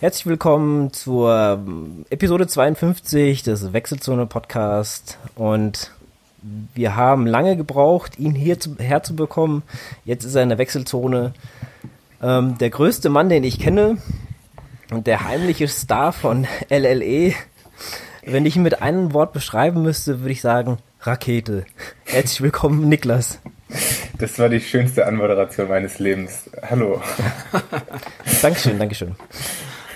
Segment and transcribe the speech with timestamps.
[0.00, 1.60] Herzlich willkommen zur
[2.08, 5.90] Episode 52 des Wechselzone Podcast und
[6.72, 9.64] wir haben lange gebraucht, ihn hier zu, herzubekommen.
[10.04, 11.34] Jetzt ist er in der Wechselzone.
[12.22, 13.98] Ähm, der größte Mann, den ich kenne
[14.92, 17.34] und der heimliche Star von LLE.
[18.24, 21.66] Wenn ich ihn mit einem Wort beschreiben müsste, würde ich sagen Rakete.
[22.04, 23.40] Herzlich willkommen, Niklas.
[24.16, 26.48] Das war die schönste Anmoderation meines Lebens.
[26.62, 27.02] Hallo.
[28.42, 29.16] Dankeschön, Dankeschön.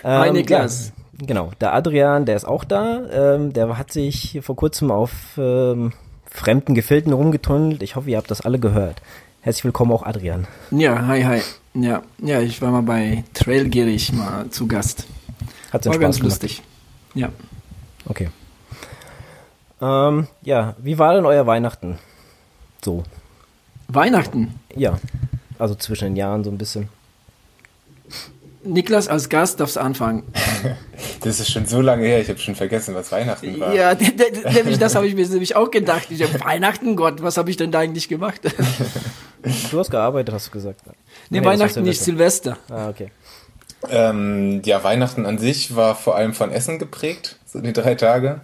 [0.05, 0.93] Hi ähm, Niklas.
[1.21, 3.03] Ja, genau, der Adrian, der ist auch da.
[3.13, 5.93] Ähm, der hat sich vor kurzem auf ähm,
[6.27, 7.83] fremden Gefilden rumgetunnelt.
[7.83, 9.01] Ich hoffe, ihr habt das alle gehört.
[9.43, 10.47] Herzlich willkommen auch Adrian.
[10.73, 11.41] Ja, hi, hi.
[11.75, 15.07] Ja, ja, ich war mal bei Trailgierig mal zu Gast.
[15.73, 16.43] Hat war Spaß ganz gemacht.
[16.43, 16.63] lustig.
[17.15, 17.29] Ja.
[18.07, 18.31] Okay.
[19.81, 21.99] Ähm, ja, wie war denn euer Weihnachten?
[22.85, 23.05] So.
[23.89, 24.59] Weihnachten?
[24.75, 24.99] Ja.
[25.59, 26.89] Also zwischen den Jahren so ein bisschen.
[28.65, 30.25] Niklas als Gast darfst anfangen.
[31.21, 33.75] Das ist schon so lange her, ich habe schon vergessen, was Weihnachten war.
[33.75, 36.09] Ja, nämlich das habe ich mir nämlich auch gedacht.
[36.11, 38.41] Ich hab, Weihnachten, Gott, was habe ich denn da eigentlich gemacht?
[39.73, 40.83] Du hast gearbeitet, hast du gesagt.
[40.87, 42.59] Nee, nee Weihnachten nicht, Silvester.
[42.69, 43.11] Ah, okay.
[43.91, 48.41] Ähm, ja, Weihnachten an sich war vor allem von Essen geprägt, so die drei Tage.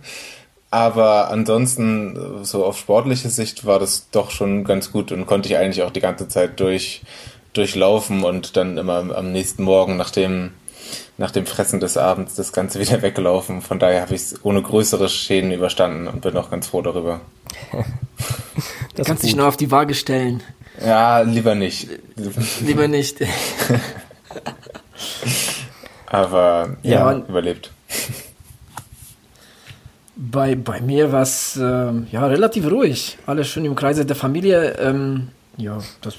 [0.70, 5.56] Aber ansonsten, so auf sportliche Sicht war das doch schon ganz gut und konnte ich
[5.56, 7.02] eigentlich auch die ganze Zeit durch
[7.52, 10.52] durchlaufen und dann immer am nächsten Morgen nach dem,
[11.16, 13.62] nach dem Fressen des Abends das Ganze wieder weggelaufen.
[13.62, 17.20] Von daher habe ich es ohne größere Schäden überstanden und bin auch ganz froh darüber.
[18.94, 20.42] du kannst dich nur auf die Waage stellen.
[20.84, 21.88] Ja, lieber nicht.
[22.60, 23.16] lieber nicht.
[26.06, 27.72] Aber ja, ja überlebt.
[30.16, 33.18] Bei, bei mir war es äh, ja relativ ruhig.
[33.27, 34.77] Alles schön im Kreise der Familie.
[34.78, 36.14] Ähm, ja, das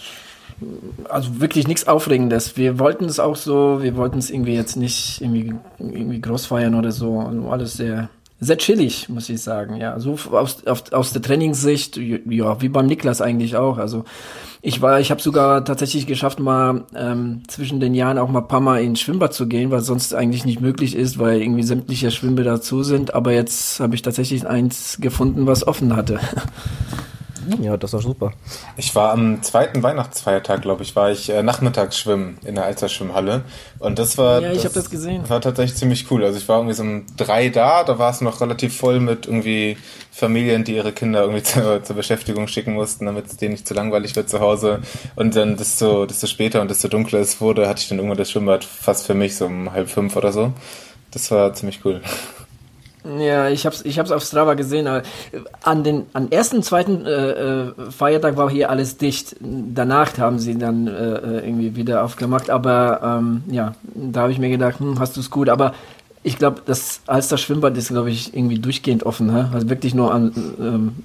[1.09, 2.58] also wirklich nichts Aufregendes.
[2.58, 6.75] Wir wollten es auch so, wir wollten es irgendwie jetzt nicht irgendwie, irgendwie groß feiern
[6.75, 7.20] oder so.
[7.20, 8.09] Also alles sehr,
[8.39, 9.75] sehr chillig, muss ich sagen.
[9.77, 13.77] Ja, so aus, auf, aus der Trainingssicht, ja, wie beim Niklas eigentlich auch.
[13.77, 14.05] Also
[14.61, 18.48] ich war, ich habe sogar tatsächlich geschafft, mal ähm, zwischen den Jahren auch mal ein
[18.48, 22.11] paar Mal ins Schwimmbad zu gehen, was sonst eigentlich nicht möglich ist, weil irgendwie sämtliche
[22.11, 23.14] Schwimmbäder zu sind.
[23.14, 26.19] Aber jetzt habe ich tatsächlich eins gefunden, was offen hatte.
[27.61, 28.32] Ja, das war super.
[28.77, 33.44] Ich war am zweiten Weihnachtsfeiertag, glaube ich, war ich äh, nachmittags schwimmen in der Alsterschwimmhalle.
[33.80, 34.42] Und das war.
[34.42, 35.27] Ja, ich habe das gesehen.
[35.30, 36.23] War tatsächlich ziemlich cool.
[36.23, 39.26] Also ich war irgendwie so um drei da, da war es noch relativ voll mit
[39.26, 39.78] irgendwie
[40.11, 43.73] Familien, die ihre Kinder irgendwie zur, zur Beschäftigung schicken mussten, damit es denen nicht zu
[43.73, 44.80] langweilig wird zu Hause.
[45.16, 48.32] Und dann desto, desto später und desto dunkler es wurde, hatte ich dann irgendwann das
[48.32, 50.54] Schwimmbad fast für mich, so um halb fünf oder so.
[51.11, 52.02] Das war ziemlich cool.
[53.04, 55.04] Ja, ich hab's, ich hab's auf Strava gesehen, aber
[55.64, 59.37] an den an ersten, zweiten äh, äh, Feiertag war hier alles dicht.
[59.39, 64.39] Danach haben sie dann äh, äh irgendwie wieder aufgemacht, aber ähm, ja, da habe ich
[64.39, 65.73] mir gedacht, hm, hast du's gut, aber
[66.23, 69.45] ich glaube, das Alster Schwimmbad ist, glaube ich, irgendwie durchgehend offen, hä?
[69.54, 70.95] also wirklich nur an ähm,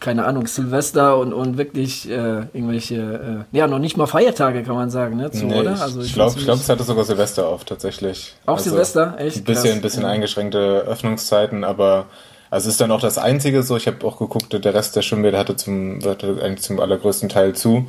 [0.00, 4.74] keine Ahnung, Silvester und, und wirklich äh, irgendwelche, äh, ja, noch nicht mal Feiertage, kann
[4.74, 5.30] man sagen, ne?
[5.30, 5.80] Zu, nee, oder?
[5.80, 8.34] Also ich glaube, ich glaube, es hatte sogar Silvester auf, tatsächlich.
[8.46, 9.16] Auch also Silvester?
[9.18, 9.38] Echt?
[9.38, 10.08] Ein bisschen, ein bisschen ja.
[10.08, 12.06] eingeschränkte Öffnungszeiten, aber
[12.50, 13.76] also ist dann auch das Einzige so.
[13.76, 17.54] Ich habe auch geguckt, der Rest der Schwimmbäder hatte zum, hatte eigentlich zum allergrößten Teil
[17.54, 17.88] zu.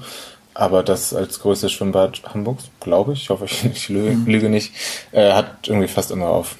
[0.53, 4.25] Aber das als größtes Schwimmbad Hamburgs, glaube ich, hoffe ich, ich lüge, mhm.
[4.25, 4.74] lüge nicht,
[5.12, 6.58] äh, hat irgendwie fast immer auf.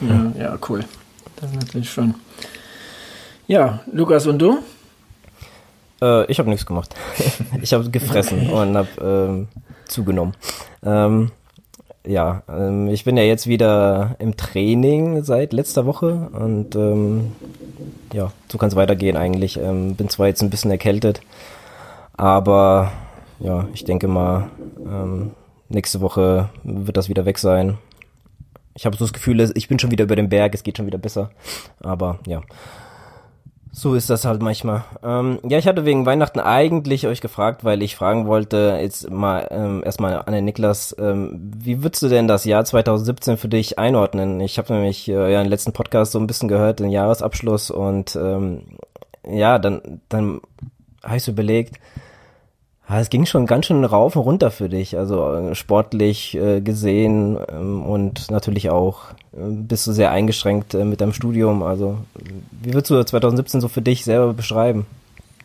[0.00, 0.84] Ja, ja, cool.
[1.36, 2.14] Das ist natürlich schön.
[3.48, 4.58] Ja, Lukas und du?
[6.02, 6.94] Äh, ich habe nichts gemacht.
[7.62, 9.48] ich habe gefressen und habe ähm,
[9.86, 10.34] zugenommen.
[10.84, 11.30] Ähm,
[12.06, 17.32] ja, ähm, ich bin ja jetzt wieder im Training seit letzter Woche und ähm,
[18.12, 19.56] ja, so kann es weitergehen eigentlich.
[19.56, 21.22] Ähm, bin zwar jetzt ein bisschen erkältet,
[22.18, 22.92] aber
[23.40, 24.50] ja, ich denke mal,
[24.84, 25.30] ähm,
[25.70, 27.78] nächste Woche wird das wieder weg sein.
[28.74, 30.86] Ich habe so das Gefühl, ich bin schon wieder über den Berg, es geht schon
[30.86, 31.30] wieder besser.
[31.80, 32.42] Aber ja.
[33.72, 34.84] So ist das halt manchmal.
[35.02, 39.46] Ähm, ja, ich hatte wegen Weihnachten eigentlich euch gefragt, weil ich fragen wollte, jetzt mal
[39.50, 43.78] ähm, erstmal an den Niklas, ähm, wie würdest du denn das Jahr 2017 für dich
[43.78, 44.40] einordnen?
[44.40, 48.16] Ich habe nämlich äh, ja den letzten Podcast so ein bisschen gehört, den Jahresabschluss und
[48.16, 48.62] ähm,
[49.28, 50.40] ja, dann, dann
[51.04, 51.78] habe ich so überlegt,
[52.96, 57.38] es ging schon ganz schön rauf und runter für dich, also äh, sportlich äh, gesehen
[57.52, 61.62] ähm, und natürlich auch äh, bist du sehr eingeschränkt mit deinem Studium.
[61.62, 61.98] Also
[62.62, 64.86] wie würdest du 2017 so für dich selber beschreiben?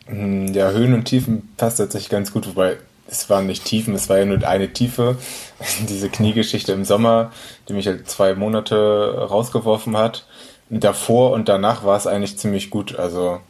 [0.06, 4.08] Hm, ja, Höhen und Tiefen passt tatsächlich ganz gut, wobei es waren nicht Tiefen, es
[4.08, 5.18] war ja nur eine Tiefe.
[5.88, 7.30] Diese Kniegeschichte im Sommer,
[7.68, 10.26] die mich halt zwei Monate rausgeworfen hat.
[10.70, 12.98] Davor und danach war es eigentlich ziemlich gut.
[12.98, 13.40] Also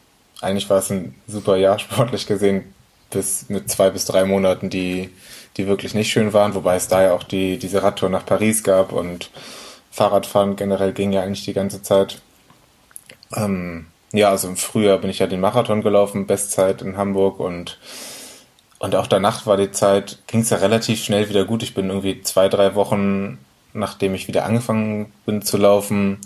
[0.41, 2.74] eigentlich war es ein super Jahr sportlich gesehen
[3.15, 5.09] bis mit zwei bis drei Monaten, die,
[5.57, 8.63] die wirklich nicht schön waren, wobei es da ja auch die, diese Radtour nach Paris
[8.63, 9.31] gab und
[9.91, 12.21] Fahrradfahren generell ging ja eigentlich die ganze Zeit.
[13.35, 17.79] Ähm, ja, also im Frühjahr bin ich ja den Marathon gelaufen, Bestzeit in Hamburg und
[18.77, 21.63] und auch danach war die Zeit, ging es ja relativ schnell wieder gut.
[21.63, 23.39] Ich bin irgendwie zwei, drei Wochen,
[23.73, 26.19] nachdem ich wieder angefangen bin zu laufen,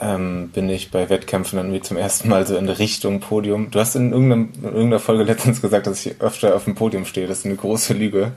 [0.00, 3.70] ähm, bin ich bei Wettkämpfen dann irgendwie zum ersten Mal so in Richtung Podium.
[3.70, 7.04] Du hast in, irgendeinem, in irgendeiner Folge letztens gesagt, dass ich öfter auf dem Podium
[7.04, 7.28] stehe.
[7.28, 8.32] Das ist eine große Lüge.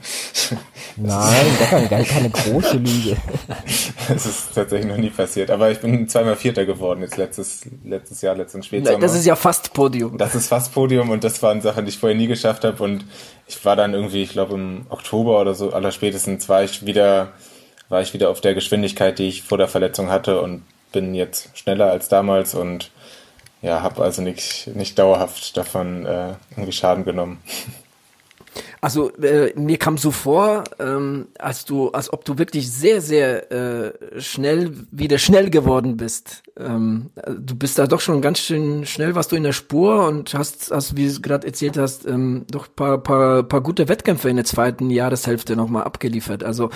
[0.96, 1.46] Nein,
[1.90, 3.16] gar keine, große Lüge.
[4.08, 5.50] Das ist tatsächlich noch nie passiert.
[5.50, 8.98] Aber ich bin zweimal Vierter geworden jetzt letztes, letztes Jahr, letzten Spätsommer.
[8.98, 10.16] Das ist ja fast Podium.
[10.16, 12.82] Das ist fast Podium und das waren Sachen, die ich vorher nie geschafft habe.
[12.82, 13.04] Und
[13.46, 17.32] ich war dann irgendwie, ich glaube im Oktober oder so, allerspätestens war ich wieder,
[17.90, 21.56] war ich wieder auf der Geschwindigkeit, die ich vor der Verletzung hatte und bin jetzt
[21.56, 22.90] schneller als damals und
[23.62, 27.42] ja, habe also nicht, nicht dauerhaft davon äh, irgendwie Schaden genommen.
[28.80, 33.50] Also äh, mir kam so vor, ähm, als du, als ob du wirklich sehr, sehr
[33.50, 36.42] äh, schnell wieder schnell geworden bist.
[36.58, 40.34] Ähm, du bist da doch schon ganz schön schnell, warst du in der Spur und
[40.34, 44.36] hast, hast wie du gerade erzählt hast, ähm, doch paar, paar, paar gute Wettkämpfe in
[44.36, 46.42] der zweiten Jahreshälfte nochmal abgeliefert.
[46.42, 46.70] Also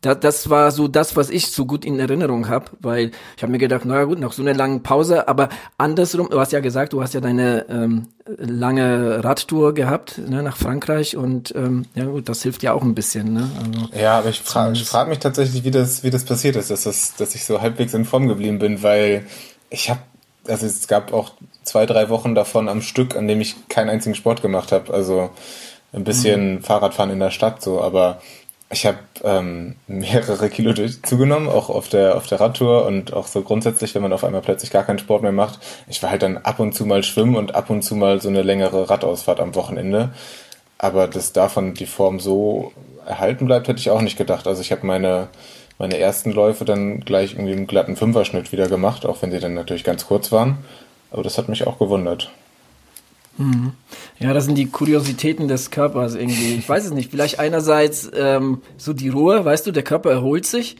[0.00, 3.52] da, das war so das, was ich so gut in Erinnerung habe, weil ich habe
[3.52, 5.48] mir gedacht, naja gut, nach so einer langen Pause, aber
[5.78, 10.56] andersrum, du hast ja gesagt, du hast ja deine ähm, lange Radtour gehabt ne, nach
[10.56, 13.32] Frankreich und ähm, ja gut, das hilft ja auch ein bisschen.
[13.32, 13.48] Ne?
[13.58, 16.70] Also, ja, aber ich frage ich frag mich tatsächlich, wie das, wie das passiert ist,
[16.70, 19.25] dass, das, dass ich so halbwegs in Form geblieben bin, weil
[19.76, 20.00] ich habe,
[20.48, 21.32] also es gab auch
[21.62, 24.92] zwei, drei Wochen davon am Stück, an dem ich keinen einzigen Sport gemacht habe.
[24.92, 25.30] Also
[25.92, 26.62] ein bisschen mhm.
[26.62, 28.20] Fahrradfahren in der Stadt so, aber
[28.70, 33.42] ich habe ähm, mehrere Kilo zugenommen, auch auf der auf der Radtour und auch so
[33.42, 35.60] grundsätzlich, wenn man auf einmal plötzlich gar keinen Sport mehr macht.
[35.88, 38.28] Ich war halt dann ab und zu mal schwimmen und ab und zu mal so
[38.28, 40.10] eine längere Radausfahrt am Wochenende.
[40.78, 42.72] Aber dass davon die Form so
[43.06, 44.46] erhalten bleibt, hätte ich auch nicht gedacht.
[44.46, 45.28] Also ich habe meine
[45.78, 49.54] meine ersten Läufe dann gleich irgendwie im glatten Fünferschnitt wieder gemacht, auch wenn sie dann
[49.54, 50.58] natürlich ganz kurz waren.
[51.10, 52.30] Aber das hat mich auch gewundert.
[53.38, 53.72] Mhm.
[54.18, 56.54] Ja, das sind die Kuriositäten des Körpers irgendwie.
[56.54, 57.10] Ich weiß es nicht.
[57.10, 60.76] Vielleicht einerseits ähm, so die Ruhe, weißt du, der Körper erholt sich.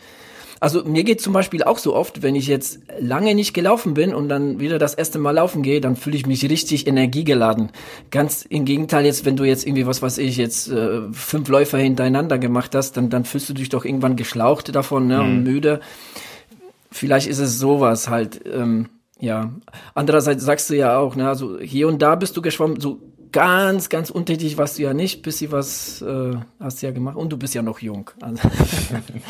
[0.60, 4.14] Also mir geht zum Beispiel auch so oft, wenn ich jetzt lange nicht gelaufen bin
[4.14, 7.70] und dann wieder das erste Mal laufen gehe, dann fühle ich mich richtig energiegeladen.
[8.10, 11.78] Ganz im Gegenteil jetzt, wenn du jetzt irgendwie, was weiß ich, jetzt äh, fünf Läufer
[11.78, 15.24] hintereinander gemacht hast, dann, dann fühlst du dich doch irgendwann geschlaucht davon ne, mhm.
[15.24, 15.80] und müde.
[16.90, 18.40] Vielleicht ist es sowas halt.
[18.46, 18.88] Ähm,
[19.18, 19.50] ja,
[19.94, 23.00] andererseits sagst du ja auch, ne, also hier und da bist du geschwommen, so
[23.32, 27.16] ganz, ganz untätig warst du ja nicht, bis sie was äh, hast du ja gemacht
[27.16, 28.10] und du bist ja noch jung.
[28.20, 28.42] Also,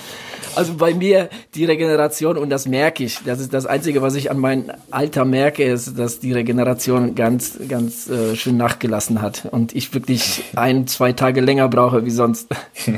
[0.56, 3.20] also bei mir die Regeneration und das merke ich.
[3.24, 7.58] Das ist das Einzige, was ich an meinem Alter merke, ist, dass die Regeneration ganz,
[7.68, 12.48] ganz äh, schön nachgelassen hat und ich wirklich ein, zwei Tage länger brauche wie sonst.
[12.86, 12.94] ja.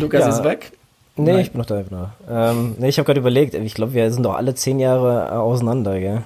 [0.00, 0.28] Lukas ja.
[0.30, 0.72] ist weg.
[1.16, 1.40] Nee, Nein.
[1.42, 1.80] ich bin noch da.
[1.80, 2.10] Bin noch.
[2.28, 6.00] Ähm, nee, ich habe gerade überlegt, ich glaube, wir sind doch alle zehn Jahre auseinander,
[6.00, 6.22] gell?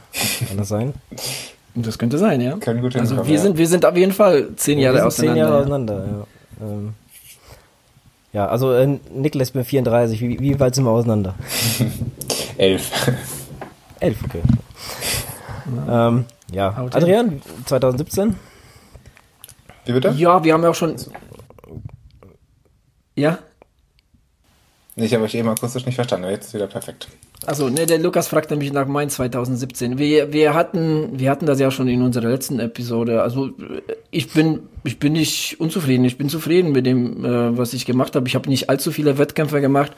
[0.48, 0.94] Kann das sein?
[1.74, 2.56] Das könnte sein, ja.
[2.56, 3.40] Kann gut also wir ja.
[3.40, 5.34] sind, wir sind auf jeden Fall zehn Jahre auseinander.
[5.34, 5.60] Zehn Jahre ja.
[5.60, 6.26] auseinander, ja.
[6.60, 6.94] Ähm,
[8.32, 10.20] ja, also äh, Niklas, ich bin 34.
[10.20, 11.34] Wie, wie weit sind wir auseinander?
[12.58, 13.10] Elf.
[14.00, 14.42] Elf, okay.
[15.86, 16.08] Ja.
[16.08, 16.88] Ähm, ja.
[16.92, 18.36] Adrian, 2017?
[19.84, 20.10] Wie bitte?
[20.16, 20.96] Ja, wir haben ja auch schon.
[23.14, 23.38] Ja?
[24.96, 27.08] Ich habe euch eben akustisch nicht verstanden, jetzt ist wieder perfekt.
[27.46, 29.96] Also, ne, der Lukas fragt nämlich nach Mai 2017.
[29.96, 33.22] Wir, wir hatten, wir hatten das ja schon in unserer letzten Episode.
[33.22, 33.50] Also,
[34.10, 36.04] ich bin, ich bin nicht unzufrieden.
[36.04, 38.26] Ich bin zufrieden mit dem, äh, was ich gemacht habe.
[38.26, 39.92] Ich habe nicht allzu viele Wettkämpfe gemacht,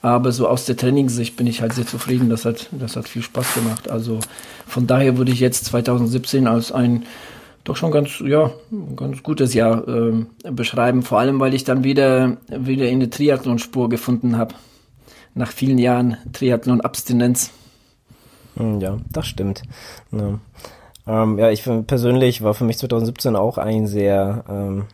[0.00, 2.30] aber so aus der Trainingssicht bin ich halt sehr zufrieden.
[2.30, 3.90] Das hat, das hat viel Spaß gemacht.
[3.90, 4.20] Also,
[4.66, 7.04] von daher würde ich jetzt 2017 als ein
[7.64, 8.50] doch schon ganz, ja,
[8.96, 11.02] ganz gutes Jahr äh, beschreiben.
[11.02, 14.54] Vor allem, weil ich dann wieder, wieder in die Triathlon-Spur gefunden habe.
[15.38, 17.52] Nach vielen Jahren Triathlon-Abstinenz.
[18.56, 19.62] Hm, ja, das stimmt.
[20.10, 20.40] Ja,
[21.06, 24.86] ähm, ja ich persönlich war für mich 2017 auch ein sehr ähm,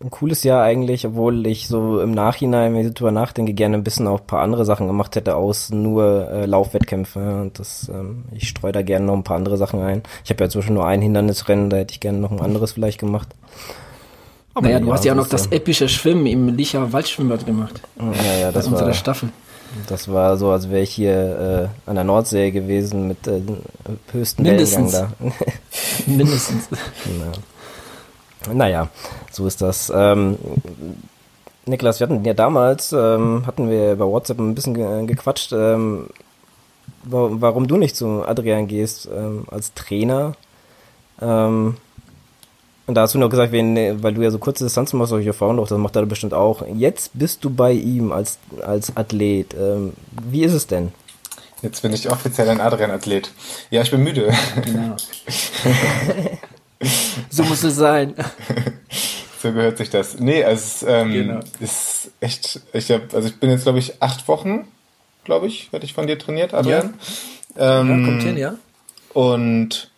[0.00, 3.84] ein cooles Jahr eigentlich, obwohl ich so im Nachhinein, wenn ich darüber nachdenke, gerne ein
[3.84, 7.42] bisschen auch ein paar andere Sachen gemacht hätte, aus nur äh, Laufwettkämpfe.
[7.42, 10.02] Und das, ähm, ich streue da gerne noch ein paar andere Sachen ein.
[10.24, 13.00] Ich habe ja Beispiel nur ein Hindernisrennen, da hätte ich gerne noch ein anderes vielleicht
[13.00, 13.28] gemacht.
[14.54, 17.82] Aber naja, du hast ja auch noch das epische Schwimmen im Licher Waldschwimmbad gemacht.
[17.98, 19.28] Ja, ja, das war Staffel.
[19.88, 23.40] Das war so, als wäre ich hier äh, an der Nordsee gewesen mit äh,
[24.12, 24.44] höchsten.
[24.44, 25.12] Wellengang da.
[26.06, 26.68] Mindestens.
[27.04, 28.56] Genau.
[28.56, 28.88] Naja,
[29.30, 29.92] so ist das.
[29.94, 30.38] Ähm,
[31.66, 35.52] Niklas, wir hatten ja damals, ähm, hatten wir bei WhatsApp ein bisschen ge gequatscht.
[35.52, 36.08] Ähm,
[37.04, 40.34] warum du nicht zu Adrian gehst ähm, als Trainer.
[41.20, 41.76] Ähm,
[42.86, 45.32] und da hast du noch gesagt, wenn, weil du ja so kurze Distanzen machst, solche
[45.32, 46.62] Frauen doch, das macht er bestimmt auch.
[46.74, 49.54] Jetzt bist du bei ihm als, als Athlet.
[49.54, 49.94] Ähm,
[50.28, 50.92] wie ist es denn?
[51.62, 53.30] Jetzt bin ich offiziell ein Adrian-Athlet.
[53.70, 54.30] Ja, ich bin müde.
[54.62, 54.96] Genau.
[57.30, 58.14] so muss es sein.
[59.42, 60.18] so gehört sich das.
[60.18, 61.40] Nee, also es ähm, genau.
[61.60, 64.66] ist echt, ich hab, also ich bin jetzt, glaube ich, acht Wochen,
[65.24, 66.92] glaube ich, werde ich von dir trainiert, Adrian.
[67.56, 68.54] Ja, ähm, ja kommt hin, ja.
[69.14, 69.90] Und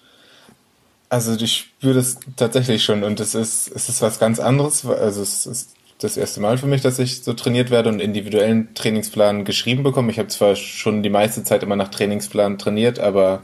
[1.09, 4.85] also ich spüre das tatsächlich schon und es ist, es ist was ganz anderes.
[4.85, 8.75] Also es ist das erste Mal für mich, dass ich so trainiert werde und individuellen
[8.75, 10.11] Trainingsplan geschrieben bekomme.
[10.11, 13.43] Ich habe zwar schon die meiste Zeit immer nach Trainingsplan trainiert, aber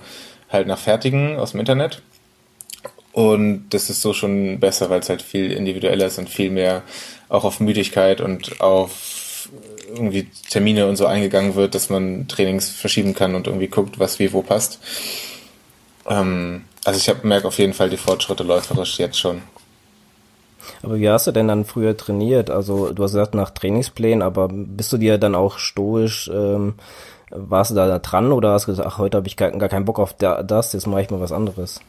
[0.51, 2.03] halt nach fertigen aus dem Internet.
[3.13, 6.83] Und das ist so schon besser, weil es halt viel individueller ist und viel mehr
[7.29, 9.49] auch auf Müdigkeit und auf
[9.89, 14.19] irgendwie Termine und so eingegangen wird, dass man Trainings verschieben kann und irgendwie guckt, was
[14.19, 14.81] wie wo passt.
[16.09, 19.43] Ähm, also ich merke auf jeden Fall die Fortschritte läuferisch jetzt schon.
[20.83, 22.51] Aber wie hast du denn dann früher trainiert?
[22.51, 26.75] Also du hast gesagt nach Trainingsplänen, aber bist du dir dann auch stoisch, ähm,
[27.31, 29.85] warst du da dran oder hast du gesagt, ach, heute habe ich gar, gar, keinen
[29.85, 31.81] Bock auf das, jetzt mache ich mal was anderes?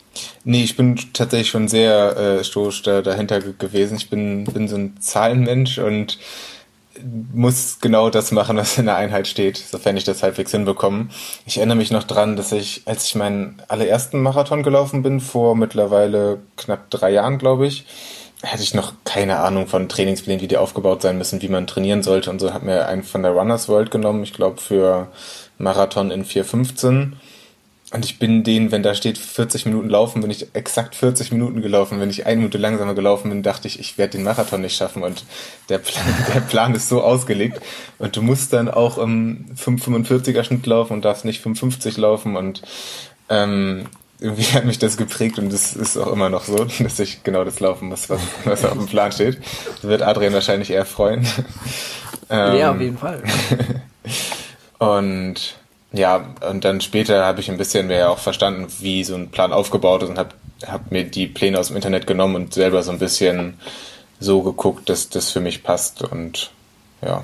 [0.43, 3.97] Nee, ich bin tatsächlich schon sehr äh, stoisch da, dahinter gewesen.
[3.97, 6.17] Ich bin, bin so ein Zahlenmensch und
[7.33, 11.09] muss genau das machen, was in der Einheit steht, sofern ich das halbwegs hinbekomme.
[11.45, 15.55] Ich erinnere mich noch dran, dass ich, als ich meinen allerersten Marathon gelaufen bin, vor
[15.55, 17.85] mittlerweile knapp drei Jahren, glaube ich,
[18.43, 22.03] hatte ich noch keine Ahnung von Trainingsplänen, wie die aufgebaut sein müssen, wie man trainieren
[22.03, 22.53] sollte und so.
[22.53, 25.07] Hat mir einen von der Runners World genommen, ich glaube für
[25.57, 27.13] Marathon in 4,15
[27.93, 31.61] und ich bin den, wenn da steht 40 Minuten laufen, bin ich exakt 40 Minuten
[31.61, 31.99] gelaufen.
[31.99, 35.03] Wenn ich eine Minute langsamer gelaufen bin, dachte ich, ich werde den Marathon nicht schaffen.
[35.03, 35.25] Und
[35.69, 37.61] der Plan, der Plan ist so ausgelegt.
[37.99, 42.35] Und du musst dann auch im 5,45er Schnitt laufen und darfst nicht 5,50 laufen.
[42.35, 42.63] Und
[43.29, 43.85] ähm,
[44.19, 47.43] irgendwie hat mich das geprägt und das ist auch immer noch so, dass ich genau
[47.43, 49.37] das laufen muss, was, was auf dem Plan steht.
[49.75, 51.27] Das wird Adrian wahrscheinlich eher freuen.
[52.31, 53.21] Ähm, ja, auf jeden Fall.
[54.79, 55.57] und
[55.93, 59.53] ja, und dann später habe ich ein bisschen mehr auch verstanden, wie so ein Plan
[59.53, 60.31] aufgebaut ist und habe
[60.65, 63.59] hab mir die Pläne aus dem Internet genommen und selber so ein bisschen
[64.19, 66.51] so geguckt, dass das für mich passt und
[67.01, 67.23] ja.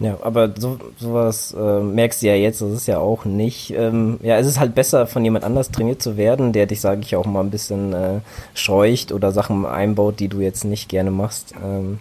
[0.00, 3.70] Ja, aber so, sowas äh, merkst du ja jetzt, das ist ja auch nicht.
[3.70, 7.02] Ähm, ja, es ist halt besser, von jemand anders trainiert zu werden, der dich, sage
[7.02, 8.20] ich auch mal, ein bisschen äh,
[8.54, 11.54] scheucht oder Sachen einbaut, die du jetzt nicht gerne machst.
[11.62, 12.00] Ähm,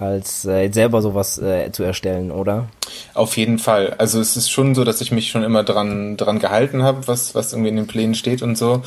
[0.00, 2.68] als äh, selber sowas äh, zu erstellen, oder?
[3.14, 3.94] Auf jeden Fall.
[3.98, 7.34] Also es ist schon so, dass ich mich schon immer dran dran gehalten habe, was
[7.34, 8.82] was irgendwie in den Plänen steht und so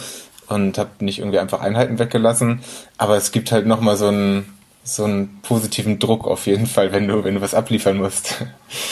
[0.47, 2.61] und habe nicht irgendwie einfach Einheiten weggelassen.
[2.97, 4.53] Aber es gibt halt noch mal so einen
[4.83, 8.43] so einen positiven Druck auf jeden Fall, wenn du wenn du was abliefern musst.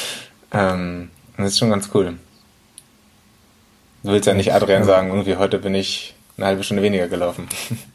[0.54, 2.18] ähm, das ist schon ganz cool.
[4.04, 7.48] Du willst ja nicht Adrian sagen, irgendwie heute bin ich eine halbe Stunde weniger gelaufen.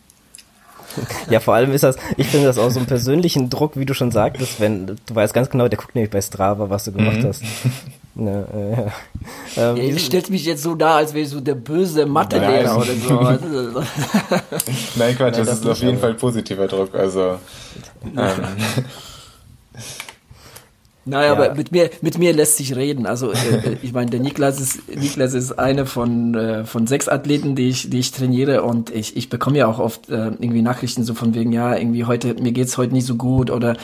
[1.30, 3.94] Ja, vor allem ist das, ich finde das auch so einen persönlichen Druck, wie du
[3.94, 7.18] schon sagtest, wenn, du weißt ganz genau, der guckt nämlich bei Strava, was du gemacht
[7.18, 7.28] mhm.
[7.28, 7.42] hast.
[8.18, 9.72] Ja, äh, ja.
[9.72, 12.94] Ähm, ja, stellt mich jetzt so da, als wäre ich so der böse Mathelehrer oder
[12.94, 13.20] so.
[14.96, 16.94] Nein, Quatsch, Nein, das, das ist auf jeden Fall positiver Druck.
[16.94, 17.38] Also
[18.04, 18.30] ähm,
[21.06, 21.32] naja, ja.
[21.32, 23.06] aber mit mir, mit mir lässt sich reden.
[23.06, 27.08] Also äh, äh ich meine, der Niklas ist, Niklas ist eine von, äh, von sechs
[27.08, 30.62] Athleten, die ich, die ich trainiere und ich, ich bekomme ja auch oft äh, irgendwie
[30.62, 33.76] Nachrichten so von wegen, ja, irgendwie heute, mir geht's heute nicht so gut oder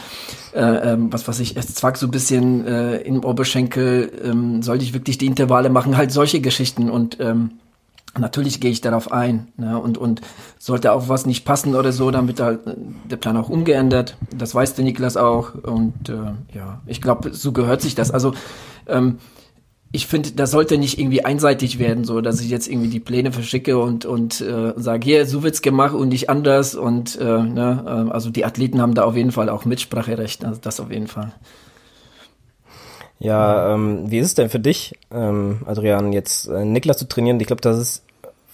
[0.52, 4.84] äh, ähm, was weiß ich, es zwackt so ein bisschen äh, im Oberschenkel, ähm, sollte
[4.84, 7.52] ich wirklich die Intervalle machen, halt solche Geschichten und ähm,
[8.18, 9.78] Natürlich gehe ich darauf ein ne?
[9.78, 10.20] und, und
[10.58, 12.60] sollte auch was nicht passen oder so, dann wird halt
[13.10, 14.16] der Plan auch umgeändert.
[14.36, 18.10] Das weiß der Niklas auch und äh, ja, ich glaube, so gehört sich das.
[18.10, 18.34] Also
[18.86, 19.18] ähm,
[19.92, 23.32] ich finde, das sollte nicht irgendwie einseitig werden, so dass ich jetzt irgendwie die Pläne
[23.32, 27.84] verschicke und und äh, sage, hier, so wird's gemacht und nicht anders und äh, ne,
[28.08, 31.08] äh, also die Athleten haben da auf jeden Fall auch Mitspracherecht, also das auf jeden
[31.08, 31.32] Fall.
[33.22, 37.38] Ja, ähm, wie ist es denn für dich, ähm, Adrian, jetzt äh, Niklas zu trainieren?
[37.38, 38.02] Ich glaube, das ist,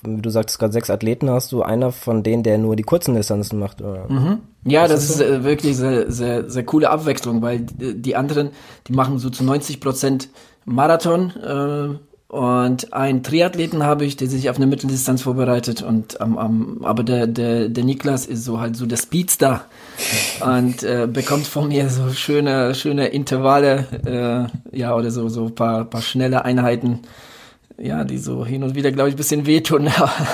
[0.02, 3.14] wie du sagtest, gerade sechs Athleten hast du, einer von denen, der nur die kurzen
[3.14, 3.80] Distanzen macht.
[3.80, 4.04] Oder?
[4.10, 4.40] Mhm.
[4.64, 5.24] Ja, ist das, das so?
[5.24, 8.50] ist äh, wirklich sehr, sehr, sehr coole Abwechslung, weil die anderen,
[8.86, 10.28] die machen so zu 90 Prozent
[10.66, 11.98] Marathon, äh,
[12.28, 15.80] und einen Triathleten habe ich, der sich auf eine Mitteldistanz vorbereitet.
[15.80, 19.64] Und ähm, ähm, aber der, der, der Niklas ist so halt so der Speedstar
[20.40, 25.84] und äh, bekommt von mir so schöne, schöne Intervalle, äh, ja, oder so, so paar,
[25.84, 27.00] paar schnelle Einheiten.
[27.80, 29.88] ja, die so hin und wieder, glaube ich, ein bisschen wehtun.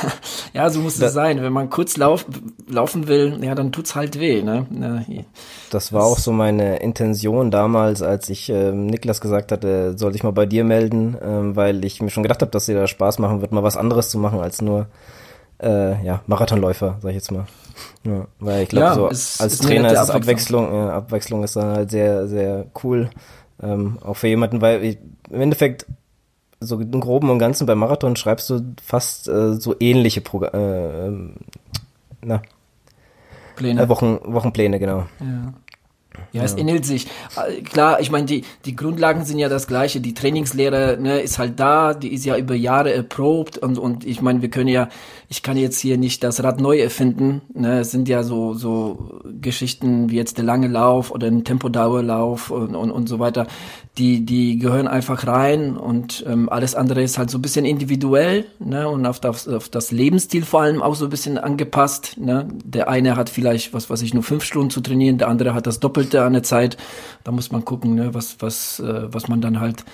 [0.55, 1.43] ja, so muss es sein.
[1.43, 2.25] Wenn man kurz lauf,
[2.69, 4.43] laufen will, ja, dann tut's halt weh.
[4.43, 4.67] Ne?
[5.09, 5.23] Ja,
[5.71, 10.23] das war auch so meine Intention damals, als ich äh, Niklas gesagt hatte, soll ich
[10.23, 13.19] mal bei dir melden, äh, weil ich mir schon gedacht habe, dass dir da Spaß
[13.19, 14.87] machen wird, mal was anderes zu machen als nur
[15.63, 17.47] äh, ja, Marathonläufer, sag ich jetzt mal.
[18.05, 21.45] Ja, weil ich glaube, ja, so ist, als ist Trainer ist Abwechslung, Abwechslung, ja, Abwechslung
[21.45, 23.11] ist dann halt sehr, sehr cool.
[23.63, 24.99] Ähm, auch für jemanden, weil ich,
[25.31, 25.87] im Endeffekt
[26.61, 31.07] so im Groben und Ganzen beim Marathon schreibst du fast äh, so ähnliche Progr äh,
[31.07, 31.35] ähm,
[32.23, 32.43] na,
[33.57, 33.83] Pläne.
[33.83, 35.07] Äh, Wochen, Wochenpläne, genau.
[35.21, 35.53] Ja.
[36.35, 37.07] Ja, es ähnelt sich.
[37.37, 40.01] Äh, klar, ich meine, die, die Grundlagen sind ja das gleiche.
[40.01, 44.21] Die Trainingslehre ne, ist halt da, die ist ja über Jahre erprobt und, und ich
[44.21, 44.89] meine, wir können ja,
[45.29, 47.43] ich kann jetzt hier nicht das Rad neu erfinden.
[47.55, 47.79] Ne?
[47.79, 52.75] Es sind ja so, so Geschichten wie jetzt der lange Lauf oder ein Tempodauerlauf und,
[52.75, 53.47] und, und so weiter
[53.99, 58.45] die, die gehören einfach rein und ähm, alles andere ist halt so ein bisschen individuell
[58.59, 62.17] ne, und auf das, auf das Lebensstil vor allem auch so ein bisschen angepasst.
[62.19, 62.49] Ne.
[62.65, 65.69] Der eine hat vielleicht, was weiß ich, nur fünf Stunden zu trainieren, der andere hat
[65.69, 66.77] das Doppelte an der Zeit.
[67.25, 69.85] Da muss man gucken, ne, was, was, äh, was man dann halt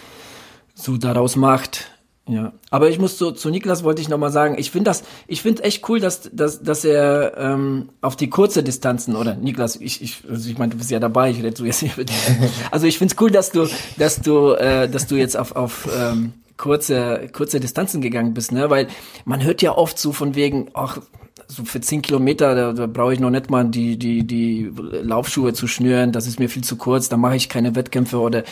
[0.74, 1.90] so daraus macht.
[2.28, 5.42] Ja, aber ich muss so, zu Niklas wollte ich nochmal sagen, ich finde das, ich
[5.42, 10.00] finde echt cool, dass, dass, dass er ähm, auf die kurze Distanzen, oder Niklas, ich,
[10.00, 12.14] ich, also ich meine, du bist ja dabei, ich rede so jetzt hier mit dir.
[12.70, 13.66] Also ich finde es cool, dass du,
[13.98, 18.70] dass du, äh, dass du jetzt auf, auf ähm, kurze, kurze Distanzen gegangen bist, ne?
[18.70, 18.86] Weil
[19.24, 20.98] man hört ja oft so von wegen, ach,
[21.50, 25.52] so für zehn Kilometer, da, da brauche ich noch nicht mal die, die, die Laufschuhe
[25.52, 28.44] zu schnüren, das ist mir viel zu kurz, da mache ich keine Wettkämpfe oder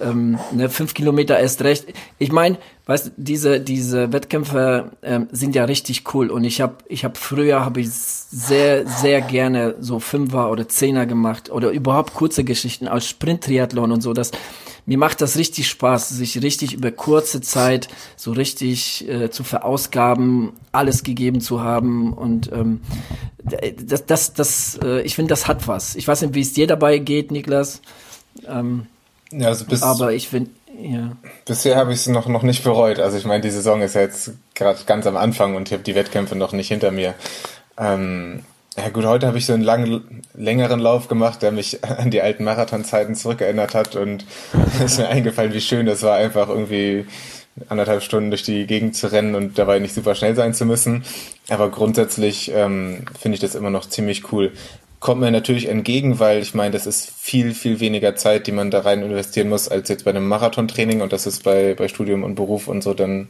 [0.00, 1.86] ähm, ne, fünf Kilometer erst recht.
[2.18, 7.04] Ich meine, weißt diese diese Wettkämpfe ähm, sind ja richtig cool und ich habe ich
[7.04, 12.44] habe früher habe ich sehr sehr gerne so Fünfer oder Zehner gemacht oder überhaupt kurze
[12.44, 14.12] Geschichten als Sprint-Triathlon und so.
[14.12, 14.32] Das
[14.84, 20.52] mir macht das richtig Spaß, sich richtig über kurze Zeit so richtig äh, zu verausgaben,
[20.72, 22.80] alles gegeben zu haben und ähm,
[23.44, 25.94] das das das äh, ich finde das hat was.
[25.94, 27.80] Ich weiß nicht, wie es dir dabei geht, Niklas.
[28.46, 28.86] Ähm,
[29.32, 31.16] ja, also bis, aber ich finde, ja.
[31.44, 32.98] Bisher habe ich es noch, noch nicht bereut.
[32.98, 35.82] Also ich meine, die Saison ist ja jetzt gerade ganz am Anfang und ich habe
[35.82, 37.14] die Wettkämpfe noch nicht hinter mir.
[37.78, 38.44] Ähm,
[38.76, 42.22] ja gut, heute habe ich so einen langen, längeren Lauf gemacht, der mich an die
[42.22, 44.24] alten Marathonzeiten zurückerinnert hat und
[44.84, 47.06] ist mir eingefallen, wie schön das war, einfach irgendwie
[47.68, 51.04] anderthalb Stunden durch die Gegend zu rennen und dabei nicht super schnell sein zu müssen.
[51.50, 54.52] Aber grundsätzlich ähm, finde ich das immer noch ziemlich cool
[55.02, 58.70] kommt mir natürlich entgegen, weil ich meine, das ist viel, viel weniger Zeit, die man
[58.70, 62.22] da rein investieren muss, als jetzt bei einem Marathontraining und das ist bei, bei Studium
[62.22, 63.28] und Beruf und so dann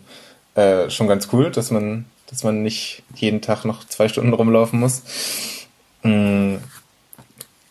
[0.55, 4.81] äh, schon ganz cool, dass man, dass man nicht jeden Tag noch zwei Stunden rumlaufen
[4.81, 5.03] muss.
[6.03, 6.57] Mm,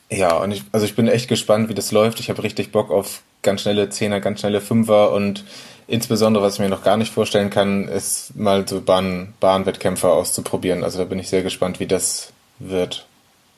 [0.09, 2.19] ja, und ich, also ich bin echt gespannt, wie das läuft.
[2.19, 5.45] Ich habe richtig Bock auf ganz schnelle Zehner, ganz schnelle Fünfer und
[5.87, 10.83] insbesondere, was ich mir noch gar nicht vorstellen kann, ist mal so Bahn, Bahnwettkämpfe auszuprobieren.
[10.83, 13.05] Also da bin ich sehr gespannt, wie das wird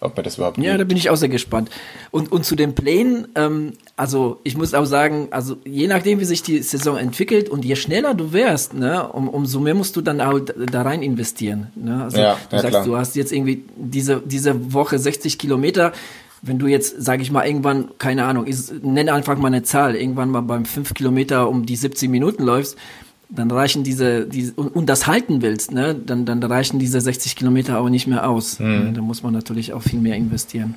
[0.03, 0.81] ob mir das überhaupt Ja, geht.
[0.81, 1.69] da bin ich auch sehr gespannt.
[2.11, 6.25] Und, und zu den Plänen, ähm, also ich muss auch sagen, also je nachdem, wie
[6.25, 10.01] sich die Saison entwickelt und je schneller du wärst, ne, um, umso mehr musst du
[10.01, 11.67] dann auch da rein investieren.
[11.75, 12.03] Ne?
[12.03, 12.85] Also ja, du ja, sagst, klar.
[12.85, 15.93] du hast jetzt irgendwie diese, diese Woche 60 Kilometer,
[16.41, 19.95] wenn du jetzt, sage ich mal, irgendwann, keine Ahnung, ich nenne einfach mal eine Zahl,
[19.95, 22.77] irgendwann mal beim 5 Kilometer um die 70 Minuten läufst,
[23.35, 27.79] dann reichen diese, diese und, das halten willst, ne, dann, dann reichen diese 60 Kilometer
[27.79, 28.59] auch nicht mehr aus.
[28.59, 28.67] Mhm.
[28.67, 28.93] Ne?
[28.93, 30.75] Da muss man natürlich auch viel mehr investieren.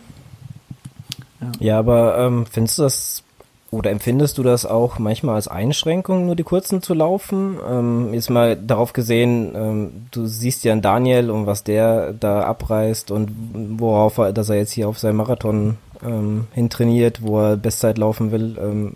[1.40, 3.22] Ja, ja aber ähm, findest du das
[3.70, 7.58] oder empfindest du das auch manchmal als Einschränkung, nur die kurzen zu laufen?
[7.68, 12.42] Ähm, jetzt mal darauf gesehen, ähm, du siehst ja einen Daniel und was der da
[12.42, 13.30] abreißt und
[13.78, 18.30] worauf er, dass er jetzt hier auf seinen Marathon ähm, hintrainiert, wo er Bestzeit laufen
[18.30, 18.56] will.
[18.58, 18.92] Ähm,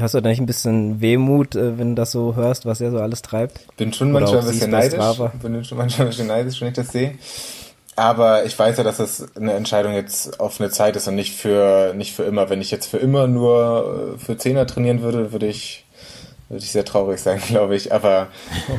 [0.00, 2.90] hast du da nicht ein bisschen Wehmut, äh, wenn du das so hörst, was er
[2.90, 3.66] so alles treibt?
[3.76, 5.18] Bin schon manchmal ein bisschen neidisch.
[5.42, 7.14] Bin schon manchmal ein bisschen neidisch, wenn ich das sehe.
[7.94, 11.36] Aber ich weiß ja, dass das eine Entscheidung jetzt auf eine Zeit ist und nicht
[11.36, 12.48] für, nicht für immer.
[12.48, 15.84] Wenn ich jetzt für immer nur äh, für Zehner trainieren würde, würde ich,
[16.48, 17.92] würde ich sehr traurig sein, glaube ich.
[17.92, 18.28] Aber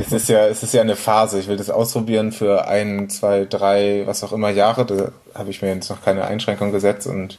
[0.02, 1.40] es ist ja, es ist ja eine Phase.
[1.40, 4.84] Ich will das ausprobieren für ein, zwei, drei, was auch immer Jahre.
[4.86, 7.38] Da habe ich mir jetzt noch keine Einschränkung gesetzt und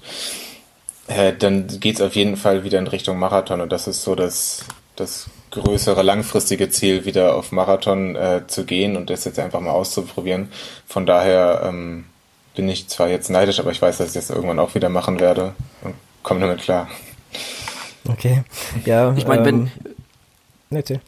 [1.09, 4.65] äh, dann geht's auf jeden Fall wieder in Richtung Marathon und das ist so das,
[4.97, 9.71] das größere langfristige Ziel, wieder auf Marathon äh, zu gehen und das jetzt einfach mal
[9.71, 10.51] auszuprobieren.
[10.87, 12.07] Von daher ähm,
[12.55, 15.21] bin ich zwar jetzt neidisch, aber ich weiß, dass ich das irgendwann auch wieder machen
[15.21, 16.89] werde und komme damit klar.
[18.09, 18.43] Okay,
[18.85, 19.15] ja.
[19.17, 19.95] Ich meine, ähm, wenn.
[20.71, 21.01] Nette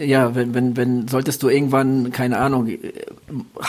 [0.00, 2.68] ja, wenn, wenn, wenn, solltest du irgendwann, keine Ahnung,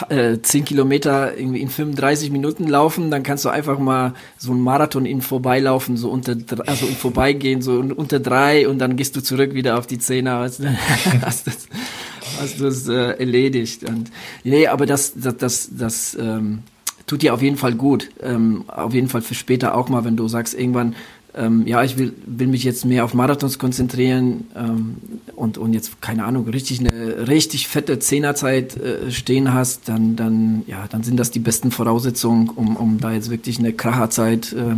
[0.10, 4.62] äh, 10 Kilometer irgendwie in 35 Minuten laufen, dann kannst du einfach mal so einen
[4.62, 9.22] Marathon in vorbeilaufen, so unter, also in vorbeigehen, so unter drei und dann gehst du
[9.22, 10.40] zurück wieder auf die Zehner.
[10.40, 10.60] hast
[12.60, 13.84] du es äh, erledigt.
[13.84, 14.12] Und,
[14.44, 16.60] nee, aber das, das, das, das ähm,
[17.08, 18.10] tut dir auf jeden Fall gut.
[18.22, 20.96] Ähm, auf jeden Fall für später auch mal, wenn du sagst, irgendwann,
[21.36, 24.98] ähm, ja, ich will, will mich jetzt mehr auf Marathons konzentrieren ähm,
[25.36, 30.64] und, und jetzt, keine Ahnung, richtig eine richtig fette Zehnerzeit äh, stehen hast, dann, dann,
[30.68, 34.76] ja, dann sind das die besten Voraussetzungen, um, um da jetzt wirklich eine Kracherzeit äh,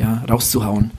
[0.00, 0.90] ja, rauszuhauen.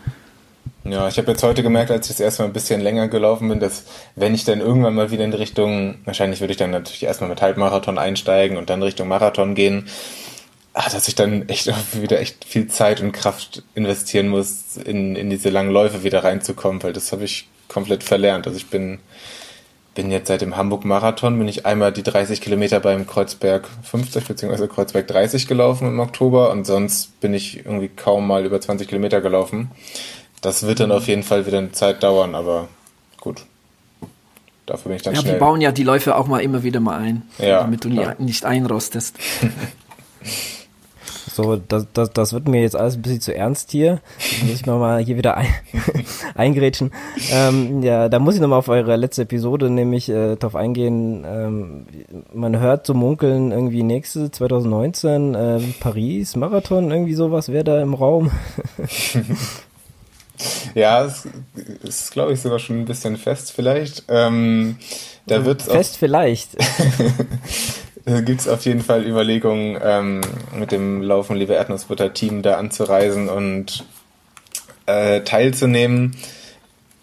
[0.86, 3.62] Ja, ich habe jetzt heute gemerkt, als ich das erstmal ein bisschen länger gelaufen bin,
[3.62, 3.86] dass
[4.18, 7.30] wenn ich dann irgendwann mal wieder in die Richtung, wahrscheinlich würde ich dann natürlich erstmal
[7.30, 9.88] mit Halbmarathon einsteigen und dann Richtung Marathon gehen,
[10.74, 15.30] ah, dass ich dann echt wieder echt viel Zeit und Kraft investieren muss, in, in
[15.30, 18.48] diese langen Läufe wieder reinzukommen, weil das habe ich komplett verlernt.
[18.48, 19.00] Also ich bin,
[19.96, 24.68] bin jetzt seit dem Hamburg-Marathon, bin ich einmal die 30 Kilometer beim Kreuzberg 50 bzw.
[24.68, 29.22] Kreuzberg 30 gelaufen im Oktober und sonst bin ich irgendwie kaum mal über 20 Kilometer
[29.22, 29.72] gelaufen.
[30.42, 32.68] Das wird dann auf jeden Fall wieder eine Zeit dauern, aber
[33.22, 33.46] gut.
[34.66, 35.34] Dafür bin ich dann ja, schnell.
[35.34, 38.16] wir bauen ja die Läufe auch mal immer wieder mal ein, Ja, damit du klar.
[38.18, 39.18] nicht einrostest.
[41.34, 44.02] So, das, das, das wird mir jetzt alles ein bisschen zu ernst hier.
[44.40, 45.48] Da muss ich mal, mal hier wieder ein,
[46.36, 46.92] eingrätschen.
[47.32, 51.26] Ähm, ja, da muss ich nochmal auf eure letzte Episode nämlich äh, drauf eingehen.
[51.28, 51.88] Ähm,
[52.34, 57.96] man hört so munkeln irgendwie nächste 2019 ähm, Paris Marathon irgendwie sowas wäre da im
[57.96, 58.30] Raum.
[60.74, 61.28] Ja, es
[61.84, 64.06] ist, glaube ich, sogar schon ein bisschen fest vielleicht.
[64.10, 64.78] Ähm,
[65.28, 66.58] da wird Fest vielleicht.
[68.06, 70.22] gibt es auf jeden Fall Überlegungen, ähm,
[70.58, 73.86] mit dem Laufen Liebe Erdnussbutter Team da anzureisen und
[74.86, 76.16] äh, teilzunehmen.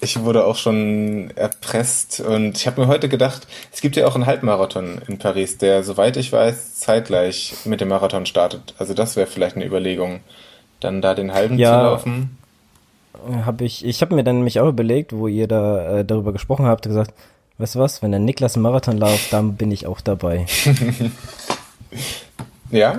[0.02, 4.14] Ich wurde auch schon erpresst und ich habe mir heute gedacht, es gibt ja auch
[4.14, 8.74] einen Halbmarathon in Paris, der, soweit ich weiß, zeitgleich mit dem Marathon startet.
[8.78, 10.20] Also das wäre vielleicht eine Überlegung,
[10.80, 11.72] dann da den halben Ja.
[11.72, 12.38] zu laufen.
[13.44, 16.64] habe ich, ich habe mir dann nämlich auch überlegt, wo ihr da äh, darüber gesprochen
[16.64, 17.12] habt, gesagt,
[17.60, 20.46] weißt du was, wenn der Niklas einen Marathon läuft, dann bin ich auch dabei.
[22.70, 22.96] Ja?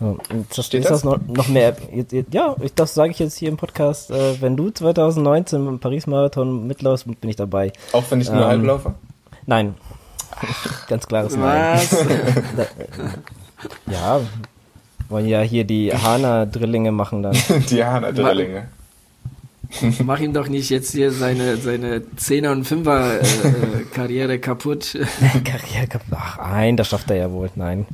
[0.00, 0.16] So,
[0.56, 1.02] das Steht ist das?
[1.02, 1.76] das noch, noch mehr.
[1.94, 4.10] jetzt- jetzt- Ja, ich, das sage ich jetzt hier im Podcast.
[4.10, 7.72] Äh, wenn du 2019 im Paris-Marathon mitläufst, bin ich dabei.
[7.92, 8.94] Auch wenn ich nur Ähm, halb laufe?
[9.46, 9.74] Nein.
[10.88, 11.78] Ganz klares Nein.
[13.86, 14.20] Ja,
[15.08, 17.36] wollen ja hier die Hana-Drillinge machen dann.
[17.70, 18.68] Diana Drillinge.
[20.04, 24.98] Mach ihm doch nicht jetzt hier seine, seine Zehner- und Fünfer-Karriere kaputt.
[25.44, 26.08] Karriere kaputt.
[26.12, 27.50] Ach, nein, das schafft er ja wohl.
[27.54, 27.86] Nein.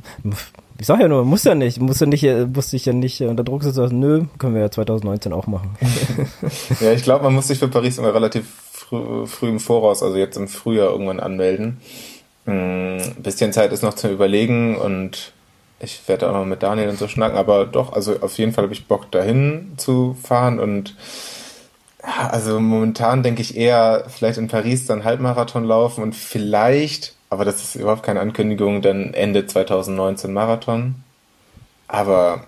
[0.77, 1.79] Ich sag ja nur, muss ja nicht.
[1.79, 3.99] Muss ja nicht, äh, muss sich ja nicht äh, unter Druck setzen.
[3.99, 5.77] Nö, können wir ja 2019 auch machen.
[6.79, 10.17] Ja, ich glaube, man muss sich für Paris immer relativ früh, früh im Voraus, also
[10.17, 11.77] jetzt im Frühjahr irgendwann anmelden.
[12.45, 15.33] Ein bisschen Zeit ist noch zum Überlegen und
[15.79, 18.63] ich werde auch noch mit Daniel und so schnacken, aber doch, also auf jeden Fall
[18.63, 20.95] habe ich Bock dahin zu fahren und
[22.17, 27.61] also momentan denke ich eher vielleicht in Paris dann Halbmarathon laufen und vielleicht, aber das
[27.61, 30.95] ist überhaupt keine Ankündigung, dann Ende 2019 Marathon.
[31.87, 32.47] Aber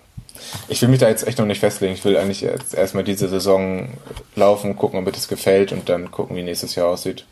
[0.68, 1.94] ich will mich da jetzt echt noch nicht festlegen.
[1.94, 3.88] Ich will eigentlich jetzt erstmal diese Saison
[4.34, 7.26] laufen, gucken, ob mir das gefällt und dann gucken, wie nächstes Jahr aussieht.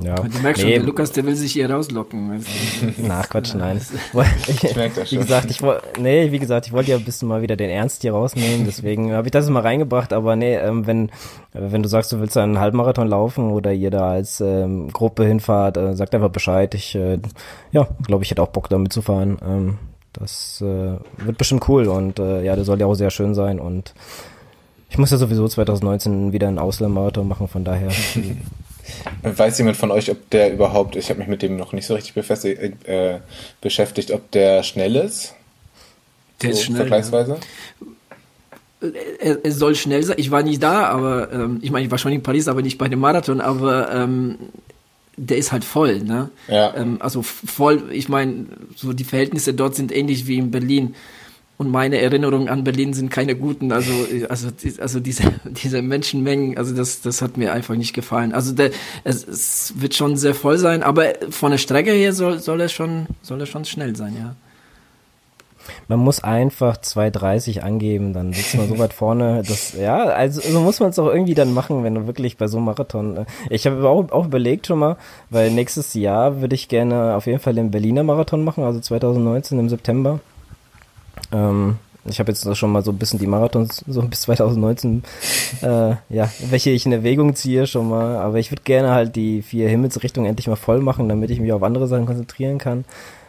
[0.00, 0.14] Ja.
[0.14, 2.30] Du merkst schon, Nee, der Lukas, der will sich hier rauslocken.
[2.30, 2.46] weißt
[2.98, 3.02] du.
[3.08, 3.80] Na, Quatsch, nein.
[4.46, 5.18] Ich merk das Wie schon.
[5.24, 8.02] gesagt, ich woll- nee, wie gesagt, ich wollte ja ein bisschen mal wieder den Ernst
[8.02, 11.10] hier rausnehmen, deswegen habe ich das mal reingebracht, aber nee, ähm, wenn,
[11.52, 15.76] wenn du sagst, du willst einen Halbmarathon laufen oder ihr da als ähm, Gruppe hinfahrt,
[15.76, 16.74] äh, sagt einfach Bescheid.
[16.74, 17.18] Ich, äh,
[17.72, 19.38] ja, glaube ich, hätte auch Bock damit zu fahren.
[19.44, 19.78] Ähm,
[20.12, 20.92] das äh,
[21.24, 23.94] wird bestimmt cool und äh, ja, der soll ja auch sehr schön sein und
[24.90, 27.88] ich muss ja sowieso 2019 wieder einen Auslandmarathon machen, von daher.
[29.22, 31.94] Weiß jemand von euch, ob der überhaupt, ich habe mich mit dem noch nicht so
[31.94, 33.18] richtig äh,
[33.60, 35.34] beschäftigt, ob der schnell ist?
[36.42, 36.78] Der ist so schnell.
[36.78, 37.38] Vergleichsweise?
[39.20, 40.16] Er, er soll schnell sein.
[40.18, 42.78] Ich war nicht da, aber ähm, ich meine, ich war schon in Paris, aber nicht
[42.78, 44.38] bei dem Marathon, aber ähm,
[45.16, 46.30] der ist halt voll, ne?
[46.46, 46.74] Ja.
[46.76, 48.46] Ähm, also voll, ich meine,
[48.76, 50.94] so die Verhältnisse dort sind ähnlich wie in Berlin.
[51.58, 53.72] Und meine Erinnerungen an Berlin sind keine guten.
[53.72, 53.92] Also,
[54.28, 58.32] also, also diese, diese Menschenmengen, also das, das hat mir einfach nicht gefallen.
[58.32, 58.70] Also der,
[59.02, 62.68] es, es wird schon sehr voll sein, aber von der Strecke her soll, soll er
[62.68, 64.36] schon, soll er schon schnell sein, ja.
[65.88, 69.42] Man muss einfach 2,30 angeben, dann sitzt man so weit vorne.
[69.46, 72.46] Das, ja, also so muss man es auch irgendwie dann machen, wenn du wirklich bei
[72.46, 73.16] so einem Marathon.
[73.18, 74.96] äh, Ich habe auch, auch überlegt schon mal,
[75.28, 79.58] weil nächstes Jahr würde ich gerne auf jeden Fall den Berliner Marathon machen, also 2019
[79.58, 80.20] im September.
[81.32, 81.76] Ähm,
[82.10, 85.02] ich habe jetzt schon mal so ein bisschen die Marathons so bis 2019,
[85.62, 88.16] äh, ja, welche ich in Erwägung ziehe schon mal.
[88.16, 91.52] Aber ich würde gerne halt die vier Himmelsrichtungen endlich mal voll machen, damit ich mich
[91.52, 92.84] auf andere Sachen konzentrieren kann.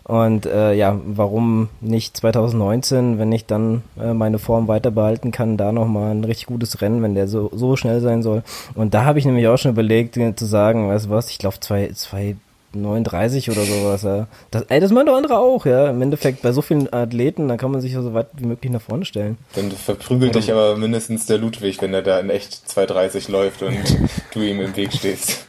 [0.09, 5.55] Und äh, ja, warum nicht 2019, wenn ich dann äh, meine Form weiter behalten kann,
[5.55, 8.41] da nochmal ein richtig gutes Rennen, wenn der so, so schnell sein soll.
[8.73, 11.39] Und da habe ich nämlich auch schon überlegt, äh, zu sagen, weißt du was, ich
[11.43, 12.37] laufe zwei, zwei
[12.73, 14.27] 39 oder sowas, ja.
[14.51, 15.89] Das, ey, das meinen doch andere auch, ja.
[15.89, 18.71] Im Endeffekt, bei so vielen Athleten, da kann man sich ja so weit wie möglich
[18.71, 19.37] nach vorne stellen.
[19.55, 23.77] Dann verprügelt dich aber mindestens der Ludwig, wenn er da in echt 2,30 läuft und
[24.33, 25.47] du ihm im Weg stehst.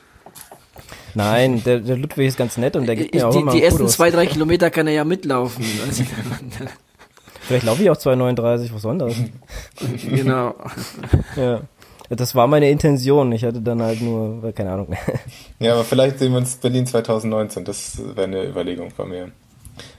[1.14, 3.62] Nein, der, der Ludwig ist ganz nett und der gibt mir auch die immer die
[3.62, 3.94] ersten Fotos.
[3.94, 5.64] zwei, drei Kilometer kann er ja mitlaufen.
[5.87, 6.04] Also,
[7.42, 10.02] Vielleicht laufe ich auch 2,39, was soll denn das?
[10.09, 10.54] genau.
[11.37, 11.62] ja.
[12.11, 13.31] Das war meine Intention.
[13.33, 14.88] Ich hatte dann halt nur, keine Ahnung.
[15.61, 17.64] Ja, aber vielleicht sehen wir uns Berlin 2019.
[17.64, 19.31] Das wäre eine Überlegung von mir.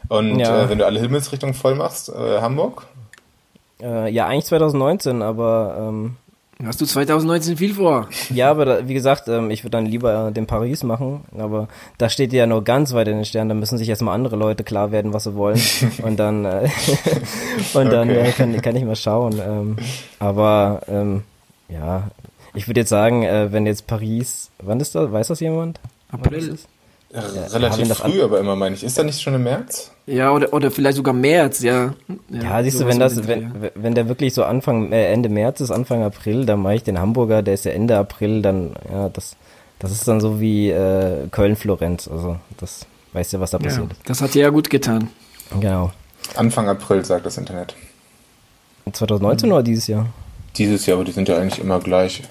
[0.10, 0.64] Und Ja.
[0.64, 2.88] äh, wenn du alle Himmelsrichtungen voll machst, äh, Hamburg?
[3.82, 6.18] äh, ja, eigentlich 2019, aber ähm,
[6.66, 8.08] Hast du 2019 viel vor?
[8.30, 11.68] ja, aber da, wie gesagt, ähm, ich würde dann lieber äh, den Paris machen, aber
[11.98, 14.64] da steht ja nur ganz weit in den Sternen, da müssen sich erstmal andere Leute
[14.64, 15.60] klar werden, was sie wollen
[16.04, 16.68] und dann äh,
[17.74, 18.30] und dann Okay.
[18.30, 19.40] äh, kann, kann ich mal schauen.
[19.44, 19.78] Ähm,
[20.20, 21.24] aber ähm,
[21.72, 22.10] ja,
[22.54, 25.12] ich würde jetzt sagen, äh, wenn jetzt Paris, wann ist das?
[25.12, 25.80] Weiß das jemand?
[26.12, 26.50] April.
[26.50, 26.68] ist?
[27.14, 28.84] Ja, Relativ wenn das früh, aber immer meine ich.
[28.86, 29.92] Ist da nicht schon im März?
[30.06, 31.94] Ja, oder, oder vielleicht sogar März, ja.
[32.30, 33.46] Ja, siehst du, wenn das, den Dreh.
[33.60, 36.84] wenn, wenn der wirklich so Anfang, äh, Ende März ist, Anfang April, dann mache ich
[36.84, 39.36] den Hamburger, der ist ja Ende April, dann, ja, das,
[39.80, 43.92] das ist dann so wie äh, Köln-Florenz, also das weißt du, was da Ja, passiert.
[44.06, 45.10] das hat dir ja gut getan.
[45.60, 45.92] Genau.
[46.36, 47.76] Anfang April, sagt das Internet.
[48.92, 49.54] 2019 Mhm.
[49.54, 50.08] oder dieses Jahr?
[50.58, 52.24] Dieses Jahr, aber die sind ja eigentlich immer gleich.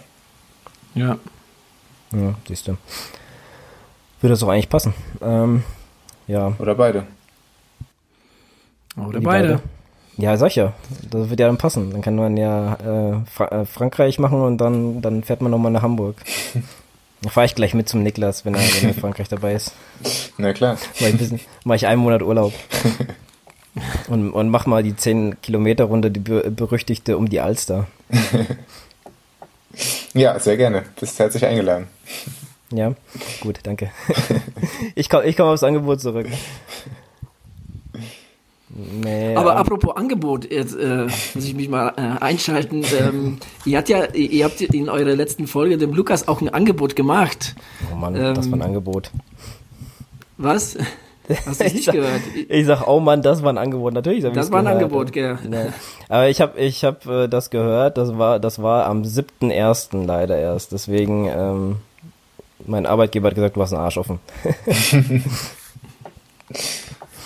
[0.95, 1.19] Ja.
[2.13, 2.77] Ja, siehst du.
[4.21, 4.95] Würde das doch eigentlich passen.
[5.23, 5.63] Ähm,
[6.27, 6.53] ja.
[6.59, 7.07] Oder beide.
[8.97, 9.61] Oder die beide.
[10.17, 10.75] Ja, sag ich ja.
[11.11, 11.91] Das wird ja dann passen.
[11.91, 15.73] Dann kann man ja äh, Fra äh, Frankreich machen und dann, dann fährt man nochmal
[15.73, 16.17] nach Hamburg.
[17.23, 19.75] Da fahre ich gleich mit zum Niklas, wenn er, wenn er in Frankreich dabei ist.
[20.39, 20.79] Na klar.
[21.01, 22.55] Mach ich, ein bisschen, mach ich einen Monat Urlaub.
[24.09, 27.87] Und, und mach mal die 10 Kilometer Runde, die be berüchtigte um die Alster.
[30.15, 30.85] Ja, sehr gerne.
[30.99, 31.87] Bist herzlich eingeladen.
[32.73, 32.95] Ja,
[33.41, 33.91] gut, danke.
[34.95, 36.27] Ich komme ich komm aufs Angebot zurück.
[38.69, 42.85] Nee, Aber ähm, apropos Angebot, jetzt äh, muss ich mich mal äh, einschalten.
[42.99, 46.97] Ähm, ihr habt ja, ihr habt in eurer letzten Folge dem Lukas auch ein Angebot
[46.97, 47.55] gemacht.
[47.93, 49.11] oh Mann, das war ein ähm, Angebot.
[50.39, 50.77] Was?
[51.47, 52.21] Hast du nicht sag- gehört?
[52.49, 53.93] Ich sag, oh Mann, das war ein Angebot.
[53.95, 54.83] Natürlich Das war ein gehört.
[54.83, 55.39] Angebot, gell?
[55.49, 55.67] Nee.
[56.09, 60.07] Aber ich habe ich hab, äh, das gehört, das war, das war am 7.1.
[60.07, 60.73] leider erst.
[60.73, 61.77] Deswegen, ähm,
[62.67, 64.19] mein Arbeitgeber hat gesagt, du hast einen Arsch offen.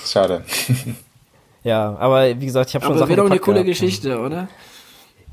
[0.07, 0.43] Schade.
[1.67, 3.69] Ja, aber wie gesagt, ich habe schon Aber Sachen wäre doch eine coole gehabt.
[3.69, 4.49] Geschichte, oder?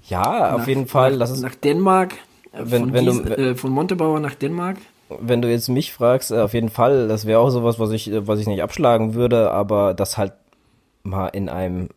[0.08, 1.12] Ja, auf Nach- jeden Fall.
[1.12, 2.14] Nach, Lass es, nach Dänemark.
[2.54, 4.78] äh, Wenn- von, wenn du- Gies- äh, von Montebauer nach Dänemark.
[5.20, 8.12] Wenn du jetzt mich fragst, äh, auf jeden Fall, das wäre auch sowas, was ich,
[8.12, 10.34] äh, was ich nicht abschlagen würde, aber das halt
[11.04, 11.90] mal in einem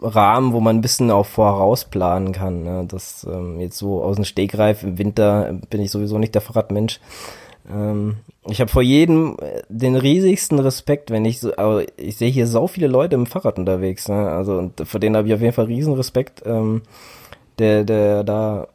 [0.00, 2.62] Rahmen, wo man ein bisschen auch vorausplanen kann.
[2.62, 2.84] Ne?
[2.88, 6.42] Das ähm, jetzt so aus dem Stegreif im Winter äh, bin ich sowieso nicht der
[6.42, 7.00] Fahrradmensch.
[7.70, 9.36] Ähm, ich habe vor jedem
[9.68, 13.58] den riesigsten Respekt, wenn ich so, aber ich sehe hier so viele Leute im Fahrrad
[13.58, 14.08] unterwegs.
[14.08, 14.30] Ne?
[14.30, 16.82] Also und vor denen habe ich auf jeden Fall riesen Respekt, ähm,
[17.58, 18.68] der, der da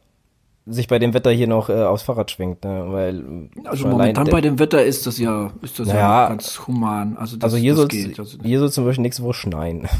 [0.66, 2.84] sich bei dem Wetter hier noch äh, aufs Fahrrad schwingt, ne?
[2.88, 3.22] weil
[3.64, 7.16] Also momentan bei dem Wetter ist das ja, ist das ja, Naja, ganz human.
[7.16, 8.18] Also, das, also hier soll geht.
[8.18, 9.88] Also, hier soll zum Beispiel nächste Woche schneien.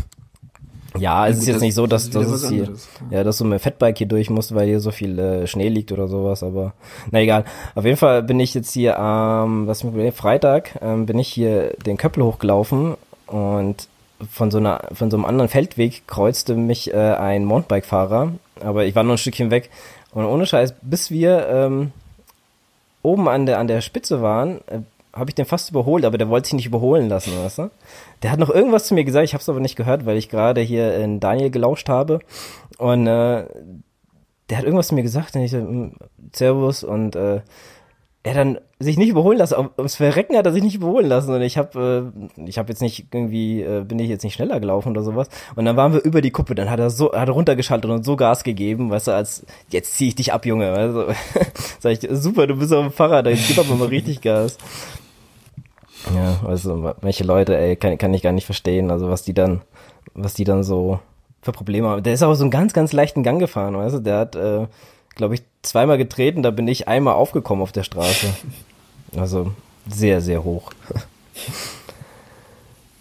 [0.99, 2.89] Ja, es ist gut, jetzt das- nicht so, dass das ist wieder das was ist
[3.11, 5.69] hier, ja, dass so mein Fettbike hier durch muss, weil hier so viel äh, Schnee
[5.69, 6.73] liegt oder sowas, aber
[7.11, 7.45] na egal.
[7.75, 11.29] Auf jeden Fall bin ich jetzt hier am, was mich überlegt, Freitag, ähm, bin ich
[11.29, 12.95] hier den Köppel hochgelaufen
[13.27, 13.89] und
[14.31, 18.33] von so einer, von so einem anderen Feldweg kreuzte mich äh, ein Mountainbike-Fahrer,
[18.65, 19.69] aber ich war noch ein Stückchen weg
[20.17, 21.93] und ohne Scheiß, bis wir ähm,
[23.03, 24.81] oben an der, an der Spitze waren, äh,
[25.13, 27.71] habe ich den fast überholt, aber der wollte sich nicht überholen lassen, weißt du?
[28.23, 30.29] Der hat noch irgendwas zu mir gesagt, ich habe es aber nicht gehört, weil ich
[30.29, 32.21] gerade hier in Daniel gelauscht habe
[32.79, 33.45] und äh,
[34.49, 35.93] der hat irgendwas zu mir gesagt und ich so, "Mm,
[36.33, 37.41] Servus und äh,
[38.27, 41.33] er dann sich nicht überholen lassen, um- ums Verrecken hat er sich nicht überholen lassen
[41.33, 44.61] und ich habe äh, ich habe jetzt nicht irgendwie äh, bin ich jetzt nicht schneller
[44.61, 47.29] gelaufen oder sowas und dann waren wir über die Kuppe, dann hat er so hat
[47.29, 50.73] er runtergeschaltet und so Gas gegeben, weißt du, als jetzt zieh ich dich ab, Junge,
[50.93, 51.15] du?
[51.79, 54.59] Sag ich, super, du bist auf dem Fahrrad, jetzt gib aber mal richtig Gas.
[56.15, 59.63] Ja, also welche Leute, ey, kann, kann ich gar nicht verstehen, also was die dann
[60.15, 61.01] was die dann so
[61.43, 62.03] für Probleme haben.
[62.03, 64.67] Der ist aber so einen ganz ganz leichten Gang gefahren, weißt du, der hat äh,
[65.17, 68.29] glaube ich zweimal getreten, da bin ich einmal aufgekommen auf der Straße.
[69.17, 69.53] Also
[69.89, 70.73] sehr, sehr hoch.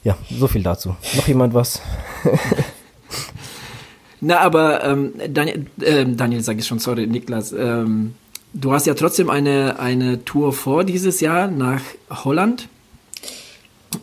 [0.03, 0.95] Ja, so viel dazu.
[1.15, 1.81] Noch jemand was?
[4.21, 7.51] Na, aber ähm, Daniel, ähm, Daniel sage ich schon, sorry, Niklas.
[7.51, 8.13] Ähm,
[8.53, 12.69] du hast ja trotzdem eine, eine Tour vor dieses Jahr nach Holland.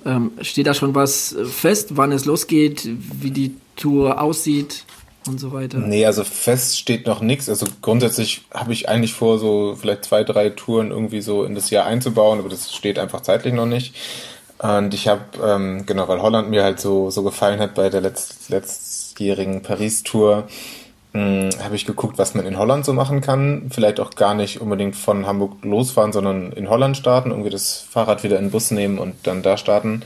[0.05, 4.85] Ähm, steht da schon was fest, wann es losgeht, wie die Tour aussieht?
[5.27, 5.79] Und so weiter?
[5.79, 7.49] Nee, also fest steht noch nichts.
[7.49, 11.71] Also grundsätzlich habe ich eigentlich vor, so vielleicht zwei, drei Touren irgendwie so in das
[11.71, 13.95] Jahr einzubauen, aber das steht einfach zeitlich noch nicht.
[14.59, 18.01] Und ich habe, ähm, genau, weil Holland mir halt so, so gefallen hat bei der
[18.01, 20.47] letzt, letztjährigen Paris-Tour,
[21.13, 23.71] hm, habe ich geguckt, was man in Holland so machen kann.
[23.71, 28.23] Vielleicht auch gar nicht unbedingt von Hamburg losfahren, sondern in Holland starten, irgendwie das Fahrrad
[28.23, 30.03] wieder in den Bus nehmen und dann da starten.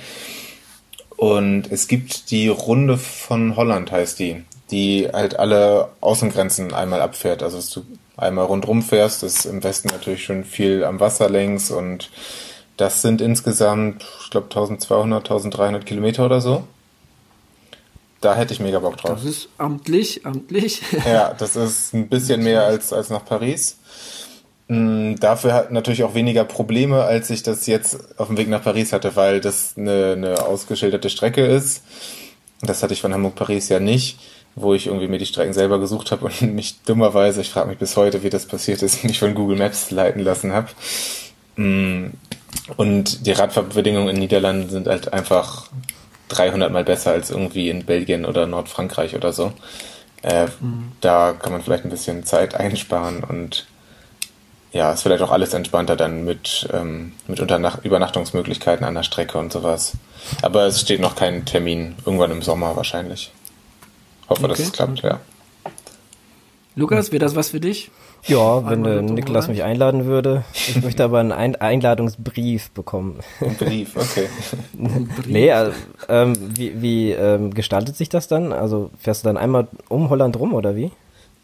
[1.16, 7.42] Und es gibt die Runde von Holland, heißt die, die halt alle Außengrenzen einmal abfährt.
[7.42, 7.84] Also dass du
[8.16, 12.10] einmal rundrum fährst, ist im Westen natürlich schon viel am Wasser längs und
[12.76, 16.64] das sind insgesamt, ich glaube, 1200, 1300 Kilometer oder so.
[18.20, 19.12] Da hätte ich mega Bock drauf.
[19.14, 20.82] Das ist amtlich, amtlich.
[21.06, 23.78] Ja, das ist ein bisschen mehr als, als nach Paris.
[24.68, 28.62] Mm, Dafür hat natürlich auch weniger Probleme, als ich das jetzt auf dem Weg nach
[28.64, 31.82] Paris hatte, weil das eine, eine ausgeschilderte Strecke ist.
[32.62, 34.18] Das hatte ich von Hamburg-Paris ja nicht,
[34.56, 37.78] wo ich irgendwie mir die Strecken selber gesucht habe und mich dummerweise, ich frage mich
[37.78, 40.68] bis heute, wie das passiert ist, mich von Google Maps leiten lassen habe.
[41.56, 42.08] Mm,
[42.76, 45.68] Und die Radfahrbedingungen in Niederlanden sind halt einfach
[46.28, 49.52] 300 mal besser als irgendwie in Belgien oder Nordfrankreich oder so.
[50.22, 50.48] Äh,
[51.00, 53.66] Da kann man vielleicht ein bisschen Zeit einsparen und
[54.72, 59.52] ja, ist vielleicht auch alles entspannter dann mit, ähm, mit Übernachtungsmöglichkeiten an der Strecke und
[59.52, 59.92] sowas.
[60.42, 63.32] Aber es steht noch kein Termin, irgendwann im Sommer wahrscheinlich.
[64.28, 64.62] Hoffe, dass Okay.
[64.62, 65.20] es klappt, ja.
[66.74, 67.90] Lukas, wäre das was für dich?
[68.26, 70.44] Ja, wenn der Niklas mich einladen würde.
[70.52, 73.20] Ich möchte aber einen Ein Einladungsbrief bekommen.
[73.40, 74.28] Ein Brief, okay.
[75.26, 75.72] Nee, also,
[76.08, 78.52] ähm, wie, wie ähm, gestaltet sich das dann?
[78.52, 80.90] Also fährst du dann einmal um Holland rum oder wie?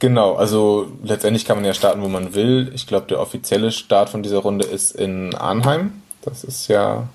[0.01, 2.73] Genau, also letztendlich kann man ja starten, wo man will.
[2.75, 5.93] Ich glaube, der offizielle Start von dieser Runde ist in Arnheim.
[6.23, 7.09] Das ist ja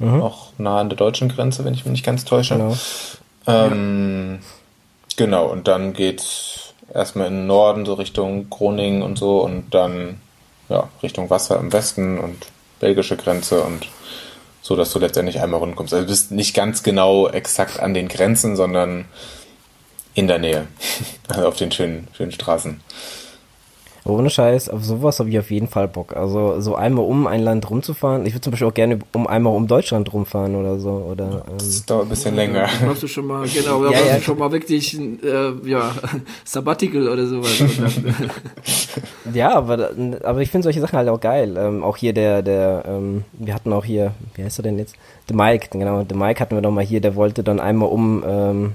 [0.00, 2.54] auch nah an der deutschen Grenze, wenn ich mich nicht ganz täusche.
[2.54, 2.76] Genau.
[3.46, 4.38] Ähm,
[5.20, 10.18] genau, und dann geht's erstmal in den Norden, so Richtung Groningen und so, und dann
[10.70, 12.46] ja, Richtung Wasser im Westen und
[12.80, 13.86] belgische Grenze und
[14.62, 15.92] so, dass du letztendlich einmal rundkommst.
[15.92, 19.04] Also du bist nicht ganz genau exakt an den Grenzen, sondern
[20.14, 20.66] in der Nähe.
[21.28, 22.80] Also auf den schönen, schönen Straßen.
[24.10, 26.16] Ohne Scheiß, auf sowas habe ich auf jeden Fall Bock.
[26.16, 28.26] Also so einmal um ein Land rumzufahren.
[28.26, 30.90] Ich würde zum Beispiel auch gerne um einmal um Deutschland rumfahren oder so.
[30.90, 32.68] Oder ähm, Das dauert ein bisschen länger.
[32.80, 34.16] Da brauchst du schon mal, genau, da Ja, ja.
[34.16, 35.92] du schon mal wirklich, äh, ja,
[36.44, 37.62] Sabbatical oder sowas.
[39.34, 39.90] ja, aber,
[40.22, 41.56] aber ich finde solche Sachen halt auch geil.
[41.58, 44.96] Ähm, auch hier der, der, ähm, wir hatten auch hier, wie heißt er denn jetzt?
[45.28, 48.24] Der Mike, genau, der Mike hatten wir doch mal hier, der wollte dann einmal um,
[48.26, 48.72] ähm,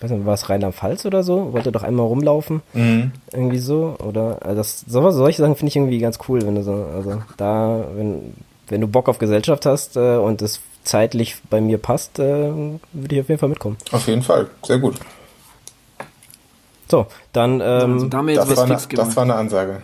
[0.00, 1.52] weiß nicht, war es Rheinland-Pfalz oder so?
[1.52, 2.62] Wollte doch einmal rumlaufen.
[2.72, 3.12] Mhm.
[3.32, 4.38] Irgendwie so, oder?
[4.42, 7.84] Also das, sowas, solche Sachen finde ich irgendwie ganz cool, wenn du so, also da,
[7.94, 8.34] wenn,
[8.68, 12.50] wenn du Bock auf Gesellschaft hast äh, und es zeitlich bei mir passt, äh,
[12.92, 13.76] würde ich auf jeden Fall mitkommen.
[13.92, 14.96] Auf jeden Fall, sehr gut.
[16.90, 19.82] So, dann, ähm, also, da haben wir jetzt Das war, eine, das war eine Ansage.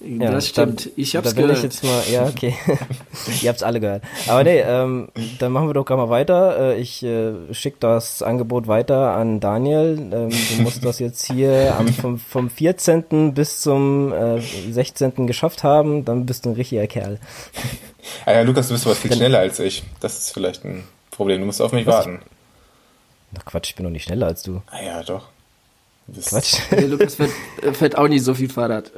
[0.00, 0.86] Ja, das stimmt.
[0.86, 1.58] Da, ich hab's da bin gehört.
[1.58, 2.54] ich jetzt mal, ja, okay.
[3.42, 4.02] Ihr habt's alle gehört.
[4.28, 5.08] Aber nee, ähm,
[5.38, 6.74] dann machen wir doch gerade mal weiter.
[6.74, 9.98] Äh, ich äh, schicke das Angebot weiter an Daniel.
[10.12, 13.34] Ähm, du musst das jetzt hier am, vom, vom 14.
[13.34, 15.26] bis zum äh, 16.
[15.26, 16.04] geschafft haben.
[16.04, 17.18] Dann bist du ein richtiger Kerl.
[18.24, 19.82] Ah ja, Lukas, du bist aber viel schneller als ich.
[20.00, 21.40] Das ist vielleicht ein Problem.
[21.40, 22.20] Du musst auf mich warten.
[23.38, 24.62] Ach Quatsch, ich bin doch nicht schneller als du.
[24.70, 25.28] Ah ja, doch.
[26.14, 26.54] Bist- Quatsch.
[26.70, 27.30] Der Lukas fährt,
[27.62, 28.90] äh, fährt auch nicht so viel Fahrrad.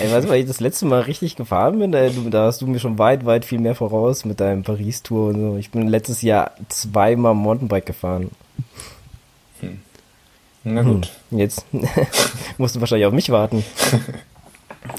[0.00, 2.78] Ey, weißt du, weil ich das letzte Mal richtig gefahren bin, da hast du mir
[2.78, 5.56] schon weit, weit viel mehr voraus mit deinem Paris-Tour und so.
[5.56, 8.30] Ich bin letztes Jahr zweimal Mountainbike gefahren.
[10.62, 11.10] Na gut.
[11.30, 11.64] Jetzt
[12.58, 13.64] musst du wahrscheinlich auf mich warten.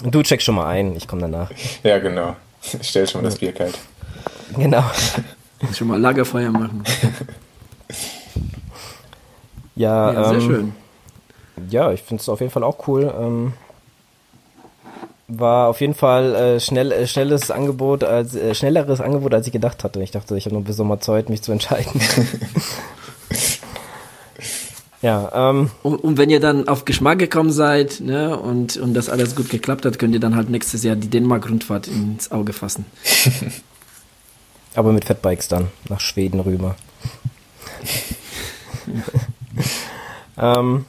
[0.04, 1.52] Du checkst schon mal ein, ich komme danach.
[1.84, 2.36] Ja, genau.
[2.80, 3.78] Ich stell schon mal das Bier kalt.
[4.58, 4.84] Genau.
[5.74, 6.84] Schon mal Lagerfeuer machen.
[9.76, 10.74] Ja, Ja, sehr ähm, schön.
[11.70, 13.14] Ja, ich finde es auf jeden Fall auch cool.
[13.18, 13.54] Ähm,
[15.28, 19.54] war auf jeden Fall äh, schnell, äh, schnelles Angebot, als äh, schnelleres Angebot, als ich
[19.54, 20.02] gedacht hatte.
[20.04, 22.02] Ich dachte, ich habe noch bis Sommer Zeit, mich zu entscheiden.
[25.02, 29.10] ja, ähm, Und, und wenn ihr dann auf Geschmack gekommen seid ne, und, und das
[29.10, 32.86] alles gut geklappt hat, könnt ihr dann halt nächstes Jahr die Dänemark-Rundfahrt ins Auge fassen.
[34.76, 36.76] aber mit Fatbikes dann nach Schweden rüber.
[40.38, 40.86] ähm,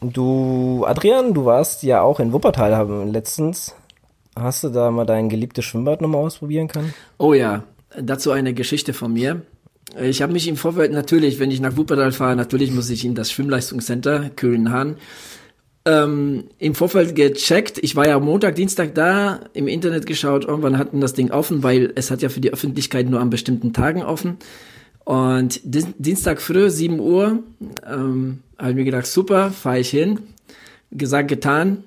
[0.00, 3.74] du, Adrian, du warst ja auch in Wuppertal haben letztens.
[4.34, 6.92] Hast du da mal dein geliebtes Schwimmbad nochmal ausprobieren können?
[7.18, 7.64] Oh ja,
[7.98, 9.42] dazu eine Geschichte von mir.
[10.00, 13.14] Ich habe mich im Vorfeld natürlich, wenn ich nach Wuppertal fahre, natürlich muss ich in
[13.14, 14.96] das Schwimmleistungscenter Köln-Hahn
[15.86, 17.78] ähm, im Vorfeld gecheckt.
[17.78, 21.92] Ich war ja Montag, Dienstag da, im Internet geschaut, irgendwann hatten das Ding offen, weil
[21.94, 24.36] es hat ja für die Öffentlichkeit nur an bestimmten Tagen offen.
[25.04, 27.38] Und Di- Dienstag früh, 7 Uhr,
[27.88, 30.20] ähm, habe ich mir gedacht, super, fahre ich hin.
[30.90, 31.84] Gesagt, getan.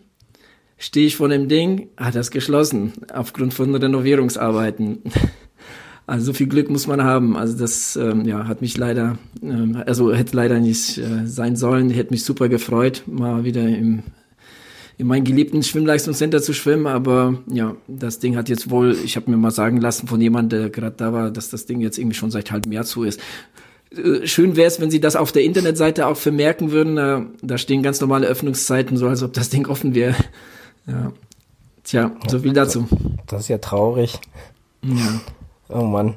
[0.78, 5.03] Stehe ich vor dem Ding, hat das geschlossen, aufgrund von Renovierungsarbeiten.
[6.07, 7.38] Also so viel Glück muss man haben.
[7.38, 11.91] Also das ähm, ja, hat mich leider, ähm, also hätte leider nicht äh, sein sollen.
[11.91, 14.01] Hätte mich super gefreut, mal wieder im
[14.99, 19.32] in meinem geliebten Schwimmleistungscenter zu schwimmen, aber ja, das Ding hat jetzt wohl, ich habe
[19.32, 22.17] mir mal sagen lassen von jemandem, der gerade da war, dass das Ding jetzt irgendwie
[22.17, 23.22] schon seit halbem Jahr zu ist.
[23.96, 26.98] Äh, schön wäre es, wenn sie das auf der Internetseite auch vermerken würden.
[26.98, 30.16] Äh, da stehen ganz normale Öffnungszeiten, so als ob das Ding offen wäre.
[30.88, 31.12] Ja.
[31.84, 32.88] Tja, so viel dazu.
[33.28, 34.20] Das ist ja traurig.
[34.84, 35.22] Ja.
[35.70, 36.16] Oh Mann.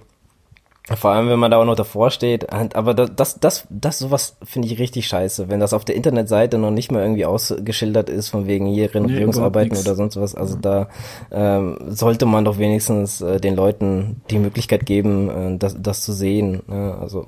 [0.97, 2.53] Vor allem, wenn man da auch noch davor steht.
[2.53, 5.49] Aber das, das, das, das sowas finde ich richtig scheiße.
[5.49, 9.75] Wenn das auf der Internetseite noch nicht mal irgendwie ausgeschildert ist, von wegen hier Renovierungsarbeiten
[9.75, 10.35] nee, oder sonst was.
[10.35, 10.89] Also da
[11.31, 16.13] ähm, sollte man doch wenigstens äh, den Leuten die Möglichkeit geben, äh, das, das zu
[16.13, 16.63] sehen.
[16.69, 17.27] Ja, also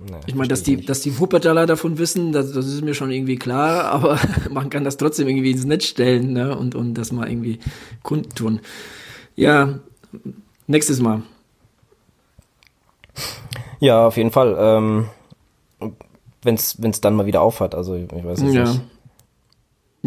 [0.00, 0.88] Nee, ich meine, dass die, nicht.
[0.88, 4.18] dass die Wuppertaler davon wissen, das, das ist mir schon irgendwie klar, aber
[4.50, 6.56] man kann das trotzdem irgendwie ins Netz stellen ne?
[6.56, 7.58] und, und das mal irgendwie
[8.02, 8.60] kundtun.
[9.34, 9.80] Ja,
[10.66, 11.22] nächstes Mal.
[13.80, 14.56] Ja, auf jeden Fall.
[14.58, 15.08] Ähm,
[16.42, 18.64] Wenn es dann mal wieder aufhat, also ich weiß es ja.
[18.64, 18.80] nicht.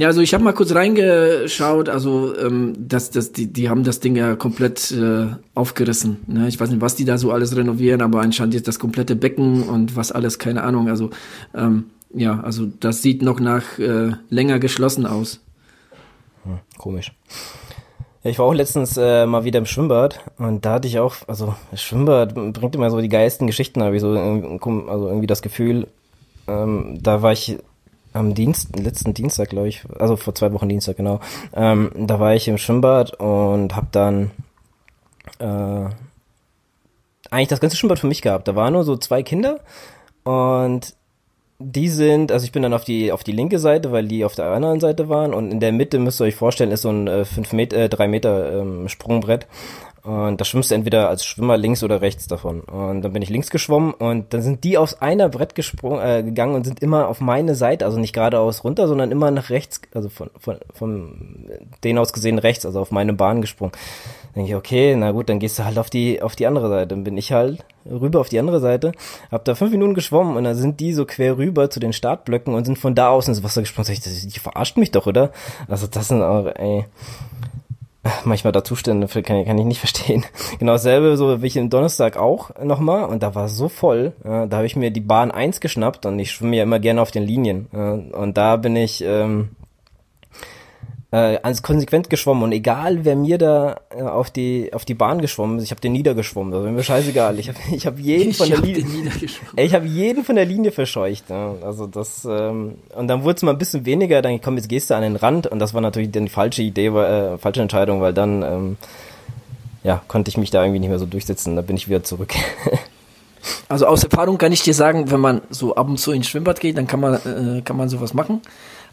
[0.02, 4.00] Ja, also ich habe mal kurz reingeschaut, also ähm, das, das, die, die haben das
[4.00, 6.18] Ding ja komplett äh, aufgerissen.
[6.26, 6.48] Ne?
[6.48, 9.62] Ich weiß nicht, was die da so alles renovieren, aber anscheinend jetzt das komplette Becken
[9.62, 10.90] und was alles, keine Ahnung.
[10.90, 11.12] Also
[11.54, 15.40] ähm, ja, also das sieht noch nach äh, länger geschlossen aus.
[16.46, 17.12] Hm, komisch.
[18.24, 21.54] Ich war auch letztens äh, mal wieder im Schwimmbad und da hatte ich auch, also
[21.76, 25.86] Schwimmbad bringt immer so die geilsten Geschichten, habe ich so, also irgendwie das Gefühl.
[26.48, 27.60] Ähm, da war ich
[28.14, 31.20] am Dienst, letzten Dienstag, glaube ich, also vor zwei Wochen Dienstag, genau.
[31.54, 34.32] Ähm, da war ich im Schwimmbad und habe dann
[35.40, 35.90] äh,
[37.30, 38.48] eigentlich das ganze Schwimmbad für mich gehabt.
[38.48, 39.60] Da waren nur so zwei Kinder
[40.24, 40.94] und
[41.64, 44.36] die sind, also ich bin dann auf die auf die linke Seite, weil die auf
[44.36, 47.08] der anderen Seite waren und in der Mitte müsst ihr euch vorstellen, ist so ein
[47.08, 49.48] äh, fünf Meter, äh, drei Meter ähm, Sprungbrett
[50.04, 52.62] und da schwimmst du entweder als Schwimmer links oder rechts davon.
[52.62, 56.24] Und dann bin ich links geschwommen und dann sind die aus einer Brett gesprungen, äh,
[56.24, 59.82] gegangen und sind immer auf meine Seite, also nicht geradeaus runter, sondern immer nach rechts,
[59.94, 61.46] also von, von, von
[61.84, 63.74] denen aus gesehen rechts, also auf meine Bahn gesprungen.
[64.34, 66.70] Dann denke ich, okay, na gut, dann gehst du halt auf die, auf die andere
[66.70, 66.88] Seite.
[66.88, 68.94] Dann bin ich halt rüber auf die andere Seite,
[69.32, 72.56] hab da fünf Minuten geschwommen und dann sind die so quer rüber zu den Startblöcken
[72.56, 73.86] und sind von da aus ins Wasser gesprungen.
[73.86, 75.32] Sag ich, die verarscht mich doch, oder?
[75.68, 76.86] Also das sind auch, ey
[78.26, 80.26] manchmal da Zustände kann, kann ich nicht verstehen.
[80.60, 84.48] Genau dasselbe, so wie ich am Donnerstag auch nochmal und da war so voll, äh,
[84.48, 87.12] da habe ich mir die Bahn 1 geschnappt und ich schwimme ja immer gerne auf
[87.12, 89.50] den Linien äh, und da bin ich ähm,
[91.12, 95.20] äh, als konsequent geschwommen und egal wer mir da äh, auf die auf die Bahn
[95.22, 97.38] geschwommen ist, ich habe den niedergeschwommen, ist mir scheißegal.
[97.38, 99.12] Ich habe ich hab jeden ich von der Linie
[99.58, 101.26] ich habe jeden von der Linie verscheucht.
[101.30, 101.56] Ja.
[101.64, 104.90] Also das ähm, und dann wurde es mal ein bisschen weniger, dann komm jetzt gehst
[104.90, 108.02] du an den Rand und das war natürlich dann die falsche Idee, äh, falsche Entscheidung,
[108.02, 108.78] weil dann ähm,
[109.84, 112.34] ja, konnte ich mich da irgendwie nicht mehr so durchsetzen, da bin ich wieder zurück.
[113.68, 116.60] Also aus Erfahrung kann ich dir sagen, wenn man so ab und zu ins Schwimmbad
[116.60, 118.42] geht, dann kann man äh, kann man sowas machen.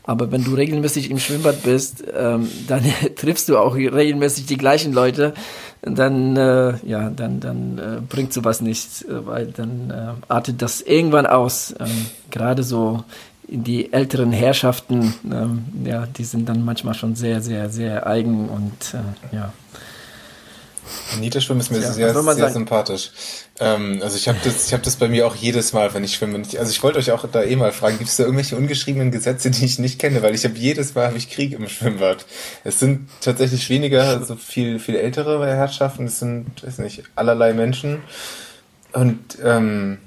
[0.09, 2.83] Aber wenn du regelmäßig im Schwimmbad bist, ähm, dann
[3.17, 5.35] triffst du auch regelmäßig die gleichen Leute.
[5.83, 10.81] Dann, äh, ja, dann, dann äh, bringt sowas nichts, äh, weil dann äh, artet das
[10.81, 11.75] irgendwann aus.
[11.79, 13.05] Ähm, Gerade so
[13.49, 18.95] die älteren Herrschaften, ähm, ja, die sind dann manchmal schon sehr, sehr, sehr eigen und
[18.95, 19.37] äh,
[21.13, 21.19] ja.
[21.19, 22.53] Niederschwimmen ist mir ja, sehr, sehr sagen?
[22.53, 23.11] sympathisch.
[23.61, 26.15] Ähm, also ich habe das, ich habe das bei mir auch jedes Mal, wenn ich
[26.15, 26.39] schwimme.
[26.39, 29.51] Also ich wollte euch auch da eh mal fragen, gibt es da irgendwelche ungeschriebenen Gesetze,
[29.51, 30.23] die ich nicht kenne?
[30.23, 32.27] Weil ich habe jedes Mal habe ich Krieg im Schwimmbad.
[32.65, 36.07] Es sind tatsächlich weniger, so viel, viel ältere Herrschaften.
[36.07, 38.03] Es sind, weiß nicht, allerlei Menschen
[38.93, 39.99] und ähm,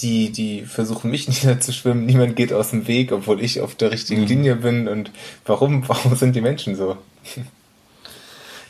[0.00, 2.06] die, die versuchen mich niederzuschwimmen.
[2.06, 4.28] Niemand geht aus dem Weg, obwohl ich auf der richtigen mhm.
[4.28, 4.88] Linie bin.
[4.88, 5.10] Und
[5.44, 6.96] warum, warum sind die Menschen so?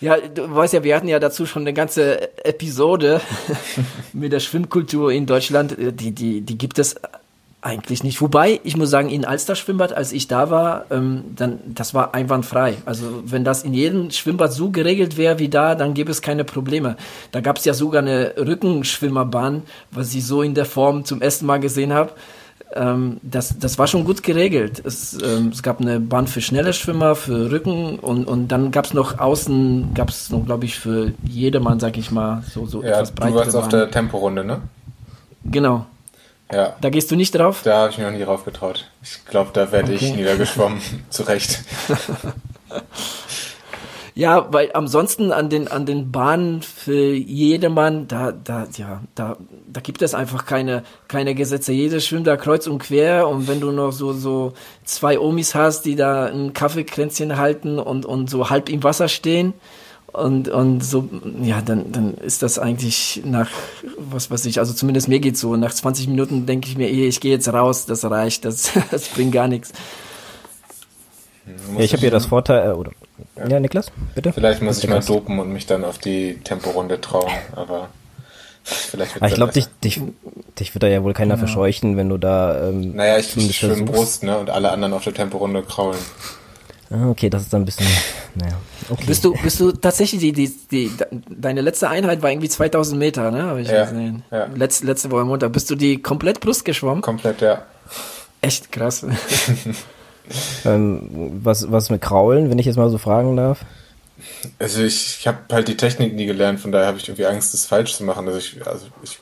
[0.01, 3.21] Ja, du weißt ja, wir hatten ja dazu schon eine ganze Episode
[4.13, 5.77] mit der Schwimmkultur in Deutschland.
[5.79, 6.97] Die, die, die gibt es
[7.63, 8.21] eigentlich nicht.
[8.21, 12.15] Wobei, ich muss sagen, in Alster Schwimmbad, als ich da war, ähm, dann, das war
[12.15, 12.77] einwandfrei.
[12.85, 16.45] Also wenn das in jedem Schwimmbad so geregelt wäre wie da, dann gäbe es keine
[16.45, 16.97] Probleme.
[17.33, 21.47] Da gab es ja sogar eine Rückenschwimmerbahn, was ich so in der Form zum ersten
[21.47, 22.13] Mal gesehen habe
[22.77, 24.83] ähm, das, das war schon gut geregelt.
[24.85, 28.85] Es, ähm, es gab eine Bahn für schnelle Schwimmer, für Rücken und, und dann gab
[28.85, 32.83] es noch außen, gab es noch, glaube ich, für jedermann, sag ich mal, so, so
[32.83, 33.63] ja, etwas breitere Du warst Bahn.
[33.63, 34.61] auf der Temporunde, ne?
[35.45, 35.87] Genau.
[36.53, 36.77] Ja.
[36.81, 37.63] Da gehst du nicht drauf?
[37.65, 38.89] Da habe ich mir noch nie drauf getraut.
[39.03, 40.05] Ich glaube, da werde okay.
[40.05, 40.81] ich niedergeschwommen.
[41.11, 41.65] Zu Recht.
[44.17, 49.37] Ja, weil ansonsten an den, an den Bahnen für jedermann, da, da, ja, da,
[49.71, 51.75] da gibt es einfach keine, keine Gesetze.
[51.75, 54.55] Jeder schwimmt da kreuz und quer und wenn du noch so, so
[54.85, 59.53] zwei Omis hast, die da ein Kaffeekränzchen halten und, und so halb im Wasser stehen,
[60.15, 61.11] und, und so,
[61.43, 63.51] ja, dann, dann ist das eigentlich nach,
[63.99, 67.07] was weiß ich, also zumindest mir geht's so, nach 20 Minuten denke ich mir, eh,
[67.07, 69.75] ich gehe jetzt raus, das reicht, das, das bringt gar nichts.
[71.77, 72.93] Ja, ich habe hier das Vorteil, äh, oder,
[73.37, 73.61] ja.
[73.61, 74.33] Niklas, bitte.
[74.33, 77.89] Vielleicht muss ich mal dopen und mich dann auf die Temporunde trauen, aber
[78.65, 80.01] vielleicht wird ah, Ich glaube, dich, dich,
[80.59, 81.39] dich wird da ja wohl keiner ja.
[81.39, 82.69] verscheuchen, wenn du da.
[82.69, 85.99] Ähm, naja, ich schwimme Brust, ne, und alle anderen auf der Temporunde kraulen.
[86.91, 87.87] Ah, okay, das ist dann ein bisschen,
[88.37, 88.55] naja.
[88.89, 89.05] Okay.
[89.07, 90.91] Bist du, bist du tatsächlich die, die, die,
[91.29, 93.43] deine letzte Einheit war irgendwie 2000 Meter, ne?
[93.43, 94.23] Habe ich ja, gesehen.
[94.31, 94.47] Ja.
[94.55, 95.53] Letz, letzte Woche Montag.
[95.53, 97.03] Bist du die komplett Brust geschwommen?
[97.03, 97.63] Komplett, ja.
[98.41, 99.05] Echt krass.
[100.65, 103.65] ähm, was, was mit Kraulen, wenn ich jetzt mal so fragen darf?
[104.59, 107.53] Also ich, ich habe halt die Technik nie gelernt, von daher habe ich irgendwie Angst,
[107.53, 108.27] das falsch zu machen.
[108.27, 109.19] Also ich, also ich,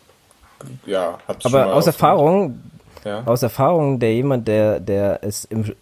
[0.86, 2.61] ja, hab's Aber aus Erfahrung,
[3.05, 3.22] ja?
[3.24, 5.74] aus Erfahrung, der jemand, der, der es im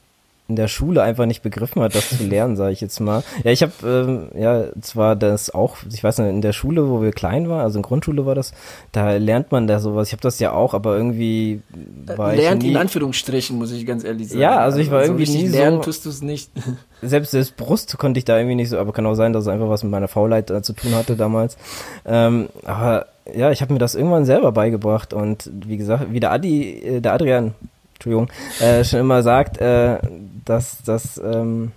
[0.49, 3.23] in der Schule einfach nicht begriffen hat, das zu lernen, sage ich jetzt mal.
[3.45, 7.01] Ja, ich habe ähm, ja zwar das auch, ich weiß nicht, in der Schule, wo
[7.01, 8.53] wir klein waren, also in Grundschule war das,
[8.91, 10.09] da lernt man da sowas.
[10.09, 11.63] Ich habe das ja auch, aber irgendwie
[12.07, 14.41] war lernt ich nie, in Anführungsstrichen, muss ich ganz ehrlich sagen.
[14.41, 15.85] Ja, also ich war also irgendwie nie lernen so.
[15.85, 16.51] tust du es nicht.
[17.03, 19.49] Selbst das Brust konnte ich da irgendwie nicht so, aber kann auch sein, dass es
[19.49, 21.57] einfach was mit meiner Faulheit äh, zu tun hatte damals.
[22.05, 26.33] Ähm, aber ja, ich habe mir das irgendwann selber beigebracht und wie gesagt, wie der
[26.33, 27.55] Adi, äh, der Adrian,
[28.05, 28.29] Entschuldigung,
[28.61, 29.99] äh, schon immer sagt, äh,
[30.45, 31.71] dass das ähm,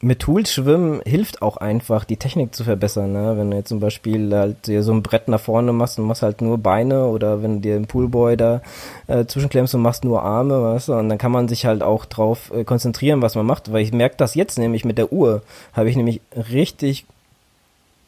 [0.00, 3.12] mit Tools schwimmen hilft auch einfach, die Technik zu verbessern.
[3.12, 3.34] Ne?
[3.36, 6.22] Wenn du jetzt zum Beispiel halt dir so ein Brett nach vorne machst und machst
[6.22, 8.62] halt nur Beine oder wenn du dir einen Poolboy da
[9.06, 12.04] äh, zwischenklemmst und machst nur Arme, weißt du, und dann kann man sich halt auch
[12.04, 15.42] drauf äh, konzentrieren, was man macht, weil ich merke das jetzt nämlich mit der Uhr,
[15.72, 17.04] habe ich nämlich richtig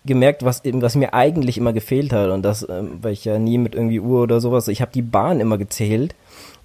[0.05, 3.39] gemerkt, was eben, was mir eigentlich immer gefehlt hat und das, ähm, weil ich ja
[3.39, 6.15] nie mit irgendwie Uhr oder sowas, ich habe die Bahn immer gezählt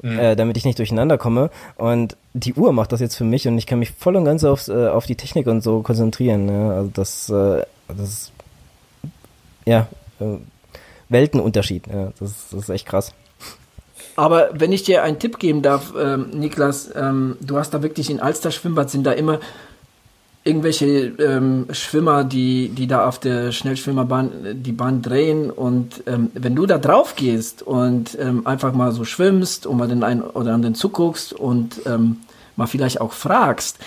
[0.01, 0.19] mhm.
[0.19, 1.49] äh, damit ich nicht durcheinander komme.
[1.75, 4.43] Und die Uhr macht das jetzt für mich und ich kann mich voll und ganz
[4.43, 6.45] aufs, äh, auf die Technik und so konzentrieren.
[6.45, 6.73] Ne?
[6.73, 8.31] Also das, äh, das ist
[9.65, 9.87] ja
[10.19, 10.37] äh,
[11.09, 11.87] Weltenunterschied.
[11.87, 13.13] Ja, das, das ist echt krass.
[14.15, 18.09] Aber wenn ich dir einen Tipp geben darf, ähm, Niklas, ähm, du hast da wirklich
[18.09, 19.39] in Alster Schwimmbad sind da immer
[20.43, 26.55] irgendwelche ähm, Schwimmer, die, die da auf der Schnellschwimmerbahn die Bahn drehen und ähm, wenn
[26.55, 30.53] du da drauf gehst und ähm, einfach mal so schwimmst und mal den einen oder
[30.53, 32.17] anderen zuguckst und ähm,
[32.55, 33.79] mal vielleicht auch fragst,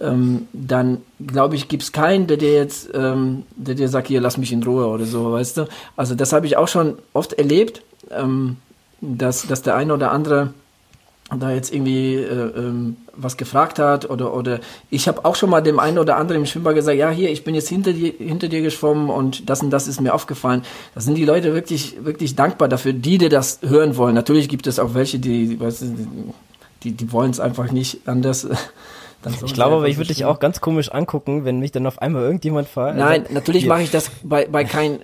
[0.00, 4.20] ähm, dann glaube ich, gibt es keinen, der dir jetzt, ähm, der dir sagt, hier,
[4.20, 5.68] lass mich in Ruhe oder so, weißt du?
[5.96, 7.82] Also das habe ich auch schon oft erlebt,
[9.00, 10.54] dass, dass der eine oder andere
[11.28, 14.60] da jetzt irgendwie äh, ähm, was gefragt hat oder oder
[14.90, 17.42] ich habe auch schon mal dem einen oder anderen im Schwimmbad gesagt, ja hier, ich
[17.42, 20.62] bin jetzt hinter dir hinter dir geschwommen und das und das ist mir aufgefallen.
[20.94, 24.14] Da sind die Leute wirklich wirklich dankbar dafür, die dir das hören wollen.
[24.14, 26.32] Natürlich gibt es auch welche, die du,
[26.84, 28.46] die die wollen es einfach nicht anders
[29.44, 32.22] ich glaube aber, ich würde dich auch ganz komisch angucken, wenn mich dann auf einmal
[32.22, 32.96] irgendjemand fragt.
[32.96, 35.00] Nein, also, natürlich mache ich das bei, bei kein,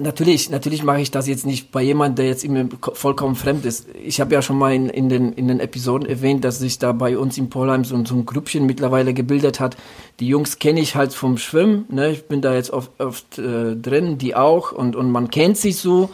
[0.00, 3.88] natürlich, natürlich mache ich das jetzt nicht bei jemand, der jetzt mir vollkommen fremd ist.
[3.94, 6.92] Ich habe ja schon mal in, in, den, in den Episoden erwähnt, dass sich da
[6.92, 9.76] bei uns in Polheim so, so ein Grüppchen mittlerweile gebildet hat.
[10.20, 12.10] Die Jungs kenne ich halt vom Schwimmen, ne?
[12.10, 15.76] ich bin da jetzt oft, oft äh, drin, die auch und, und man kennt sich
[15.76, 16.10] so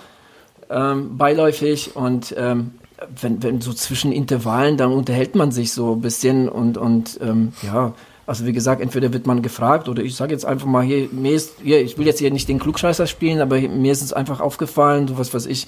[0.70, 2.72] ähm, beiläufig und ähm,
[3.20, 7.52] wenn, wenn so zwischen Intervallen, dann unterhält man sich so ein bisschen und, und ähm,
[7.62, 7.94] ja,
[8.26, 11.32] also wie gesagt, entweder wird man gefragt oder ich sage jetzt einfach mal hier, mir
[11.32, 14.40] ist, hier, ich will jetzt hier nicht den Klugscheißer spielen, aber mir ist es einfach
[14.40, 15.66] aufgefallen, so was weiß ich,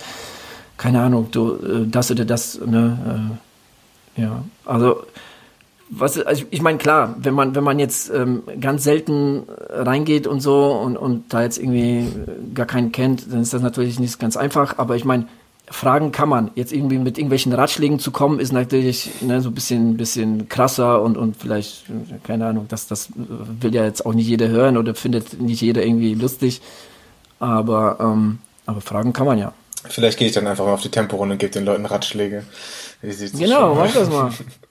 [0.77, 3.37] keine Ahnung, du, äh, das oder das, ne,
[4.17, 5.03] äh, ja, also
[5.91, 10.41] was, also ich meine, klar, wenn man, wenn man jetzt ähm, ganz selten reingeht und
[10.41, 12.07] so und, und da jetzt irgendwie
[12.55, 15.27] gar keinen kennt, dann ist das natürlich nicht ganz einfach, aber ich meine,
[15.71, 16.51] fragen kann man.
[16.55, 21.03] Jetzt irgendwie mit irgendwelchen Ratschlägen zu kommen, ist natürlich ne, so ein bisschen, bisschen krasser
[21.03, 21.85] und, und vielleicht,
[22.23, 25.85] keine Ahnung, das, das will ja jetzt auch nicht jeder hören oder findet nicht jeder
[25.85, 26.61] irgendwie lustig.
[27.41, 29.53] Aber, ähm, aber fragen kann man ja.
[29.87, 32.45] Vielleicht gehe ich dann einfach mal auf die Temporunde und gebe den Leuten Ratschläge.
[33.03, 34.33] genau, mach das mal.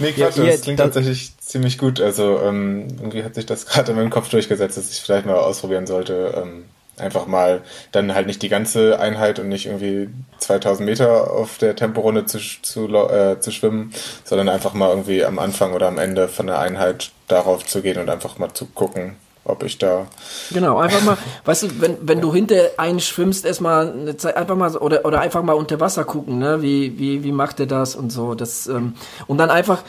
[0.00, 2.00] nee, Quatsch, ja, das klingt das tatsächlich ziemlich gut.
[2.00, 5.36] Also ähm, irgendwie hat sich das gerade in meinem Kopf durchgesetzt, dass ich vielleicht mal
[5.36, 6.42] ausprobieren sollte.
[6.42, 6.64] Ähm,
[7.02, 11.76] einfach mal dann halt nicht die ganze Einheit und nicht irgendwie 2000 Meter auf der
[11.76, 13.92] Temporunde zu, zu, äh, zu schwimmen,
[14.24, 17.98] sondern einfach mal irgendwie am Anfang oder am Ende von der Einheit darauf zu gehen
[17.98, 20.06] und einfach mal zu gucken, ob ich da.
[20.52, 24.56] Genau, einfach mal, weißt du, wenn, wenn du hinter einen schwimmst, erstmal eine Zeit, einfach
[24.56, 27.96] mal, oder, oder einfach mal unter Wasser gucken, ne, wie, wie, wie macht er das
[27.96, 28.94] und so, das, ähm,
[29.26, 29.82] und dann einfach,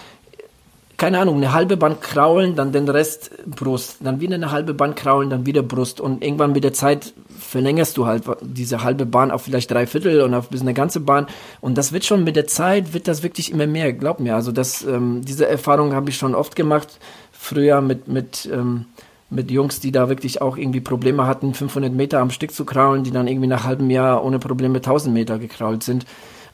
[1.03, 4.95] keine Ahnung, eine halbe Bahn kraulen, dann den Rest Brust, dann wieder eine halbe Bahn
[4.95, 9.29] kraulen, dann wieder Brust und irgendwann mit der Zeit verlängerst du halt diese halbe Bahn
[9.29, 11.27] auf vielleicht drei Viertel und auf bis eine ganze Bahn
[11.59, 14.33] und das wird schon mit der Zeit, wird das wirklich immer mehr, glaub mir.
[14.33, 16.87] Also das, ähm, diese Erfahrung habe ich schon oft gemacht,
[17.33, 18.85] früher mit, mit, ähm,
[19.29, 23.03] mit Jungs, die da wirklich auch irgendwie Probleme hatten, 500 Meter am Stück zu kraulen,
[23.03, 26.05] die dann irgendwie nach halbem Jahr ohne Probleme 1000 Meter gekrault sind.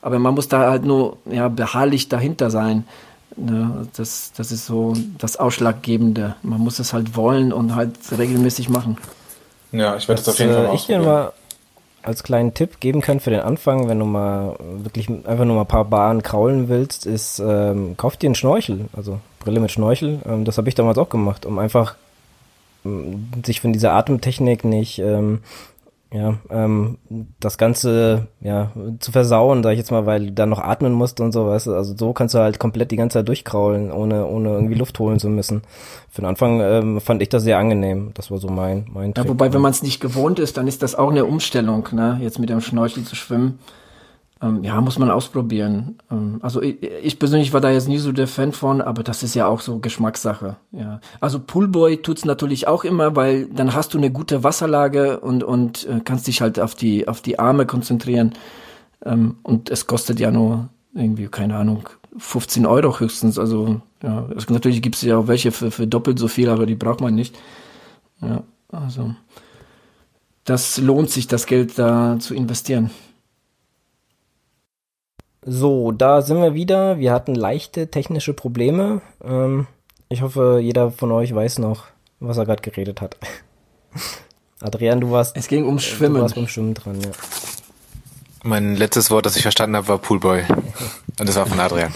[0.01, 2.85] Aber man muss da halt nur ja, beharrlich dahinter sein.
[3.39, 3.87] Ne?
[3.95, 6.35] Das, das ist so das Ausschlaggebende.
[6.43, 8.97] Man muss es halt wollen und halt regelmäßig machen.
[9.71, 11.31] Ja, ich werde es auf jeden Fall äh, Ich dir mal
[12.01, 15.61] als kleinen Tipp geben kann für den Anfang, wenn du mal wirklich einfach nur mal
[15.61, 20.19] ein paar Bahnen kraulen willst, ist, ähm, kauf dir einen Schnorchel, also Brille mit Schnorchel.
[20.25, 21.95] Ähm, das habe ich damals auch gemacht, um einfach
[23.45, 25.39] sich von dieser Atemtechnik nicht ähm,
[26.11, 26.97] ja, ähm,
[27.39, 31.19] das Ganze ja zu versauen, sag ich jetzt mal, weil du dann noch atmen musst
[31.19, 34.25] und so, weißt du, also so kannst du halt komplett die ganze Zeit durchkraulen, ohne
[34.25, 35.61] ohne irgendwie Luft holen zu müssen.
[36.09, 38.11] Für den Anfang ähm, fand ich das sehr angenehm.
[38.15, 39.13] Das war so mein mein.
[39.15, 42.17] Ja, wobei, wenn man es nicht gewohnt ist, dann ist das auch eine Umstellung, ne,
[42.21, 43.59] jetzt mit dem Schnorchel zu schwimmen.
[44.41, 45.97] Ähm, ja, muss man ausprobieren.
[46.09, 49.21] Ähm, also ich, ich, persönlich war da jetzt nie so der Fan von, aber das
[49.21, 50.55] ist ja auch so Geschmackssache.
[50.71, 55.43] Ja, also Poolboy tut's natürlich auch immer, weil dann hast du eine gute Wasserlage und
[55.43, 58.33] und äh, kannst dich halt auf die auf die Arme konzentrieren.
[59.05, 63.37] Ähm, und es kostet ja nur irgendwie keine Ahnung 15 Euro höchstens.
[63.37, 66.75] Also ja, es, natürlich gibt's ja auch welche für, für doppelt so viel, aber die
[66.75, 67.37] braucht man nicht.
[68.21, 69.13] Ja, also
[70.45, 72.89] das lohnt sich, das Geld da zu investieren.
[75.51, 76.99] So, da sind wir wieder.
[76.99, 79.01] Wir hatten leichte technische Probleme.
[79.23, 79.65] Ähm,
[80.07, 81.85] ich hoffe, jeder von euch weiß noch,
[82.19, 83.17] was er gerade geredet hat.
[84.61, 85.35] Adrian, du warst.
[85.35, 86.17] Es ging ums Schwimmen.
[86.17, 87.09] Du warst beim Schwimmen dran, ja.
[88.43, 90.43] Mein letztes Wort, das ich verstanden habe, war Poolboy.
[91.19, 91.95] Und das war von Adrian.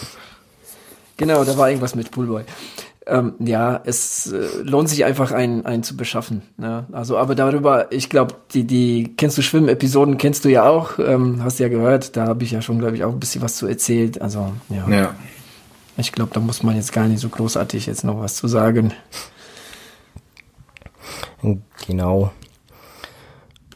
[1.18, 2.44] Genau, da war irgendwas mit Poolboy
[3.06, 6.42] ähm, ja, es äh, lohnt sich einfach einen, einen zu beschaffen.
[6.58, 6.86] Ne?
[6.92, 11.44] Also, aber darüber, ich glaube, die, die kennst du Schwimmen-Episoden, kennst du ja auch, ähm,
[11.44, 13.68] hast ja gehört, da habe ich ja schon, glaube ich, auch ein bisschen was zu
[13.68, 14.22] erzählt.
[14.22, 14.88] Also, ja.
[14.90, 15.16] ja.
[15.98, 18.94] Ich glaube, da muss man jetzt gar nicht so großartig jetzt noch was zu sagen.
[21.86, 22.32] Genau.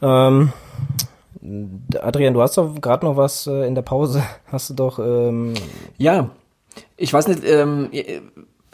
[0.01, 0.53] Ähm,
[1.99, 4.23] Adrian, du hast doch gerade noch was äh, in der Pause.
[4.47, 4.99] Hast du doch.
[4.99, 5.53] Ähm
[5.97, 6.30] ja,
[6.95, 7.89] ich weiß nicht, ähm,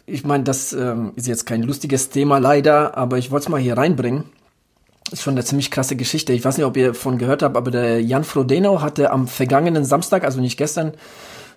[0.06, 3.60] ich meine, das ähm, ist jetzt kein lustiges Thema leider, aber ich wollte es mal
[3.60, 4.26] hier reinbringen.
[5.12, 6.34] Ist schon eine ziemlich krasse Geschichte.
[6.34, 9.86] Ich weiß nicht, ob ihr davon gehört habt, aber der Jan Frodeno hatte am vergangenen
[9.86, 10.94] Samstag, also nicht gestern,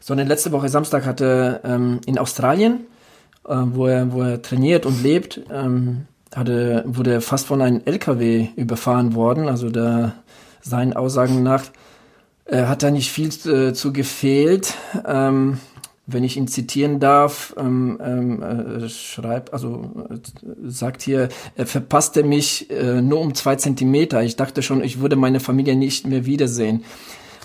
[0.01, 2.87] sondern letzte Woche Samstag hatte ähm, in Australien,
[3.49, 8.49] äh, wo, er, wo er trainiert und lebt, ähm, hatte, wurde fast von einem LKW
[8.57, 9.49] überfahren worden.
[9.49, 10.13] Also da
[10.61, 11.65] seinen Aussagen nach
[12.45, 14.75] äh, hat da nicht viel äh, zu gefehlt.
[15.07, 15.59] Ähm,
[16.07, 20.19] wenn ich ihn zitieren darf, ähm, ähm, äh, schreibt, also äh,
[20.65, 24.23] sagt hier, er verpasste mich äh, nur um zwei Zentimeter.
[24.23, 26.85] Ich dachte schon, ich würde meine Familie nicht mehr wiedersehen.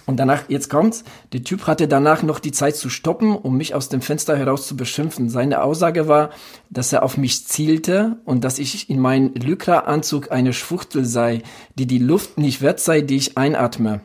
[0.05, 3.75] Und danach, jetzt kommt's, der Typ hatte danach noch die Zeit zu stoppen, um mich
[3.75, 5.29] aus dem Fenster heraus zu beschimpfen.
[5.29, 6.31] Seine Aussage war,
[6.69, 11.43] dass er auf mich zielte und dass ich in meinem Lycra-Anzug eine Schwuchtel sei,
[11.75, 14.01] die die Luft nicht wert sei, die ich einatme.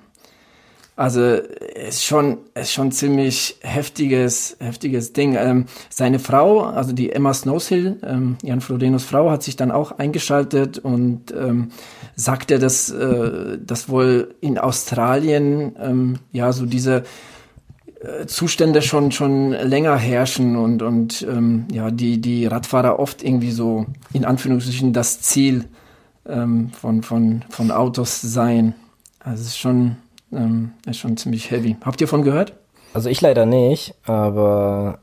[0.97, 5.37] Also ist schon ist schon ziemlich heftiges heftiges Ding.
[5.39, 9.99] Ähm, seine Frau, also die Emma Snowshill, ähm, Jan Frodenos Frau, hat sich dann auch
[9.99, 11.69] eingeschaltet und ähm,
[12.15, 17.03] sagte, dass äh, dass wohl in Australien ähm, ja so diese
[18.01, 23.51] äh, Zustände schon schon länger herrschen und und ähm, ja die die Radfahrer oft irgendwie
[23.51, 23.85] so
[24.15, 25.67] in Anführungsstrichen das Ziel
[26.27, 28.75] ähm, von von von Autos seien.
[29.21, 29.97] Also es ist schon
[30.33, 31.77] ähm, ist schon ziemlich heavy.
[31.83, 32.55] Habt ihr von gehört?
[32.95, 34.99] Also ich leider nicht, aber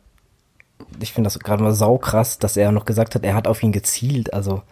[0.99, 3.71] ich finde das gerade mal saukrass, dass er noch gesagt hat, er hat auf ihn
[3.71, 4.33] gezielt.
[4.33, 4.63] Also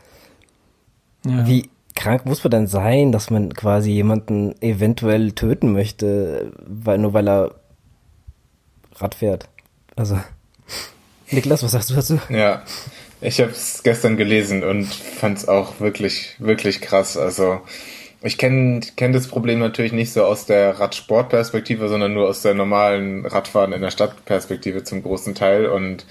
[1.26, 1.46] ja.
[1.48, 7.14] wie krank muss man denn sein, dass man quasi jemanden eventuell töten möchte, weil nur
[7.14, 7.56] weil er
[8.96, 9.48] Rad fährt?
[9.96, 10.20] Also
[11.32, 12.20] Niklas, was sagst du dazu?
[12.30, 12.64] Ja,
[13.22, 17.18] ich habe es gestern gelesen und fand es auch wirklich, wirklich krass.
[17.18, 17.62] Also
[18.24, 22.54] ich kenne kenn das Problem natürlich nicht so aus der Radsportperspektive, sondern nur aus der
[22.54, 25.66] normalen Radfahren in der Stadtperspektive zum großen Teil.
[25.66, 26.06] Und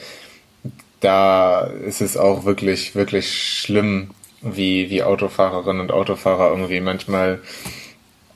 [1.01, 4.11] da ist es auch wirklich, wirklich schlimm,
[4.43, 7.41] wie, wie Autofahrerinnen und Autofahrer irgendwie manchmal,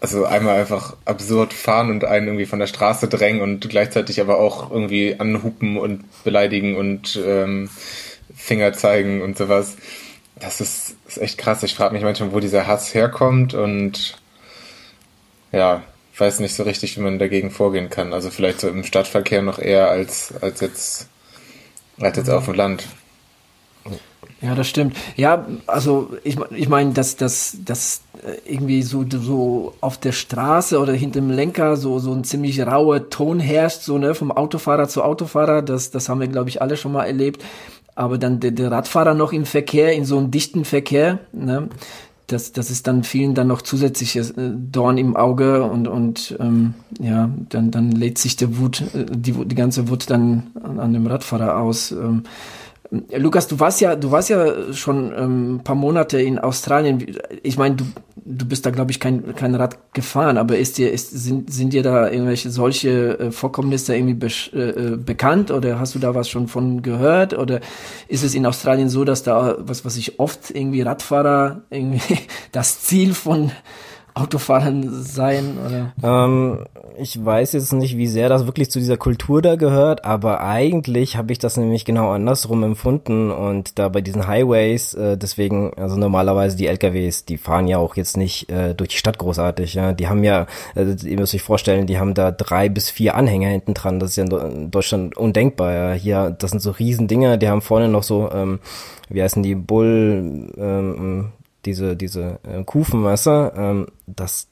[0.00, 4.38] also einmal einfach absurd fahren und einen irgendwie von der Straße drängen und gleichzeitig aber
[4.38, 7.70] auch irgendwie anhupen und beleidigen und ähm,
[8.36, 9.76] Finger zeigen und sowas
[10.36, 11.62] das ist, ist echt krass.
[11.62, 14.16] Ich frage mich manchmal, wo dieser Hass herkommt und
[15.52, 15.82] ja,
[16.18, 18.12] weiß nicht so richtig, wie man dagegen vorgehen kann.
[18.12, 21.08] Also vielleicht so im Stadtverkehr noch eher als, als jetzt
[22.00, 22.84] Als jetzt auf dem Land.
[24.40, 24.96] Ja, das stimmt.
[25.16, 28.02] Ja, also ich, ich meine, dass das dass
[28.46, 33.08] irgendwie so so auf der Straße oder hinter dem Lenker so so ein ziemlich rauer
[33.10, 36.76] Ton herrscht, so ne vom Autofahrer zu Autofahrer, das das haben wir glaube ich alle
[36.76, 37.42] schon mal erlebt.
[37.94, 41.68] Aber dann der, der Radfahrer noch im Verkehr, in so einem dichten Verkehr, ne,
[42.26, 46.74] das, das ist dann vielen dann noch zusätzliches äh, Dorn im Auge und, und ähm,
[46.98, 50.92] ja, dann, dann lädt sich der Wut, äh, die, die ganze Wut dann an, an
[50.92, 51.92] dem Radfahrer aus.
[51.92, 52.22] Ähm,
[53.16, 57.04] Lukas, du warst ja, du warst ja schon ähm, ein paar Monate in Australien.
[57.42, 57.84] Ich meine, du,
[58.16, 61.72] du bist da, glaube ich, kein, kein Rad gefahren, aber ist dir, ist, sind, sind
[61.72, 66.14] dir da irgendwelche solche äh, Vorkommnisse irgendwie be äh, äh, bekannt oder hast du da
[66.14, 67.36] was schon von gehört?
[67.36, 67.60] Oder
[68.08, 72.18] ist es in Australien so, dass da, was, was ich oft irgendwie Radfahrer irgendwie
[72.52, 73.50] das Ziel von
[74.14, 75.58] Autofahrern sein?
[75.58, 75.92] Oder?
[76.02, 76.64] Ähm,
[76.96, 81.16] ich weiß jetzt nicht, wie sehr das wirklich zu dieser Kultur da gehört, aber eigentlich
[81.16, 85.96] habe ich das nämlich genau andersrum empfunden und da bei diesen Highways, äh, deswegen, also
[85.96, 89.92] normalerweise die LKWs, die fahren ja auch jetzt nicht äh, durch die Stadt großartig, ja,
[89.92, 90.46] die haben ja,
[90.76, 94.10] äh, ihr müsst euch vorstellen, die haben da drei bis vier Anhänger hinten dran, das
[94.10, 97.88] ist ja in Deutschland undenkbar, ja, hier, das sind so riesen Dinger, die haben vorne
[97.88, 98.60] noch so, ähm,
[99.08, 101.32] wie heißen die, Bull, ähm,
[101.66, 104.48] diese, diese äh, Kufen, weißt ähm, das,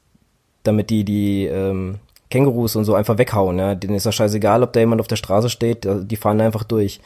[0.63, 1.99] damit die, die, ähm,
[2.33, 3.59] Kängurus und so einfach weghauen.
[3.59, 3.75] Ja.
[3.75, 7.01] Denen ist ja scheißegal, ob da jemand auf der Straße steht, die fahren einfach durch.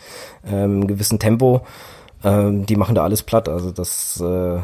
[0.48, 1.62] Ähm, gewissen Tempo.
[2.22, 3.48] Ähm, die machen da alles platt.
[3.48, 4.60] Also das, äh,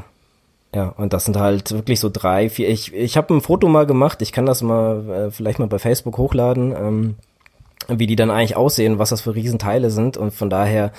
[0.74, 2.68] ja, und das sind halt wirklich so drei, vier.
[2.68, 5.80] Ich, ich habe ein Foto mal gemacht, ich kann das mal äh, vielleicht mal bei
[5.80, 6.72] Facebook hochladen.
[6.72, 7.14] Ähm,
[7.88, 10.93] wie die dann eigentlich aussehen, was das für Riesenteile sind und von daher,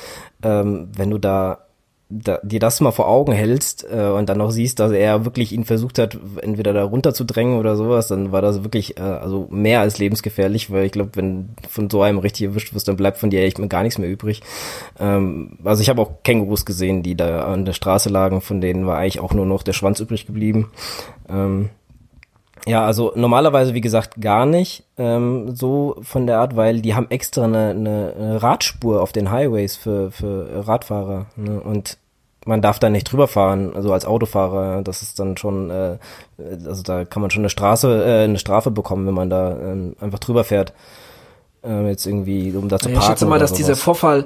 [0.44, 1.60] ähm, wenn du da
[2.22, 5.52] da, dir das mal vor Augen hältst äh, und dann noch siehst, dass er wirklich
[5.52, 9.80] ihn versucht hat, entweder da runterzudrängen oder sowas, dann war das wirklich äh, also mehr
[9.80, 13.30] als lebensgefährlich, weil ich glaube, wenn von so einem richtig erwischt wirst, dann bleibt von
[13.30, 14.42] dir echt gar nichts mehr übrig.
[15.00, 18.86] Ähm, also ich habe auch Kängurus gesehen, die da an der Straße lagen, von denen
[18.86, 20.72] war eigentlich auch nur noch der Schwanz übrig geblieben.
[21.30, 21.70] Ähm,
[22.66, 27.08] ja, also normalerweise, wie gesagt, gar nicht ähm, so von der Art, weil die haben
[27.10, 31.26] extra eine, eine Radspur auf den Highways für, für Radfahrer.
[31.36, 31.60] Ne?
[31.60, 31.98] Und
[32.46, 35.98] man darf da nicht drüber fahren, also als Autofahrer, das ist dann schon, äh,
[36.66, 40.04] also da kann man schon eine Straße, äh, eine Strafe bekommen, wenn man da äh,
[40.04, 40.74] einfach drüber fährt
[41.64, 43.00] äh, jetzt irgendwie, um da zu parken.
[43.00, 43.58] Ich schätze mal, dass sowas.
[43.58, 44.26] dieser Vorfall,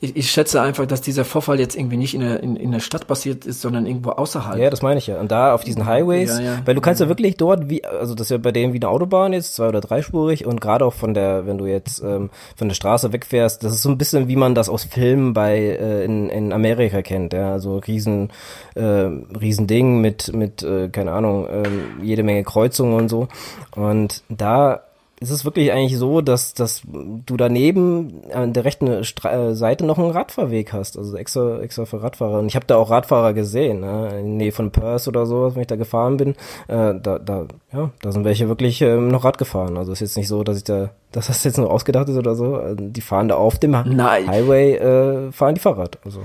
[0.00, 2.80] ich, ich, schätze einfach, dass dieser Vorfall jetzt irgendwie nicht in der, in, in der
[2.80, 4.58] Stadt passiert ist, sondern irgendwo außerhalb.
[4.58, 5.18] Ja, das meine ich ja.
[5.20, 6.58] Und da auf diesen Highways, ja, ja.
[6.64, 8.88] weil du kannst ja wirklich dort, wie, also das ist ja bei denen wie eine
[8.88, 12.68] Autobahn jetzt, zwei- oder dreispurig und gerade auch von der, wenn du jetzt ähm, von
[12.68, 16.04] der Straße wegfährst, das ist so ein bisschen, wie man das aus Filmen bei äh,
[16.04, 18.30] in, in Amerika kennt, ja, also riesen,
[18.74, 21.62] äh, riesen Ding mit, mit, äh, keine Ahnung, äh,
[22.02, 23.28] jede Menge Kreuzungen und so.
[23.76, 24.82] Und da
[25.24, 29.84] ist es wirklich eigentlich so, dass, dass du daneben an der rechten Stra äh, Seite
[29.84, 32.38] noch einen Radfahrweg hast, also extra, extra für Radfahrer.
[32.38, 34.08] Und ich habe da auch Radfahrer gesehen, ne?
[34.20, 36.30] in der Nähe von Perth oder so, wenn ich da gefahren bin.
[36.68, 39.76] Äh, da, da, ja, da sind welche wirklich ähm, noch Rad gefahren.
[39.76, 42.34] Also ist jetzt nicht so, dass ich da, dass das jetzt nur ausgedacht ist oder
[42.34, 42.56] so.
[42.56, 44.28] Also die fahren da auf dem Nein.
[44.28, 45.98] Highway, äh, fahren die Fahrrad.
[46.04, 46.20] Also.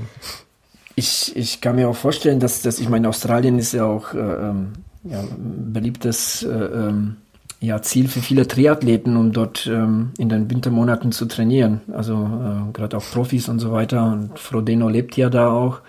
[0.95, 4.17] Ich, ich kann mir auch vorstellen, dass, dass ich meine, Australien ist ja auch äh,
[4.17, 4.73] ähm,
[5.03, 7.17] ja, beliebtes äh, ähm,
[7.61, 11.81] ja, Ziel für viele Triathleten, um dort ähm, in den Wintermonaten zu trainieren.
[11.91, 14.05] Also äh, gerade auch Profis und so weiter.
[14.05, 15.81] Und Frodeno lebt ja da auch.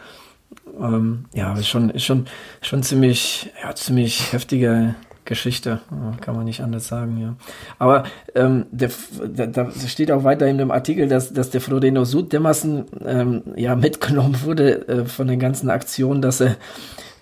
[0.81, 2.27] Ähm, ja, ist schon, ist schon,
[2.61, 4.95] schon ziemlich, ja, ziemlich heftige
[5.31, 5.81] Geschichte,
[6.21, 7.37] kann man nicht anders sagen, ja.
[7.79, 8.03] Aber
[8.35, 8.91] ähm, der,
[9.33, 13.43] da, da steht auch weiter in dem Artikel, dass, dass der Frodeno so dermaßen ähm,
[13.55, 16.57] ja, mitgenommen wurde äh, von den ganzen Aktionen, dass er,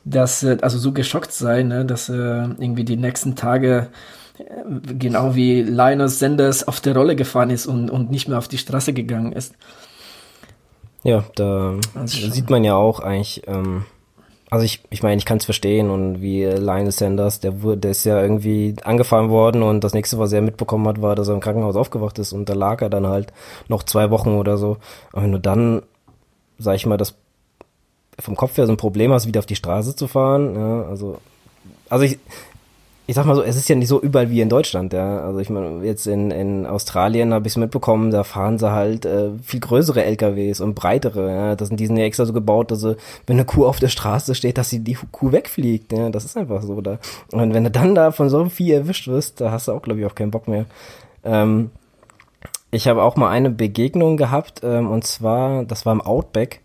[0.05, 3.89] dass er also so geschockt sei, ne, dass er irgendwie die nächsten Tage
[4.99, 8.59] genau wie Linus Sanders auf der Rolle gefahren ist und, und nicht mehr auf die
[8.59, 9.55] Straße gegangen ist.
[11.03, 13.85] Ja, da, da sieht man ja auch eigentlich, ähm,
[14.51, 17.91] also ich, ich meine, ich kann es verstehen und wie Linus Sanders, der wurde, der
[17.93, 21.35] ist ja irgendwie angefahren worden und das nächste, was er mitbekommen hat, war, dass er
[21.35, 23.33] im Krankenhaus aufgewacht ist und da lag er dann halt
[23.69, 24.79] noch zwei Wochen oder so.
[25.13, 25.83] Und wenn du dann,
[26.59, 27.15] sag ich mal, das
[28.19, 31.19] vom Kopf her so ein Problem hast, wieder auf die Straße zu fahren, ja, also,
[31.89, 32.19] also ich,
[33.09, 35.21] ich sag mal so, es ist ja nicht so überall wie in Deutschland, ja.
[35.23, 39.07] Also ich meine, jetzt in, in Australien habe ich es mitbekommen, da fahren sie halt
[39.07, 41.57] äh, viel größere LKWs und breitere, ja.
[41.57, 43.89] Das sind die sind ja extra so gebaut, dass sie, wenn eine Kuh auf der
[43.89, 46.11] Straße steht, dass sie die Kuh wegfliegt, ja.
[46.11, 46.99] Das ist einfach so da.
[47.33, 49.81] Und wenn du dann da von so einem Vieh erwischt wirst, da hast du auch,
[49.81, 50.67] glaube ich, auch keinen Bock mehr.
[51.25, 51.71] Ähm,
[52.71, 56.61] ich habe auch mal eine Begegnung gehabt, ähm, und zwar, das war im Outback.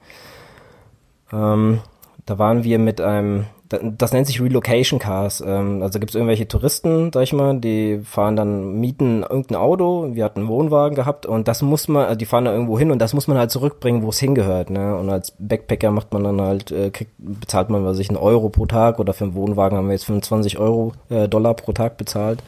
[1.31, 1.79] Ähm,
[2.25, 5.41] da waren wir mit einem das nennt sich Relocation Cars.
[5.45, 10.09] Ähm, also gibt es irgendwelche Touristen, sag ich mal, die fahren dann, mieten irgendein Auto.
[10.13, 12.91] Wir hatten einen Wohnwagen gehabt und das muss man, also die fahren da irgendwo hin
[12.91, 14.69] und das muss man halt zurückbringen, wo es hingehört.
[14.69, 14.95] Ne?
[14.95, 18.49] Und als Backpacker macht man dann halt, äh, kriegt, bezahlt man, was ich, einen Euro
[18.49, 21.97] pro Tag oder für einen Wohnwagen haben wir jetzt 25 Euro, äh, Dollar pro Tag
[21.97, 22.43] bezahlt.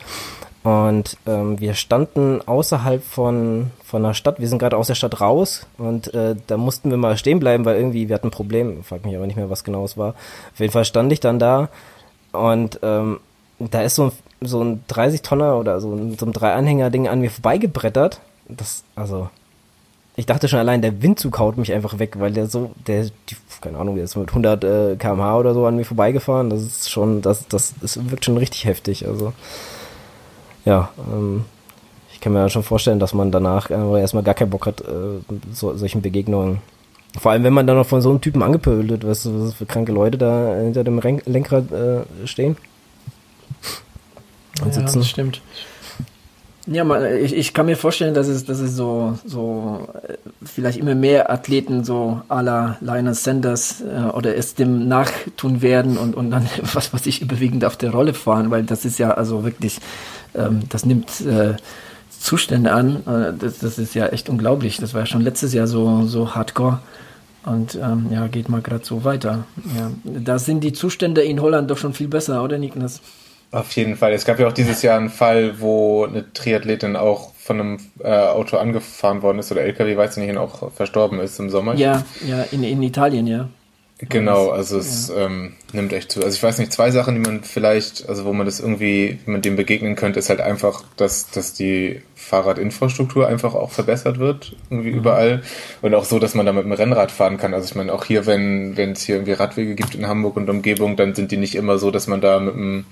[0.66, 5.22] Und ähm, wir standen außerhalb von, von der Stadt, wir sind gerade aus der Stadt
[5.22, 8.84] raus und äh, da mussten wir mal stehen bleiben, weil irgendwie wir hatten ein Problem,
[8.84, 10.16] frag mich aber nicht mehr, was genau es war.
[10.53, 11.70] Auf jeden Fall stand ich dann da
[12.32, 13.20] und ähm,
[13.59, 14.11] da ist so ein,
[14.41, 18.22] so ein 30-Tonner oder so, so ein Drei-Anhänger-Ding an mir vorbeigebrettert.
[18.47, 19.30] Das, also,
[20.16, 23.36] ich dachte schon allein, der Windzug haut mich einfach weg, weil der so, der, die,
[23.61, 26.49] keine Ahnung, der ist mit 100 äh, kmh oder so an mir vorbeigefahren.
[26.49, 29.32] Das ist schon, das, das, das wirkt schon richtig heftig, also
[30.66, 31.45] ja, ähm,
[32.11, 35.22] ich kann mir ja schon vorstellen, dass man danach erstmal gar keinen Bock hat, äh,
[35.53, 36.59] so, solchen Begegnungen.
[37.20, 39.53] Vor allem, wenn man dann noch von so einem Typen angepöbelt wird, weißt du, was
[39.53, 42.57] für kranke Leute da hinter dem Lenkrad äh, stehen.
[44.61, 44.99] Und ja, sitzen.
[44.99, 45.41] das stimmt.
[46.68, 50.80] Ja, man, ich, ich kann mir vorstellen, dass es, dass es so, so äh, vielleicht
[50.80, 56.16] immer mehr Athleten so à la Linus Sanders äh, oder es dem nachtun werden und,
[56.16, 59.43] und dann, was weiß ich, überwiegend auf der Rolle fahren, weil das ist ja also
[59.43, 59.80] wirklich
[60.38, 61.55] ähm, das nimmt äh,
[62.09, 62.97] Zustände an.
[63.07, 64.78] Äh, das, das, ist ja echt unglaublich.
[64.78, 66.80] Das war ja schon letztes Jahr so, so hardcore.
[67.45, 69.45] Und ähm, ja, geht mal gerade so weiter.
[69.78, 73.01] Ja, da sind die Zustände in Holland doch schon viel besser, oder Niklas?
[73.56, 74.12] Auf jeden Fall.
[74.12, 78.10] Es gab ja auch dieses Jahr einen Fall, wo eine Triathletin auch von einem äh,
[78.10, 81.74] Auto angefahren worden ist oder LKW, weiß ich nicht, und auch verstorben ist im Sommer.
[81.76, 83.47] Ja, ja, in, in Italien, ja.
[83.99, 85.28] Genau, also es ja.
[85.28, 86.22] ähm, nimmt echt zu.
[86.22, 89.32] Also ich weiß nicht, zwei Sachen, die man vielleicht, also wo man das irgendwie, wie
[89.32, 94.53] man dem begegnen könnte, ist halt einfach, dass, dass die Fahrradinfrastruktur einfach auch verbessert wird,
[94.70, 94.97] irgendwie mhm.
[94.97, 95.43] überall.
[95.82, 97.53] Und auch so, dass man da mit dem Rennrad fahren kann.
[97.53, 100.49] Also ich meine, auch hier, wenn wenn es hier irgendwie Radwege gibt in Hamburg und
[100.49, 102.86] Umgebung, dann sind die nicht immer so, dass man da mit dem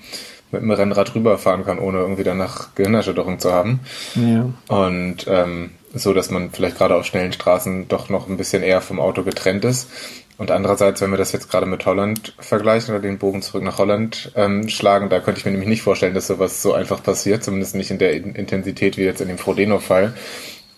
[0.54, 3.80] mit dem Rennrad rüberfahren kann, ohne irgendwie danach Gehirnerschütterung zu haben.
[4.14, 4.50] Ja.
[4.68, 8.80] Und ähm, so, dass man vielleicht gerade auf schnellen Straßen doch noch ein bisschen eher
[8.80, 9.88] vom Auto getrennt ist.
[10.36, 13.78] Und andererseits, wenn wir das jetzt gerade mit Holland vergleichen oder den Bogen zurück nach
[13.78, 17.44] Holland ähm, schlagen, da könnte ich mir nämlich nicht vorstellen, dass sowas so einfach passiert,
[17.44, 20.14] zumindest nicht in der Intensität wie jetzt in dem Frodeno-Fall.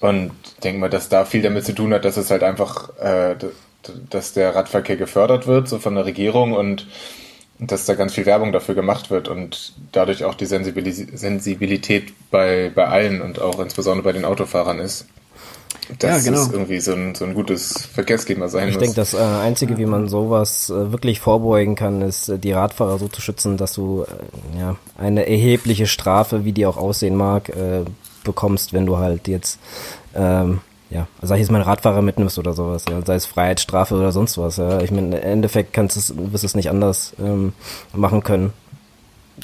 [0.00, 2.90] Und ich denke mal, dass da viel damit zu tun hat, dass es halt einfach,
[2.98, 3.36] äh,
[4.10, 6.86] dass der Radverkehr gefördert wird, so von der Regierung und
[7.58, 12.70] dass da ganz viel Werbung dafür gemacht wird und dadurch auch die Sensibilis Sensibilität bei,
[12.74, 15.06] bei allen und auch insbesondere bei den Autofahrern ist
[15.98, 16.42] dass ja, genau.
[16.42, 18.82] es irgendwie so ein, so ein gutes Verkehrsklima sein ich muss.
[18.82, 22.52] Ich denke, das äh, Einzige, wie man sowas äh, wirklich vorbeugen kann, ist, äh, die
[22.52, 27.14] Radfahrer so zu schützen, dass du äh, ja, eine erhebliche Strafe, wie die auch aussehen
[27.14, 27.84] mag, äh,
[28.24, 29.60] bekommst, wenn du halt jetzt
[30.14, 30.60] ähm,
[30.90, 34.38] ja, sag ich jetzt mal Radfahrer mitnimmst oder sowas, ja, sei es Freiheitsstrafe oder sonst
[34.38, 34.80] was, ja.
[34.80, 37.52] Ich meine, im Endeffekt kannst es, wirst du es nicht anders ähm,
[37.92, 38.52] machen können.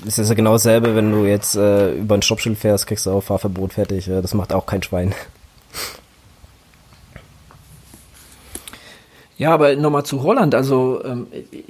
[0.07, 3.11] Es ist ja genau dasselbe, wenn du jetzt äh, über ein Stoppschild fährst, kriegst du
[3.11, 4.07] auch Fahrverbot fertig.
[4.07, 4.23] Ja.
[4.23, 5.15] Das macht auch kein Schwein.
[9.43, 10.55] Ja, aber nochmal zu Holland.
[10.55, 11.27] Also, ähm,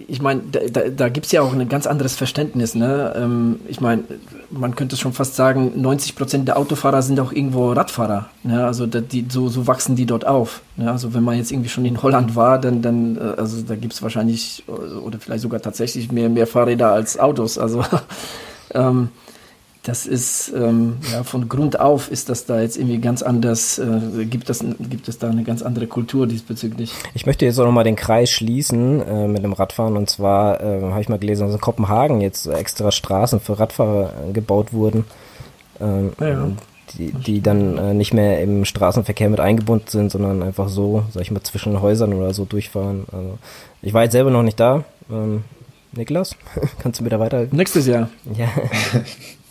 [0.06, 2.74] ich meine, da, da, da gibt es ja auch ein ganz anderes Verständnis.
[2.74, 3.14] Ne?
[3.16, 4.04] Ähm, ich meine,
[4.50, 8.28] man könnte schon fast sagen, 90 Prozent der Autofahrer sind auch irgendwo Radfahrer.
[8.42, 8.62] Ne?
[8.66, 10.60] Also, da, die, so, so wachsen die dort auf.
[10.76, 10.92] Ne?
[10.92, 13.94] Also, wenn man jetzt irgendwie schon in Holland war, dann, dann äh, also da gibt
[13.94, 14.64] es wahrscheinlich
[15.02, 17.56] oder vielleicht sogar tatsächlich mehr, mehr Fahrräder als Autos.
[17.56, 17.82] Also,
[18.74, 19.08] ähm,
[19.82, 24.26] das ist ähm, ja von Grund auf ist das da jetzt irgendwie ganz anders, äh,
[24.26, 26.92] gibt, das, gibt es da eine ganz andere Kultur diesbezüglich.
[27.14, 30.80] Ich möchte jetzt auch nochmal den Kreis schließen äh, mit dem Radfahren und zwar äh,
[30.82, 35.04] habe ich mal gelesen, dass in Kopenhagen jetzt extra Straßen für Radfahrer gebaut wurden,
[35.80, 36.48] ähm, ja.
[36.96, 41.22] die, die dann äh, nicht mehr im Straßenverkehr mit eingebunden sind, sondern einfach so, sag
[41.22, 43.06] ich mal, zwischen Häusern oder so durchfahren.
[43.10, 43.38] Also,
[43.82, 44.84] ich war jetzt selber noch nicht da.
[45.10, 45.42] Ähm,
[45.90, 46.36] Niklas,
[46.78, 47.56] kannst du mir da weiterhelfen?
[47.58, 48.08] Nächstes Jahr.
[48.32, 48.48] Ja.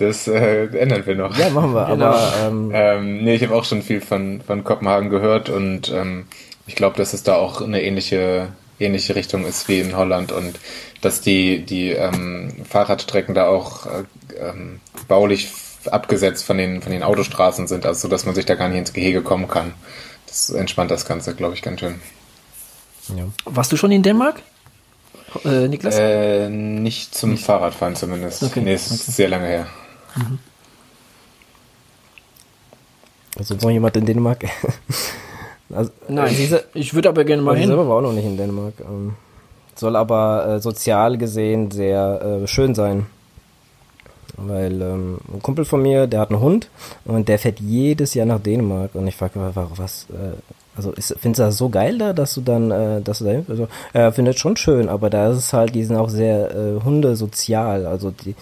[0.00, 1.36] Das äh, ändern wir noch.
[1.36, 1.86] Ja, machen wir.
[1.86, 2.06] Genau.
[2.06, 6.26] Aber ähm, ähm, nee, ich habe auch schon viel von, von Kopenhagen gehört und ähm,
[6.66, 8.48] ich glaube, dass es da auch eine ähnliche,
[8.78, 10.58] ähnliche Richtung ist wie in Holland und
[11.02, 14.04] dass die, die ähm, Fahrradstrecken da auch äh,
[14.38, 15.50] ähm, baulich
[15.90, 18.92] abgesetzt von den, von den Autostraßen sind, also dass man sich da gar nicht ins
[18.94, 19.74] Gehege kommen kann.
[20.26, 22.00] Das entspannt das Ganze, glaube ich, ganz schön.
[23.14, 23.24] Ja.
[23.44, 24.40] Warst du schon in Dänemark?
[25.44, 25.96] Äh, Niklas?
[25.98, 27.44] Äh, nicht zum nicht.
[27.44, 28.42] Fahrradfahren zumindest.
[28.42, 28.60] Okay.
[28.60, 29.12] Nee, es ist okay.
[29.12, 29.66] sehr lange her.
[30.16, 30.38] Mhm.
[33.38, 34.44] Also noch jemand in Dänemark?
[35.74, 37.62] also, Nein, diese, ich würde aber gerne mal hin.
[37.62, 38.74] Ich selber war auch noch nicht in Dänemark.
[38.80, 39.14] Ähm,
[39.76, 43.06] soll aber äh, sozial gesehen sehr äh, schön sein.
[44.36, 46.68] Weil ähm, ein Kumpel von mir, der hat einen Hund
[47.04, 49.32] und der fährt jedes Jahr nach Dänemark und ich frage
[49.76, 50.36] was, äh,
[50.80, 53.68] also findest du das so geil da, dass du dann, äh, dass du da, also,
[53.92, 57.86] er findet schon schön, aber da ist es halt, die sind auch sehr äh, hundesozial.
[57.86, 58.34] Also die,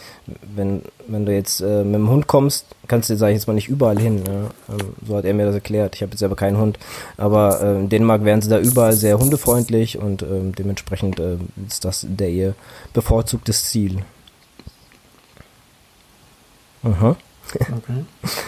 [0.54, 3.54] wenn, wenn du jetzt äh, mit dem Hund kommst, kannst du, sag ich jetzt mal,
[3.54, 4.22] nicht überall hin.
[4.24, 4.74] Ja?
[4.74, 5.96] Ähm, so hat er mir das erklärt.
[5.96, 6.78] Ich habe jetzt selber keinen Hund,
[7.16, 11.84] aber äh, in Dänemark wären sie da überall sehr hundefreundlich und ähm, dementsprechend äh, ist
[11.84, 12.54] das der ihr
[12.92, 13.98] bevorzugtes Ziel.
[16.84, 17.16] Aha.
[17.52, 18.04] Okay.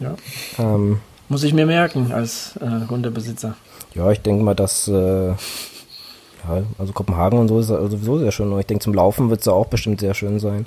[0.00, 0.16] Ja.
[0.58, 0.98] ähm,
[1.28, 3.54] muss ich mir merken als äh, Hundebesitzer.
[3.94, 8.52] Ja, ich denke mal, dass äh, ja, also Kopenhagen und so ist sowieso sehr schön.
[8.52, 10.66] Und ich denke, zum Laufen wird es auch bestimmt sehr schön sein.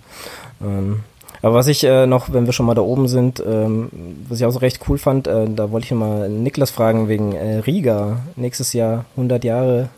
[0.61, 1.01] Ähm,
[1.41, 3.89] aber was ich äh, noch, wenn wir schon mal da oben sind, ähm,
[4.27, 7.33] was ich auch so recht cool fand, äh, da wollte ich mal Niklas fragen wegen
[7.33, 8.21] äh, Riga.
[8.35, 9.89] Nächstes Jahr 100 Jahre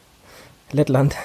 [0.71, 1.15] Lettland.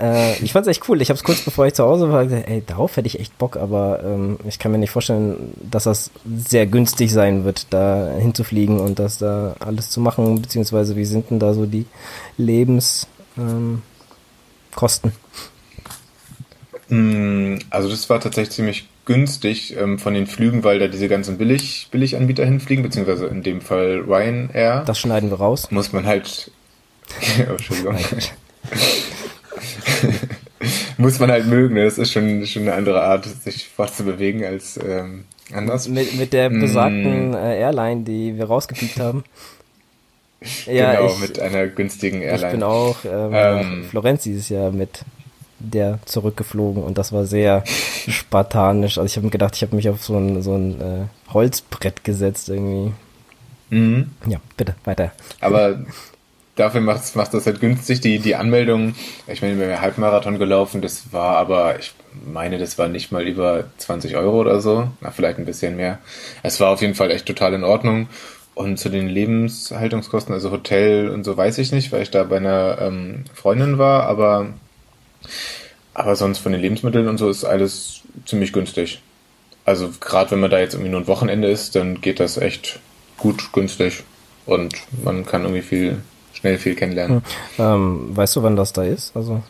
[0.00, 1.02] Äh, ich fand's echt cool.
[1.02, 3.36] Ich habe es kurz bevor ich zu Hause war gesagt, ey, darauf hätte ich echt
[3.38, 8.10] Bock, aber ähm, ich kann mir nicht vorstellen, dass das sehr günstig sein wird, da
[8.18, 11.86] hinzufliegen und das da alles zu machen, beziehungsweise wie sind denn da so die
[12.38, 13.82] Lebenskosten?
[16.90, 21.36] Ähm, also das war tatsächlich ziemlich günstig ähm, von den Flügen, weil da diese ganzen
[21.36, 24.82] Billig, Billiganbieter hinfliegen, beziehungsweise in dem Fall Ryanair.
[24.86, 25.70] Das schneiden wir raus.
[25.70, 26.50] Muss man halt.
[27.48, 27.96] oh, Entschuldigung.
[30.98, 31.84] Muss man halt mögen, ne?
[31.84, 35.88] das ist schon, schon eine andere Art, sich fortzubewegen als ähm, anders.
[35.88, 37.34] Mit, mit der besagten mm.
[37.34, 39.24] Airline, die wir rausgepiept haben.
[40.66, 42.46] ja, genau, ich, mit einer günstigen Airline.
[42.46, 45.04] Ich bin auch ähm, ähm, Florenz dieses Jahr mit
[45.58, 47.64] der zurückgeflogen und das war sehr
[48.08, 48.98] spartanisch.
[48.98, 52.04] Also ich habe mir gedacht, ich habe mich auf so ein, so ein äh, Holzbrett
[52.04, 52.92] gesetzt irgendwie.
[53.70, 54.10] Mhm.
[54.26, 55.12] Ja, bitte, weiter.
[55.40, 55.78] Aber
[56.60, 58.00] dafür macht, macht das halt günstig.
[58.00, 58.94] Die, die Anmeldung,
[59.26, 61.92] ich meine, wir haben ja Halbmarathon gelaufen, das war aber, ich
[62.24, 64.88] meine, das war nicht mal über 20 Euro oder so.
[65.00, 65.98] Na, vielleicht ein bisschen mehr.
[66.42, 68.08] Es war auf jeden Fall echt total in Ordnung.
[68.54, 72.36] Und zu den Lebenshaltungskosten, also Hotel und so weiß ich nicht, weil ich da bei
[72.36, 74.48] einer ähm, Freundin war, aber,
[75.94, 79.00] aber sonst von den Lebensmitteln und so ist alles ziemlich günstig.
[79.64, 82.80] Also gerade wenn man da jetzt irgendwie nur ein Wochenende ist, dann geht das echt
[83.16, 84.02] gut günstig
[84.46, 86.02] und man kann irgendwie viel
[86.40, 87.22] schnell viel kennenlernen.
[87.56, 87.64] Hm.
[87.64, 89.14] Ähm, weißt du, wann das da ist?
[89.16, 89.42] Also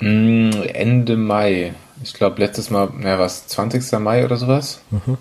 [0.00, 1.74] mm, Ende Mai.
[2.02, 3.98] Ich glaube, letztes Mal, naja, was, 20.
[3.98, 4.80] Mai oder sowas?
[4.90, 5.18] Mhm.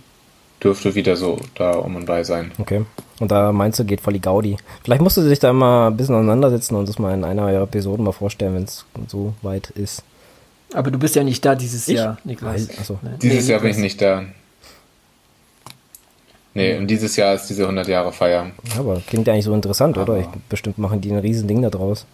[0.63, 2.51] Dürfte wieder so da um und bei sein.
[2.57, 2.86] Okay.
[3.20, 4.57] Und da meinst du, geht voll die Gaudi.
[4.84, 7.63] Vielleicht musst du dich da mal ein bisschen auseinandersetzen und das mal in einer eurer
[7.63, 10.03] Episoden mal vorstellen, wenn es so weit ist.
[10.74, 11.95] Aber du bist ja nicht da dieses ich?
[11.95, 12.70] Jahr, Niklas.
[12.78, 12.99] Also.
[13.22, 14.26] Dieses nee, Jahr bin ich nicht da.
[16.58, 18.49] Nee, und dieses Jahr ist diese 100 Jahre Feier.
[18.80, 20.22] Aber klingt ja eigentlich so interessant, Aber oder?
[20.22, 22.08] Ich, bestimmt machen die ein Riesending da draus.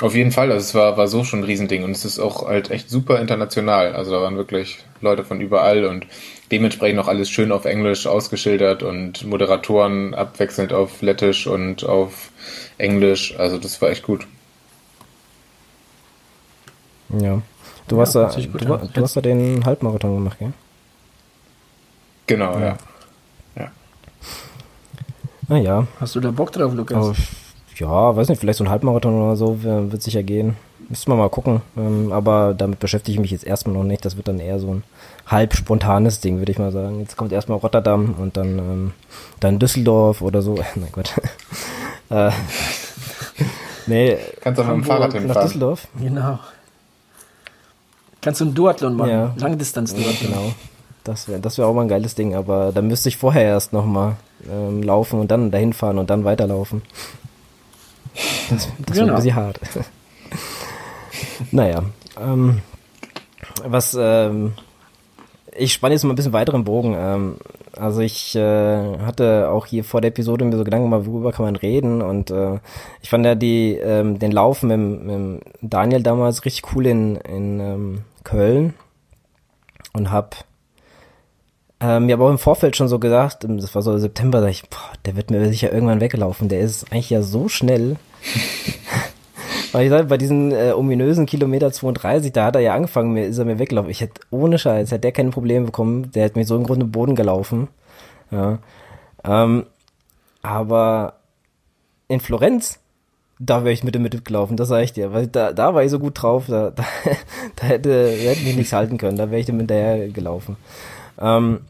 [0.00, 2.46] Auf jeden Fall, also es war, war so schon ein Riesending und es ist auch
[2.46, 3.96] halt echt super international.
[3.96, 6.06] Also da waren wirklich Leute von überall und
[6.52, 12.30] dementsprechend auch alles schön auf Englisch ausgeschildert und Moderatoren abwechselnd auf Lettisch und auf
[12.78, 13.36] Englisch.
[13.38, 14.24] Also das war echt gut.
[17.18, 17.42] Ja.
[17.88, 20.52] Du, ja, hast, da, du, du hast da den Halbmarathon gemacht, gell?
[22.28, 22.66] Genau, ja.
[22.66, 22.78] ja.
[25.50, 25.88] Naja.
[25.98, 27.04] Hast du da Bock drauf, Lukas?
[27.04, 27.12] Oh,
[27.74, 30.56] ja, weiß nicht, vielleicht so ein Halbmarathon oder so wird sicher gehen.
[30.88, 31.60] Müssen wir mal gucken.
[31.76, 34.04] Ähm, aber damit beschäftige ich mich jetzt erstmal noch nicht.
[34.04, 34.84] Das wird dann eher so ein
[35.26, 37.00] halb spontanes Ding, würde ich mal sagen.
[37.00, 38.92] Jetzt kommt erstmal Rotterdam und dann, ähm,
[39.40, 40.54] dann Düsseldorf oder so.
[40.76, 41.14] mein Gott.
[42.10, 42.30] äh,
[43.88, 44.18] nee.
[44.42, 45.34] Kannst du auch mit dem Fahrrad hinfahren.
[45.34, 45.88] Nach Düsseldorf?
[46.00, 46.38] Genau.
[48.20, 49.10] Kannst du einen Duathlon machen?
[49.10, 49.34] Ja.
[49.36, 50.30] Langdistanz-Duathlon.
[50.30, 50.52] Genau.
[51.04, 53.72] Das wäre das wär auch mal ein geiles Ding, aber da müsste ich vorher erst
[53.72, 54.16] nochmal
[54.50, 56.82] ähm, laufen und dann dahin fahren und dann weiterlaufen.
[58.50, 59.06] Das, das genau.
[59.06, 59.60] wird ein bisschen hart.
[61.52, 61.84] naja.
[62.20, 62.60] Ähm,
[63.64, 64.54] was, ähm,
[65.56, 66.96] ich spanne jetzt mal ein bisschen weiteren Bogen.
[66.98, 67.36] Ähm,
[67.76, 71.44] also ich äh, hatte auch hier vor der Episode mir so Gedanken mal, worüber kann
[71.44, 72.58] man reden und äh,
[73.00, 77.60] ich fand ja die, ähm, den Laufen mit, mit Daniel damals richtig cool in, in
[77.60, 78.74] ähm, Köln
[79.92, 80.44] und hab
[81.80, 84.68] ähm, mir aber auch im Vorfeld schon so gedacht, das war so September, da ich,
[84.68, 86.48] boah, der wird mir sicher irgendwann weglaufen.
[86.48, 87.96] Der ist eigentlich ja so schnell.
[89.72, 93.26] Weil ich sag, bei diesen äh, ominösen Kilometer 32, da hat er ja angefangen, mir
[93.26, 93.90] ist er mir weggelaufen.
[93.90, 96.86] Ich hätte ohne Scheiß, hätte der kein Problem bekommen, der hätte mir so im Grunde
[96.86, 97.68] Boden gelaufen.
[98.30, 98.58] Ja.
[99.24, 99.66] Ähm,
[100.42, 101.14] aber
[102.08, 102.78] in Florenz,
[103.38, 105.12] da wäre ich mit dem mitgelaufen, das sage ich dir.
[105.12, 106.84] Weil da, da war ich so gut drauf, da, da,
[107.56, 110.56] da hätte, da hätte mich nichts halten können, da wäre ich dem hinterher gelaufen.
[111.20, 111.60] Ähm,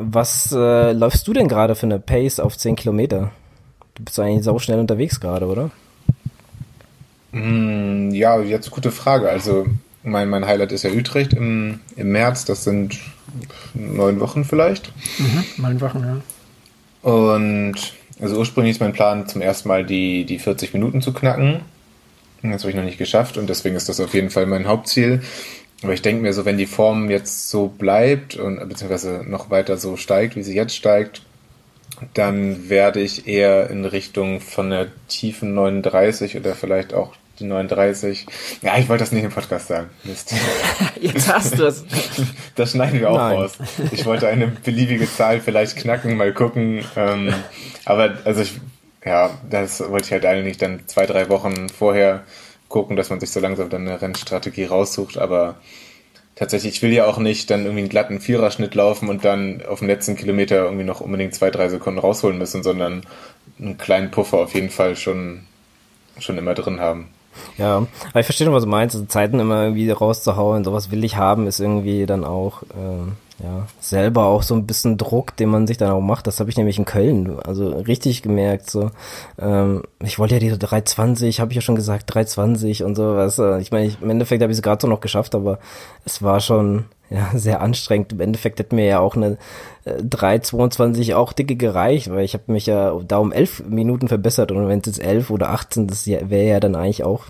[0.00, 3.30] was äh, läufst du denn gerade für eine Pace auf 10 Kilometer?
[3.94, 5.70] Du bist eigentlich sau schnell unterwegs gerade, oder?
[7.32, 9.28] Mm, ja, jetzt gute Frage.
[9.28, 9.66] Also
[10.02, 12.44] mein, mein Highlight ist ja Utrecht im, im März.
[12.44, 12.98] Das sind
[13.74, 14.92] neun Wochen vielleicht.
[15.18, 17.10] Mhm, neun Wochen, ja.
[17.10, 17.76] Und
[18.20, 21.60] also ursprünglich ist mein Plan, zum ersten Mal die, die 40 Minuten zu knacken.
[22.42, 25.22] Das habe ich noch nicht geschafft und deswegen ist das auf jeden Fall mein Hauptziel.
[25.82, 29.76] Aber ich denke mir so, wenn die Form jetzt so bleibt und beziehungsweise noch weiter
[29.76, 31.22] so steigt, wie sie jetzt steigt,
[32.14, 38.26] dann werde ich eher in Richtung von der tiefen 39 oder vielleicht auch die 39.
[38.62, 39.90] Ja, ich wollte das nicht im Podcast sagen.
[40.04, 40.34] Mist.
[41.00, 41.84] Jetzt hast du es.
[42.56, 43.36] Das schneiden wir auch Nein.
[43.36, 43.52] raus.
[43.92, 46.84] Ich wollte eine beliebige Zahl vielleicht knacken, mal gucken.
[46.96, 47.32] Ähm,
[47.84, 48.54] aber also ich,
[49.04, 52.24] ja, das wollte ich halt eigentlich dann zwei, drei Wochen vorher
[52.68, 55.18] gucken, dass man sich so langsam dann eine Rennstrategie raussucht.
[55.18, 55.56] Aber
[56.34, 59.80] tatsächlich, ich will ja auch nicht dann irgendwie einen glatten Viererschnitt laufen und dann auf
[59.80, 63.02] dem letzten Kilometer irgendwie noch unbedingt zwei, drei Sekunden rausholen müssen, sondern
[63.58, 65.44] einen kleinen Puffer auf jeden Fall schon,
[66.18, 67.08] schon immer drin haben.
[67.56, 68.94] Ja, aber ich verstehe schon, was du meinst.
[68.94, 73.66] Also Zeiten immer irgendwie rauszuhauen, sowas will ich haben, ist irgendwie dann auch, äh, ja,
[73.80, 76.26] selber auch so ein bisschen Druck, den man sich dann auch macht.
[76.26, 78.68] Das habe ich nämlich in Köln, also richtig gemerkt.
[78.70, 78.90] So,
[79.38, 83.16] ähm, ich wollte ja diese 320, habe ich ja schon gesagt, 320 und so.
[83.16, 85.58] Was, ich meine, im Endeffekt habe ich es gerade so noch geschafft, aber
[86.04, 88.12] es war schon, ja, sehr anstrengend.
[88.12, 89.38] Im Endeffekt hätte mir ja auch eine
[89.84, 94.52] äh, 3,22 auch dicke gereicht, weil ich habe mich ja da um 11 Minuten verbessert
[94.52, 97.24] und wenn es jetzt 11 oder 18, das wäre ja dann eigentlich auch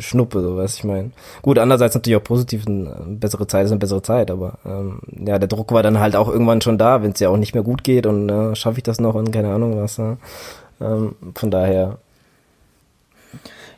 [0.00, 1.10] Schnuppe, so was ich meine.
[1.42, 5.38] Gut, andererseits natürlich auch positiv, eine bessere Zeit ist eine bessere Zeit, aber ähm, ja,
[5.38, 7.64] der Druck war dann halt auch irgendwann schon da, wenn es ja auch nicht mehr
[7.64, 9.98] gut geht und äh, schaffe ich das noch und keine Ahnung was.
[9.98, 10.16] Äh,
[10.80, 11.98] ähm, von daher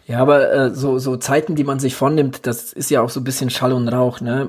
[0.07, 3.19] ja, aber äh, so, so Zeiten, die man sich vornimmt, das ist ja auch so
[3.19, 4.21] ein bisschen Schall und Rauch.
[4.21, 4.49] Ne?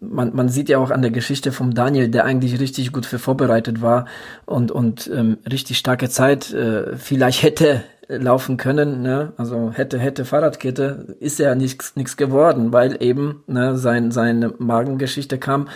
[0.00, 3.18] Man, man sieht ja auch an der Geschichte vom Daniel, der eigentlich richtig gut für
[3.18, 4.06] vorbereitet war
[4.46, 9.02] und, und ähm, richtig starke Zeit äh, vielleicht hätte laufen können.
[9.02, 9.32] Ne?
[9.36, 15.38] Also hätte, hätte Fahrradkette, ist ja nichts nichts geworden, weil eben ne, sein, seine Magengeschichte
[15.38, 15.68] kam.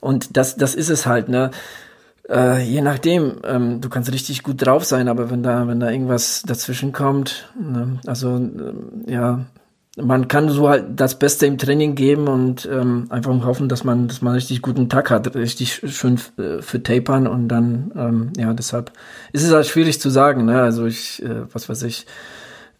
[0.00, 1.28] Und das, das ist es halt.
[1.28, 1.50] Ne?
[2.32, 5.90] Äh, je nachdem, ähm, du kannst richtig gut drauf sein, aber wenn da, wenn da
[5.90, 9.44] irgendwas dazwischen kommt, ne, also äh, ja,
[10.00, 14.08] man kann so halt das Beste im Training geben und ähm, einfach hoffen, dass man,
[14.08, 18.54] dass man richtig guten Tag hat, richtig schön äh, für Tapern und dann, ähm, ja,
[18.54, 18.92] deshalb
[19.32, 20.62] ist es halt schwierig zu sagen, ne?
[20.62, 22.06] Also ich, äh, was weiß ich,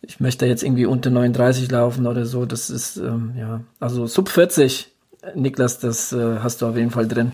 [0.01, 4.31] ich möchte jetzt irgendwie unter 39 laufen oder so, das ist, ähm, ja, also Sub
[4.31, 4.91] 40,
[5.35, 7.33] Niklas, das äh, hast du auf jeden Fall drin.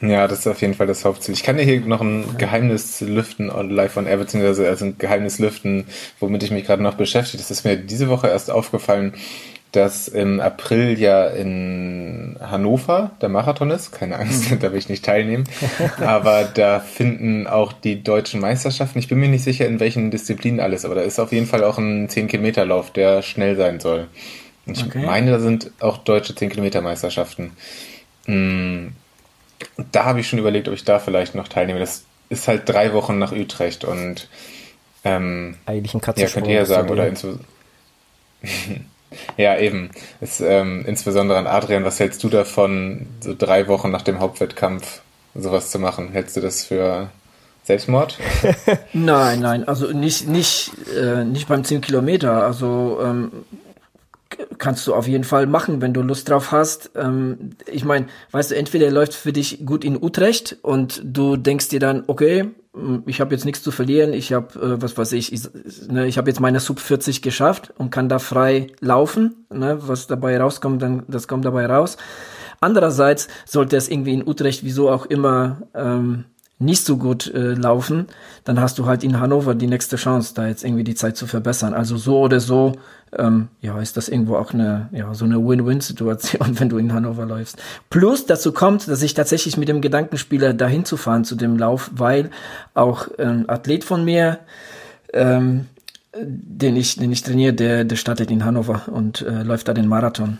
[0.00, 1.34] Ja, das ist auf jeden Fall das Hauptziel.
[1.34, 5.38] Ich kann dir hier noch ein Geheimnis lüften live on air, beziehungsweise also ein Geheimnis
[5.38, 5.86] lüften,
[6.20, 7.38] womit ich mich gerade noch beschäftige.
[7.38, 9.14] Das ist mir diese Woche erst aufgefallen,
[9.72, 13.90] dass im April ja in Hannover der Marathon ist.
[13.92, 15.44] Keine Angst, da will ich nicht teilnehmen.
[15.98, 18.98] Aber da finden auch die deutschen Meisterschaften.
[18.98, 21.64] Ich bin mir nicht sicher, in welchen Disziplinen alles, aber da ist auf jeden Fall
[21.64, 24.08] auch ein 10-Kilometer-Lauf, der schnell sein soll.
[24.66, 25.06] Ich okay.
[25.06, 27.52] meine, da sind auch deutsche 10-Kilometer-Meisterschaften.
[28.26, 28.92] Hm
[29.92, 31.78] da habe ich schon überlegt, ob ich da vielleicht noch teilnehme.
[31.78, 34.28] Das ist halt drei Wochen nach Utrecht und
[35.04, 37.10] ähm, eigentlich ein Ja, könnt ihr ja sagen, oder
[39.36, 39.90] Ja, eben.
[40.20, 45.00] Ist, ähm, insbesondere an Adrian, was hältst du davon, so drei Wochen nach dem Hauptwettkampf
[45.34, 46.10] sowas zu machen?
[46.12, 47.10] Hältst du das für
[47.64, 48.18] Selbstmord?
[48.92, 52.44] nein, nein, also nicht, nicht, äh, nicht beim 10 Kilometer.
[52.44, 53.32] Also ähm,
[54.58, 56.90] kannst du auf jeden Fall machen, wenn du Lust drauf hast.
[56.94, 61.68] Ähm, ich meine, weißt du, entweder läuft für dich gut in Utrecht und du denkst
[61.68, 65.12] dir dann, okay, hm, ich habe jetzt nichts zu verlieren, ich habe, äh, was weiß
[65.12, 65.42] ich, ich,
[65.88, 69.46] ne, ich habe jetzt meine Sub 40 geschafft und kann da frei laufen.
[69.52, 71.96] Ne, was dabei rauskommt, dann das kommt dabei raus.
[72.60, 76.24] Andererseits sollte es irgendwie in Utrecht, wieso auch immer, ähm,
[76.58, 78.06] nicht so gut äh, laufen,
[78.44, 81.26] dann hast du halt in Hannover die nächste Chance, da jetzt irgendwie die Zeit zu
[81.26, 81.74] verbessern.
[81.74, 82.72] Also so oder so,
[83.16, 87.26] ähm, ja, ist das irgendwo auch eine, ja, so eine Win-Win-Situation, wenn du in Hannover
[87.26, 87.62] läufst.
[87.90, 91.58] Plus dazu kommt, dass ich tatsächlich mit dem Gedanken spiele, dahin zu fahren zu dem
[91.58, 92.30] Lauf, weil
[92.74, 94.38] auch ein Athlet von mir,
[95.12, 95.66] ähm,
[96.18, 99.88] den ich, den ich trainiere, der, der startet in Hannover und äh, läuft da den
[99.88, 100.38] Marathon.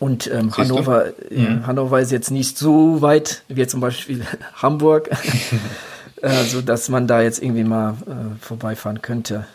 [0.00, 1.66] Und ähm, Hannover, äh, mhm.
[1.66, 5.10] Hannover ist jetzt nicht so weit wie zum Beispiel Hamburg,
[6.22, 9.46] äh, so dass man da jetzt irgendwie mal äh, vorbeifahren könnte.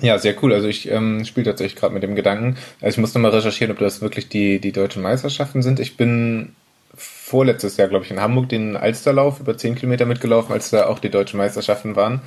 [0.00, 0.52] Ja, sehr cool.
[0.52, 2.56] Also ich ähm, spiele tatsächlich gerade mit dem Gedanken.
[2.80, 5.80] Also ich muss nochmal recherchieren, ob das wirklich die, die deutschen Meisterschaften sind.
[5.80, 6.54] Ich bin
[6.94, 10.98] vorletztes Jahr, glaube ich, in Hamburg den Alsterlauf über 10 Kilometer mitgelaufen, als da auch
[10.98, 12.20] die deutschen Meisterschaften waren.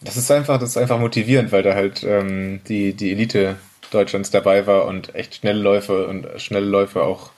[0.00, 3.56] Das ist einfach, das ist einfach motivierend, weil da halt ähm, die, die Elite
[3.90, 7.30] Deutschlands dabei war und echt schnelle Läufe und schnelle Läufe auch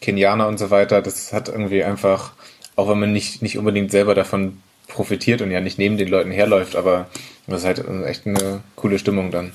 [0.00, 1.02] Kenianer und so weiter.
[1.02, 2.32] Das hat irgendwie einfach,
[2.76, 6.30] auch wenn man nicht, nicht unbedingt selber davon profitiert und ja nicht neben den Leuten
[6.30, 7.06] herläuft, aber
[7.46, 9.52] das ist halt echt eine coole Stimmung dann.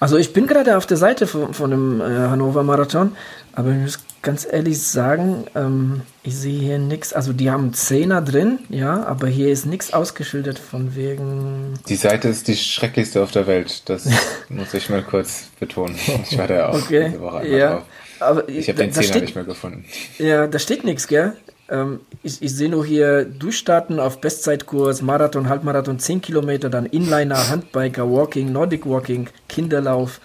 [0.00, 3.16] Also ich bin gerade auf der Seite von, von dem äh, Hannover Marathon,
[3.52, 7.12] aber ich muss ganz ehrlich sagen, ähm, ich sehe hier nichts.
[7.12, 11.74] Also die haben Zehner drin, ja, aber hier ist nichts ausgeschildert von wegen.
[11.88, 13.82] Die Seite ist die schrecklichste auf der Welt.
[13.88, 14.08] Das
[14.48, 15.96] muss ich mal kurz betonen.
[16.28, 17.08] Ich war da ja auch okay.
[17.10, 17.72] diese Woche einmal ja.
[17.74, 17.82] drauf.
[18.20, 19.84] Aber Ich habe den Zehner steht, nicht mehr gefunden.
[20.18, 21.36] Ja, da steht nichts, gell?
[21.70, 27.48] Ähm, ich, ich sehe nur hier Durchstarten auf Bestzeitkurs, Marathon, Halbmarathon, 10 Kilometer, dann Inliner,
[27.48, 30.20] Handbiker, Walking, Nordic Walking, Kinderlauf.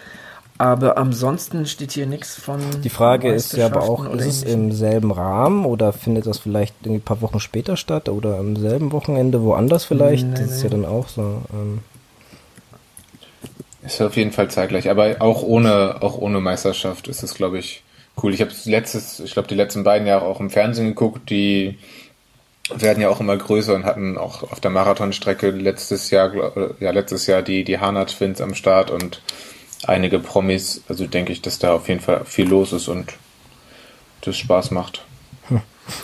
[0.57, 2.60] Aber ansonsten steht hier nichts von.
[2.84, 6.76] Die Frage ist ja aber auch, ist es im selben Rahmen oder findet das vielleicht
[6.82, 10.28] irgendwie ein paar Wochen später statt oder am selben Wochenende woanders vielleicht?
[10.28, 10.64] Nee, das ist nee.
[10.64, 11.44] ja dann auch so.
[11.53, 11.80] Ähm,
[13.86, 17.82] Ist auf jeden Fall zeitgleich, aber auch ohne, auch ohne Meisterschaft ist es, glaube ich,
[18.23, 18.33] cool.
[18.33, 21.77] Ich habe letztes, ich glaube, die letzten beiden Jahre auch im Fernsehen geguckt, die
[22.73, 26.91] werden ja auch immer größer und hatten auch auf der Marathonstrecke letztes Jahr, glaub- ja,
[26.91, 29.21] letztes Jahr die, die Hana Twins am Start und
[29.85, 30.83] einige Promis.
[30.87, 33.13] Also denke ich, dass da auf jeden Fall viel los ist und
[34.21, 35.03] das Spaß macht.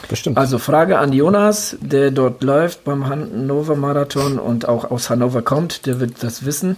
[0.09, 0.37] bestimmt.
[0.37, 5.85] Also Frage an Jonas, der dort läuft beim Hannover Marathon und auch aus Hannover kommt,
[5.85, 6.77] der wird das wissen.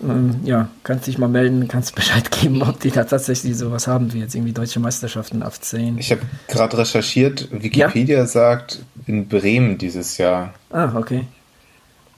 [0.00, 4.12] Ähm, ja, kannst dich mal melden, kannst Bescheid geben, ob die da tatsächlich sowas haben
[4.12, 5.98] wie jetzt irgendwie deutsche Meisterschaften auf 10.
[5.98, 10.54] Ich habe gerade recherchiert, Wikipedia sagt in Bremen dieses Jahr.
[10.70, 11.24] Ah, okay.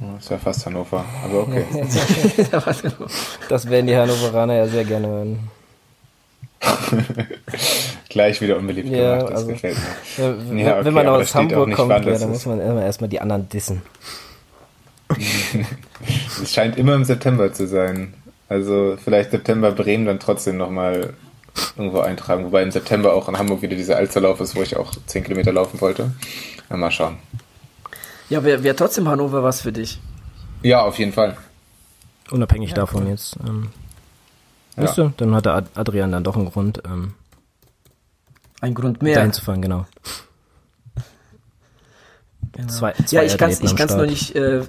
[0.00, 1.64] Oh, Ist ja fast Hannover, aber okay.
[3.48, 5.38] Das werden die Hannoveraner ja sehr gerne hören.
[8.08, 10.24] Gleich wieder unbeliebt Ja, gemacht, das also- gefällt mir.
[10.24, 12.46] Ja, Ja, wenn okay, wenn man aus Hamburg nicht, kommt, wann ja, das dann muss
[12.46, 13.82] man erstmal die anderen dissen.
[16.42, 18.14] Es scheint immer im September zu sein.
[18.48, 21.14] Also vielleicht September Bremen dann trotzdem nochmal
[21.76, 22.44] irgendwo eintragen.
[22.44, 25.52] Wobei im September auch in Hamburg wieder dieser Alsterlauf ist, wo ich auch 10 Kilometer
[25.52, 26.12] laufen wollte.
[26.68, 27.18] Ja, mal schauen.
[28.28, 30.00] Ja, wäre wär trotzdem Hannover was für dich.
[30.62, 31.36] Ja, auf jeden Fall.
[32.30, 33.36] Unabhängig davon jetzt.
[33.46, 33.70] Ähm,
[34.76, 34.92] Ja.
[34.92, 37.14] Du, dann hat der Ad- Adrian dann doch einen Grund, ähm,
[38.60, 39.14] Ein Grund mehr.
[39.16, 39.86] dahin zu fahren, genau.
[42.52, 42.68] Genau.
[42.68, 44.62] Zwei, ja, zwei ich kann es ich kann's noch nicht, äh,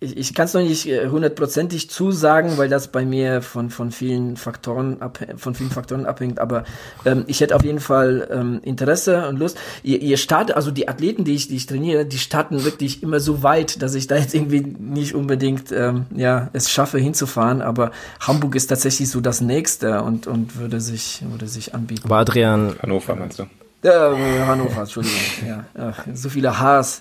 [0.00, 4.36] ich, ich kann's noch nicht äh, hundertprozentig zusagen, weil das bei mir von, von vielen
[4.36, 6.38] Faktoren ab, von vielen Faktoren abhängt.
[6.38, 6.64] Aber
[7.04, 9.58] ähm, ich hätte auf jeden Fall ähm, Interesse und Lust.
[9.82, 13.20] Ihr, ihr startet, also die Athleten, die ich, die ich trainiere, die starten wirklich immer
[13.20, 17.60] so weit, dass ich da jetzt irgendwie nicht unbedingt ähm, ja es schaffe hinzufahren.
[17.60, 17.90] Aber
[18.20, 22.02] Hamburg ist tatsächlich so das nächste und und würde sich würde sich anbieten.
[22.04, 23.46] Aber Adrian, Hannover meinst du?
[23.82, 25.18] Ja, äh, Hannover, Entschuldigung.
[25.46, 27.00] Ja, ach, so viele Haars.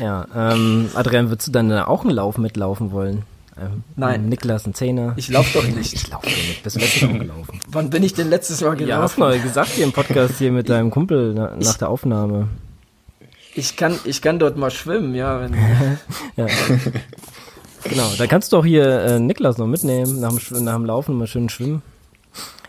[0.00, 3.22] ja, ähm, Adrian, würdest du dann auch einen Lauf mitlaufen wollen?
[3.60, 4.30] Ähm, Nein.
[4.30, 5.12] Niklas, ein Zehner.
[5.16, 5.92] Ich laufe doch nicht.
[5.92, 6.62] Ich laufe nicht.
[6.62, 7.60] Bist du letztes Mal gelaufen?
[7.68, 9.20] Wann bin ich denn letztes Mal Ja, hast gelaufen?
[9.20, 12.48] mal gesagt hier im Podcast hier mit deinem Kumpel na, nach der Aufnahme.
[13.54, 15.46] ich kann, ich kann dort mal schwimmen, ja.
[16.36, 16.46] Ja.
[17.84, 21.18] genau, da kannst du auch hier äh, Niklas noch mitnehmen, nach dem, nach dem Laufen
[21.18, 21.82] mal schön schwimmen.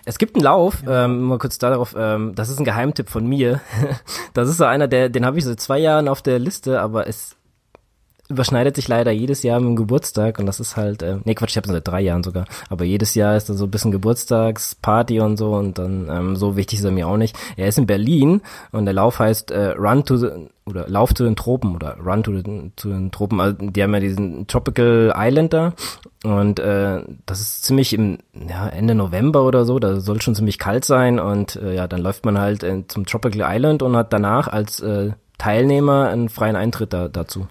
[0.06, 3.62] Es gibt einen Lauf, ähm, mal kurz darauf, ähm, das ist ein Geheimtipp von mir.
[4.34, 7.08] Das ist so einer, der, den habe ich seit zwei Jahren auf der Liste, aber
[7.08, 7.36] es
[8.34, 11.52] überschneidet sich leider jedes Jahr mit dem Geburtstag und das ist halt, äh, nee Quatsch,
[11.52, 15.20] ich habe seit drei Jahren sogar, aber jedes Jahr ist da so ein bisschen Geburtstagsparty
[15.20, 17.36] und so und dann ähm, so wichtig ist er mir auch nicht.
[17.56, 18.42] Er ist in Berlin
[18.72, 20.30] und der Lauf heißt äh, Run to the
[20.66, 23.40] oder Lauf zu den Tropen oder Run to the, zu den Tropen.
[23.42, 25.74] Also die haben ja diesen Tropical Island da
[26.24, 30.60] und äh, das ist ziemlich im ja, Ende November oder so, da soll schon ziemlich
[30.60, 34.14] kalt sein und äh, ja, dann läuft man halt äh, zum Tropical Island und hat
[34.14, 37.48] danach als äh, Teilnehmer einen freien Eintritt da, dazu.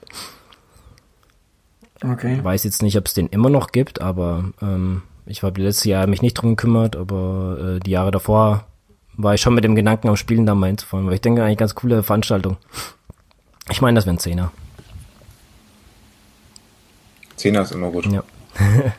[2.05, 2.37] Okay.
[2.37, 5.85] Ich weiß jetzt nicht, ob es den immer noch gibt, aber ähm, ich habe letztes
[5.85, 8.66] Jahr mich nicht drum gekümmert, aber äh, die Jahre davor
[9.16, 11.59] war ich schon mit dem Gedanken am Spielen da mal hinzufahren, weil ich denke eigentlich
[11.59, 12.57] ganz coole Veranstaltung.
[13.70, 14.53] Ich meine, das wäre ein Zehner.
[17.37, 18.07] Zehner ist immer gut.
[18.07, 18.23] Ja.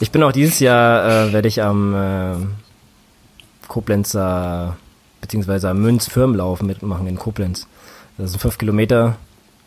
[0.00, 2.36] Ich bin auch dieses Jahr, äh, werde ich am äh,
[3.68, 4.76] Koblenzer
[5.20, 7.66] beziehungsweise am Münz-Firmenlauf mitmachen in Koblenz.
[8.18, 9.16] Das sind fünf Kilometer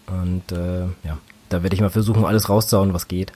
[0.08, 1.18] und äh, ja,
[1.50, 3.32] da werde ich mal versuchen, alles rauszuhauen, was geht.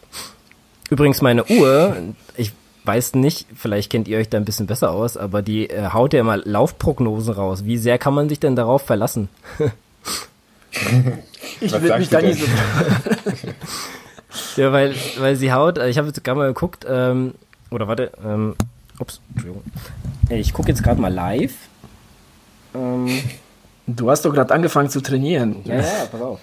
[0.89, 1.95] Übrigens meine Uhr,
[2.35, 2.51] ich
[2.83, 6.13] weiß nicht, vielleicht kennt ihr euch da ein bisschen besser aus, aber die äh, haut
[6.13, 7.65] ja immer Laufprognosen raus.
[7.65, 9.29] Wie sehr kann man sich denn darauf verlassen?
[11.59, 12.45] Ich will mich da nicht so.
[14.55, 17.33] Ja, weil, weil sie haut, äh, ich habe jetzt gerade mal geguckt, ähm,
[17.69, 18.55] oder warte, ähm,
[18.99, 19.63] ups, Entschuldigung.
[20.29, 21.53] Ich gucke jetzt gerade mal live.
[22.73, 23.09] Ähm,
[23.87, 25.57] Du hast doch gerade angefangen zu trainieren.
[25.65, 26.39] ja, ja, pass auf.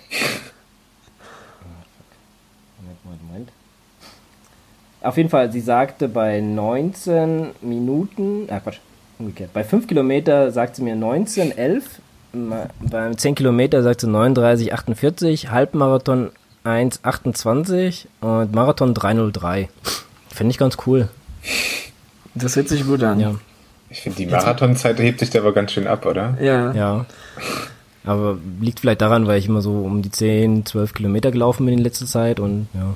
[5.01, 8.79] Auf jeden Fall, sie sagte bei 19 Minuten, ah Quatsch,
[9.19, 11.85] umgekehrt, bei 5 Kilometer sagt sie mir 19, 11,
[12.33, 16.31] ma- beim 10 Kilometer sagt sie 39, 48, Halbmarathon
[16.65, 19.69] 1, 28 und Marathon 303.
[20.35, 21.09] finde ich ganz cool.
[22.35, 23.20] Das hört sich gut an.
[23.20, 23.35] Ja.
[23.91, 26.37] Ich finde, die Marathonzeit hebt sich da aber ganz schön ab, oder?
[26.41, 26.73] Ja.
[26.73, 27.07] Ja.
[28.05, 31.79] Aber liegt vielleicht daran, weil ich immer so um die 10, 12 Kilometer gelaufen bin
[31.79, 32.95] in letzter Zeit und ja.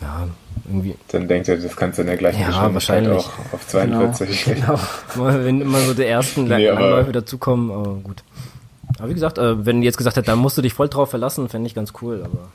[0.00, 0.26] Ja,
[0.66, 0.94] irgendwie.
[1.08, 4.44] Dann denkt er, das kannst du in der gleichen Ja, Geschwindigkeit auch auf 42.
[4.54, 4.78] Genau.
[5.16, 8.22] Mal, Wenn immer so die ersten Nee, Langläufe dazukommen, aber gut.
[8.98, 11.48] Aber wie gesagt, äh, wenn jetzt gesagt hättet, da musst du dich voll drauf verlassen,
[11.48, 12.50] fände ich ganz cool, aber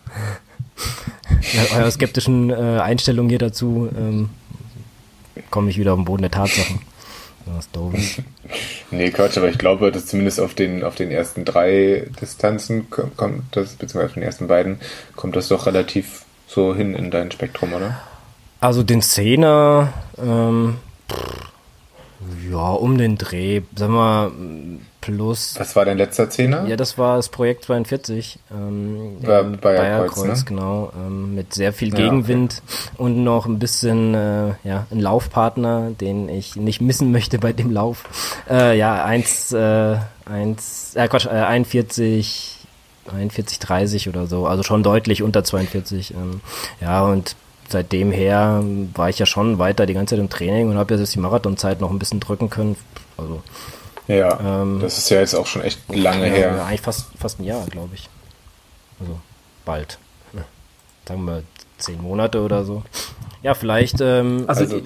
[1.53, 4.29] ja, eurer skeptischen äh, Einstellung hier dazu ähm,
[5.49, 6.81] komme ich wieder auf den Boden der Tatsachen.
[7.45, 8.21] Was doofes.
[8.91, 13.09] Nee, Quatsch, aber ich glaube, dass zumindest auf den, auf den ersten drei Distanzen ko-
[13.17, 14.79] kommt das, beziehungsweise auf den ersten beiden,
[15.15, 17.99] kommt das doch relativ so hin in dein Spektrum, oder?
[18.59, 20.77] Also den Zehner, ähm,
[22.51, 24.31] ja, um den Dreh, sagen wir
[24.99, 25.55] plus.
[25.57, 26.65] Was war dein letzter Zehner?
[26.67, 28.39] Ja, das war das Projekt 42.
[28.51, 30.43] Ähm, War in Bayerkreuz, ne?
[30.45, 30.91] genau.
[30.95, 32.61] Ähm, mit sehr viel Ja, Gegenwind
[32.97, 37.71] und noch ein bisschen, äh, ja, ein Laufpartner, den ich nicht missen möchte bei dem
[37.71, 38.03] Lauf.
[38.49, 42.58] Äh, ja, 1, äh, 1, äh, Quatsch, äh, 41,
[43.13, 44.45] 41, 30 oder so.
[44.47, 46.13] Also schon deutlich unter 42.
[46.13, 46.41] Ähm,
[46.81, 47.35] ja, und
[47.67, 48.63] seitdem her
[48.95, 51.81] war ich ja schon weiter die ganze Zeit im Training und habe jetzt die Marathonzeit
[51.81, 52.75] noch ein bisschen drücken können.
[53.17, 53.41] Also
[54.07, 56.55] Ja, Ähm, das ist ja jetzt auch schon echt lange ja, her.
[56.57, 58.09] Ja, eigentlich fast, fast ein Jahr, glaube ich.
[58.99, 59.19] Also
[59.65, 59.99] bald.
[60.33, 60.41] Ja.
[61.07, 61.43] Sagen wir
[61.77, 62.83] zehn Monate oder so.
[63.43, 64.81] Ja, vielleicht, ähm, Also, Also,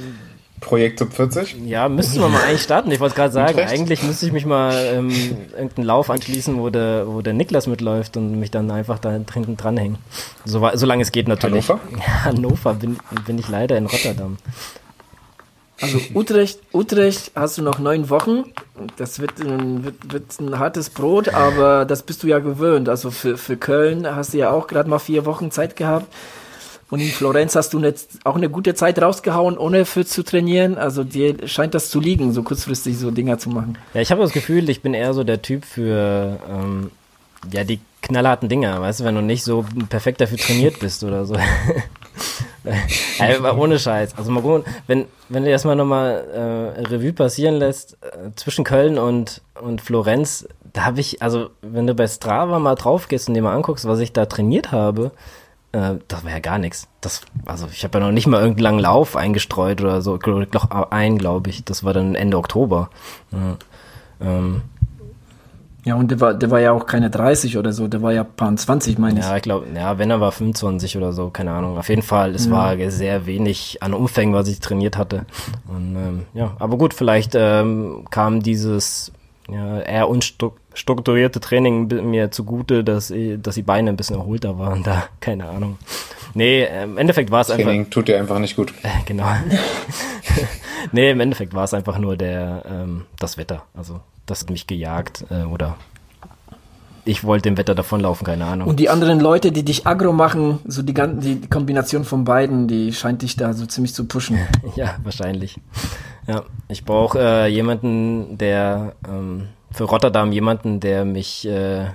[0.64, 1.57] Projekt Sub 40?
[1.65, 2.90] ja, müssten wir mal eigentlich starten.
[2.91, 5.11] Ich wollte gerade sagen, eigentlich müsste ich mich mal ähm,
[5.52, 9.57] irgendeinen Lauf anschließen, wo der, wo der Niklas mitläuft und mich dann einfach da hinten
[9.57, 9.98] dranhängen.
[10.45, 11.69] So, solange es geht natürlich.
[11.69, 11.84] Hannover?
[11.98, 14.38] Ja, Hannover bin, bin ich leider in Rotterdam.
[15.81, 18.45] also Utrecht, Utrecht hast du noch neun Wochen.
[18.98, 22.88] Das wird, ein- wird, wird ein hartes Brot, aber das bist du ja gewöhnt.
[22.90, 26.07] Also für, für Köln hast du ja auch gerade mal vier Wochen Zeit gehabt.
[26.93, 30.77] Und in Florenz hast du jetzt auch eine gute Zeit rausgehauen, ohne für zu trainieren.
[30.77, 33.79] Also dir scheint das zu liegen, so kurzfristig so Dinger zu machen.
[33.95, 36.91] Ja, ich habe das Gefühl, ich bin eher so der Typ für ähm,
[37.51, 41.25] ja die knallharten Dinger, weißt du, wenn du nicht so perfekt dafür trainiert bist oder
[41.25, 41.35] so.
[42.63, 44.15] Ey, aber ohne Scheiß.
[44.15, 48.99] Also mal gucken, wenn, wenn du erstmal nochmal äh, Revue passieren lässt, äh, zwischen Köln
[48.99, 53.33] und, und Florenz, da habe ich, also wenn du bei Strava mal drauf gehst und
[53.33, 55.09] dir mal anguckst, was ich da trainiert habe,
[55.73, 56.87] äh, das war ja gar nichts.
[57.01, 60.17] Das, also ich habe ja noch nicht mal irgendeinen langen Lauf eingestreut oder so.
[60.53, 61.65] Noch ein, glaube ich.
[61.65, 62.89] Das war dann Ende Oktober.
[63.31, 63.57] Ja.
[64.21, 64.61] Ähm,
[65.85, 68.23] Ja, und der war, der war ja auch keine 30 oder so, der war ja
[68.23, 69.25] paar 20, meine ich.
[69.25, 71.77] ja, ich glaube, ja, wenn er war 25 oder so, keine Ahnung.
[71.77, 75.25] Auf jeden Fall, es war sehr wenig an Umfängen, was ich trainiert hatte.
[75.67, 79.11] Und ähm, ja, aber gut, vielleicht ähm, kam dieses
[79.51, 80.07] ja, eher
[80.73, 85.03] unstrukturierte Training mir zugute, dass, eh- dass die Beine ein bisschen erholter waren da.
[85.19, 85.77] Keine Ahnung.
[86.33, 87.65] Nee, im Endeffekt war es einfach.
[87.65, 88.73] Training tut dir einfach nicht gut.
[88.83, 89.25] Äh, genau.
[90.91, 93.63] nee, im Endeffekt war es einfach nur der ähm, das Wetter.
[93.75, 95.75] Also das hat mich gejagt äh, oder
[97.05, 98.67] ich wollte dem Wetter davonlaufen, keine Ahnung.
[98.69, 102.69] Und die anderen Leute, die dich aggro machen, so die, gan- die Kombination von beiden,
[102.69, 104.39] die scheint dich da so ziemlich zu pushen.
[104.77, 105.59] ja, wahrscheinlich.
[106.27, 111.85] Ja, ich brauche äh, jemanden, der ähm, für Rotterdam jemanden, der mich äh,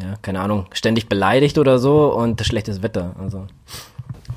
[0.00, 3.14] ja, keine Ahnung, ständig beleidigt oder so und schlechtes Wetter.
[3.18, 3.46] Also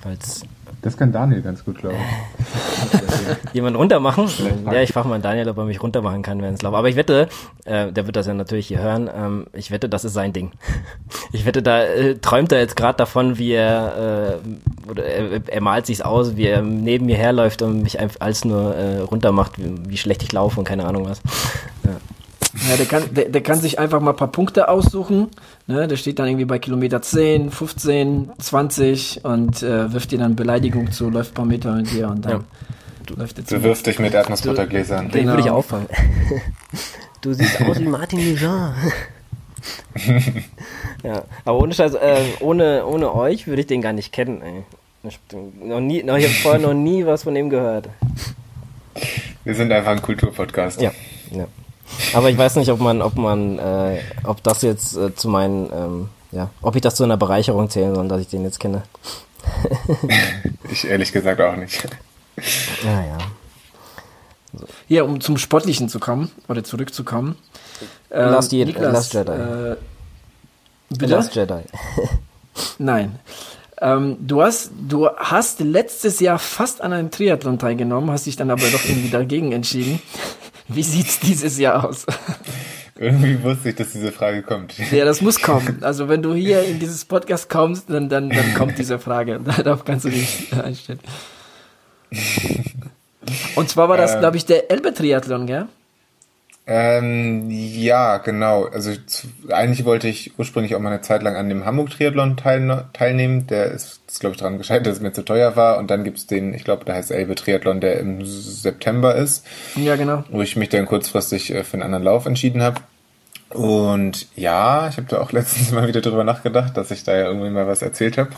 [0.01, 0.43] falls
[0.85, 3.53] Das kann Daniel ganz gut, glaube ich.
[3.53, 4.29] jemand runtermachen.
[4.65, 6.75] Ja, ich frage mal Daniel, ob er mich runtermachen kann, wenn es läuft.
[6.75, 7.27] Aber ich wette,
[7.65, 9.09] äh, der wird das ja natürlich hier hören.
[9.11, 10.51] Ähm, ich wette, das ist sein Ding.
[11.31, 14.39] Ich wette, da äh, träumt er jetzt gerade davon, wie er
[14.85, 18.21] äh, oder er, er malt sich's aus, wie er neben mir herläuft und mich einfach
[18.21, 21.19] alles nur äh, runtermacht, wie, wie schlecht ich laufe und keine Ahnung was.
[21.83, 21.97] Ja,
[22.77, 25.27] der kann, der, der kann sich einfach mal ein paar Punkte aussuchen.
[25.67, 25.87] Ne?
[25.87, 30.91] Der steht dann irgendwie bei Kilometer 10, 15, 20 und äh, wirft dir dann Beleidigung
[30.91, 32.45] zu, läuft ein paar Meter mit dir und dann
[33.15, 33.55] läuft er zu.
[33.55, 35.09] Bewirf dich mit Erdnussbuttergläsern.
[35.09, 35.31] Den Genau.
[35.33, 35.87] würde ich auffangen.
[37.21, 38.75] Du siehst aus wie Martin Lujard.
[41.03, 44.63] ja, aber ohne Scheiß, äh, ohne, ohne euch würde ich den gar nicht kennen, ey.
[45.07, 45.19] Ich,
[45.63, 47.89] noch nie, noch, ich habe vorher noch nie was von ihm gehört.
[49.43, 50.81] Wir sind einfach ein Kulturpodcast.
[50.81, 50.91] Ja,
[51.31, 51.47] ja.
[52.13, 55.71] Aber ich weiß nicht, ob man, ob man, äh, ob das jetzt äh, zu meinen,
[55.73, 58.83] ähm, ja, ob ich das zu einer Bereicherung zählen soll, dass ich den jetzt kenne.
[60.71, 61.87] Ich ehrlich gesagt auch nicht.
[62.83, 63.17] Naja.
[64.87, 67.35] Ja, um zum Sportlichen zu kommen oder zurückzukommen.
[68.09, 69.31] Äh, Last Jedi- Niklas, Last Jedi.
[69.31, 69.75] Äh,
[70.89, 71.05] bitte?
[71.15, 71.61] Last Jedi.
[72.79, 73.19] Nein.
[73.81, 78.49] Ähm, du, hast, du hast letztes Jahr fast an einem Triathlon teilgenommen, hast dich dann
[78.49, 80.01] aber doch irgendwie dagegen entschieden.
[80.67, 82.05] Wie sieht's dieses Jahr aus?
[82.97, 84.73] Irgendwie wusste ich, dass diese Frage kommt.
[84.91, 85.79] Ja, das muss kommen.
[85.83, 89.39] Also wenn du hier in dieses Podcast kommst, dann, dann, dann kommt diese Frage.
[89.63, 90.99] Darauf kannst du dich einstellen.
[93.55, 95.67] Und zwar war das, äh, glaube ich, der Elbe-Triathlon, gell?
[96.67, 98.65] Ähm, ja, genau.
[98.65, 98.91] Also
[99.49, 103.45] eigentlich wollte ich ursprünglich auch mal eine Zeit lang an dem Hamburg-Triathlon teil, teilnehmen.
[103.47, 105.77] Der ist, ist glaube ich, daran gescheitert, dass es mir zu teuer war.
[105.77, 109.45] Und dann gibt's den, ich glaube, der heißt Elbe-Triathlon, der im September ist.
[109.75, 110.23] Ja, genau.
[110.29, 112.81] Wo ich mich dann kurzfristig äh, für einen anderen Lauf entschieden habe.
[113.49, 117.25] Und ja, ich habe da auch letztens mal wieder drüber nachgedacht, dass ich da ja
[117.25, 118.31] irgendwie mal was erzählt habe.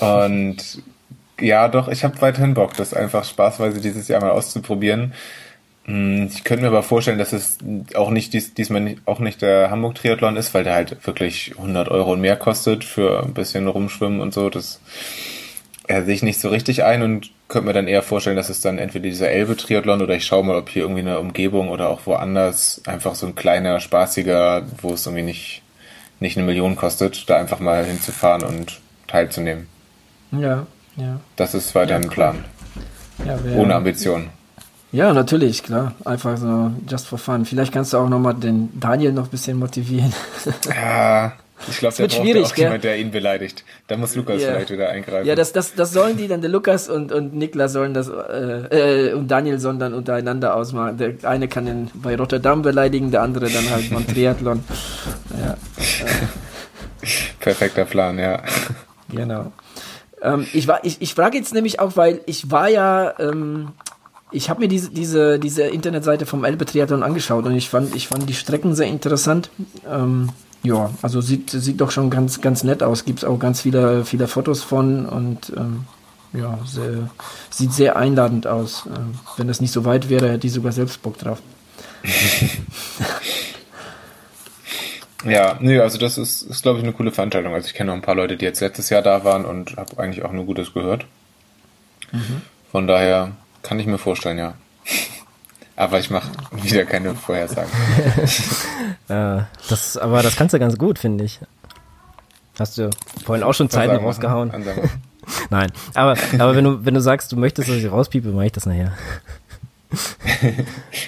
[0.00, 0.82] Und
[1.40, 5.12] ja, doch, ich habe weiterhin Bock, das einfach spaßweise dieses Jahr mal auszuprobieren.
[5.88, 7.56] Hm, ich könnte mir aber vorstellen, dass es
[7.94, 11.54] auch nicht dies, diesmal nicht, auch nicht der Hamburg Triathlon ist, weil der halt wirklich
[11.56, 14.50] 100 Euro und mehr kostet für ein bisschen rumschwimmen und so.
[14.50, 14.80] Das
[15.86, 18.60] er sehe ich nicht so richtig ein und könnte mir dann eher vorstellen, dass es
[18.60, 21.88] dann entweder dieser Elbe Triathlon oder ich schaue mal, ob hier irgendwie eine Umgebung oder
[21.88, 25.62] auch woanders einfach so ein kleiner, spaßiger, wo es irgendwie nicht,
[26.20, 29.66] nicht eine Million kostet, da einfach mal hinzufahren und teilzunehmen.
[30.32, 30.66] Ja,
[30.96, 31.20] ja.
[31.36, 32.44] Das ist weiterhin ja, ein Plan.
[33.24, 34.28] Ja, Ohne Ambition.
[34.90, 35.94] Ja, natürlich, klar.
[36.04, 37.44] Einfach so just for fun.
[37.44, 40.12] Vielleicht kannst du auch nochmal den Daniel noch ein bisschen motivieren.
[40.68, 41.32] Ja,
[41.66, 42.64] ich glaube, der braucht schwierig, auch gell?
[42.66, 43.64] jemand, der ihn beleidigt.
[43.88, 44.52] Da muss Lukas yeah.
[44.52, 45.26] vielleicht wieder eingreifen.
[45.26, 49.08] Ja, das, das, das sollen die dann, der Lukas und, und Niklas sollen das, äh,
[49.10, 50.96] äh, und Daniel sollen dann untereinander ausmachen.
[50.98, 54.62] Der eine kann den bei Rotterdam beleidigen, der andere dann halt beim Triathlon.
[55.40, 55.56] Ja.
[57.40, 58.42] Perfekter Plan, ja.
[59.10, 59.52] Genau.
[60.22, 63.72] Ähm, ich, war, ich, ich frage jetzt nämlich auch, weil ich war ja, ähm,
[64.30, 68.08] ich habe mir diese, diese, diese Internetseite vom Elbe Triathlon angeschaut und ich fand, ich
[68.08, 69.50] fand die Strecken sehr interessant.
[69.88, 70.30] Ähm,
[70.62, 73.04] ja, also sieht, sieht doch schon ganz, ganz nett aus.
[73.04, 75.84] Gibt es auch ganz viele, viele Fotos von und ähm,
[76.32, 77.10] ja, sehr,
[77.50, 78.84] sieht sehr einladend aus.
[78.86, 81.40] Ähm, wenn das nicht so weit wäre, hätte ich sogar selbst Bock drauf.
[85.24, 87.54] ja, nee, also das ist, ist glaube ich, eine coole Veranstaltung.
[87.54, 89.98] Also ich kenne noch ein paar Leute, die jetzt letztes Jahr da waren und habe
[89.98, 91.06] eigentlich auch nur Gutes gehört.
[92.12, 92.42] Mhm.
[92.70, 94.54] Von daher kann ich mir vorstellen, ja.
[95.76, 97.70] Aber ich mache wieder keine Vorhersagen.
[99.08, 101.38] ja, das, aber das kannst du ganz gut, finde ich.
[102.58, 102.90] Hast du
[103.24, 104.52] vorhin auch schon Zeiten rausgehauen.
[105.50, 108.52] Nein, aber, aber wenn du, wenn du sagst, du möchtest, dass ich rauspiepe, mache ich
[108.52, 108.92] das nachher.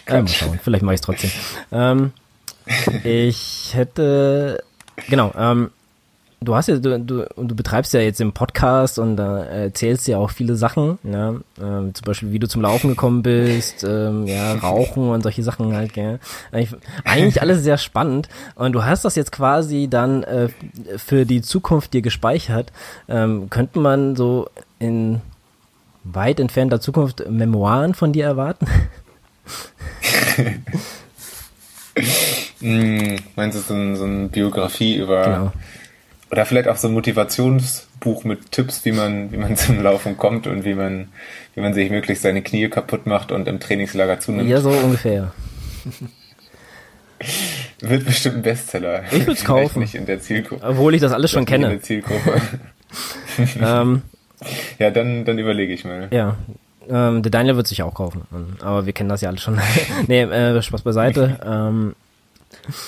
[0.07, 1.31] äh, mal schauen, vielleicht mache ich es trotzdem.
[1.73, 2.13] Ähm,
[3.03, 4.63] ich hätte,
[5.09, 5.73] genau, ähm,
[6.43, 10.09] du hast ja, du, du, du betreibst ja jetzt den Podcast und da äh, erzählst
[10.09, 14.27] ja auch viele Sachen, ja, ähm, zum Beispiel wie du zum Laufen gekommen bist, ähm,
[14.27, 16.19] ja, Rauchen und solche Sachen halt, gell.
[16.51, 20.49] Eigentlich, eigentlich alles sehr spannend und du hast das jetzt quasi dann äh,
[20.97, 22.73] für die Zukunft dir gespeichert.
[23.09, 24.49] Ähm, könnte man so
[24.79, 25.21] in
[26.05, 28.67] weit entfernter Zukunft Memoiren von dir erwarten?
[32.61, 35.53] hm, meinst du so, ein, so eine Biografie über genau
[36.31, 40.47] oder vielleicht auch so ein Motivationsbuch mit Tipps, wie man, wie man zum Laufen kommt
[40.47, 41.09] und wie man,
[41.55, 44.49] wie man sich möglichst seine Knie kaputt macht und im Trainingslager zunimmt.
[44.49, 45.33] Ja, so ungefähr.
[47.81, 49.05] Wird bestimmt ein Bestseller.
[49.11, 49.81] Ich würde es kaufen.
[49.81, 50.67] Nicht in der Zielgruppe.
[50.67, 51.67] Obwohl ich das alles schon kenne.
[51.67, 52.41] In der Zielgruppe.
[53.61, 54.03] ähm,
[54.79, 56.09] ja, dann, dann überlege ich mal.
[56.11, 56.37] Ja.
[56.89, 58.23] Ähm, der Daniel wird sich auch kaufen.
[58.63, 59.61] Aber wir kennen das ja alle schon.
[60.07, 61.39] nee, äh, Spaß beiseite.
[61.45, 61.95] Ähm,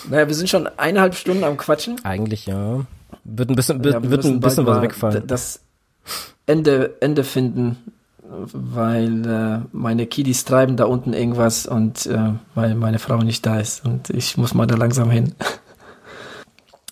[0.08, 2.02] naja, wir sind schon eineinhalb Stunden am Quatschen.
[2.04, 2.86] Eigentlich, ja.
[3.24, 5.26] Wird ein bisschen, ja, wird ein bisschen was wegfallen.
[5.26, 5.60] Das
[6.46, 7.76] Ende, Ende finden,
[8.52, 13.60] weil äh, meine Kiddies treiben da unten irgendwas und äh, weil meine Frau nicht da
[13.60, 15.34] ist und ich muss mal da langsam hin.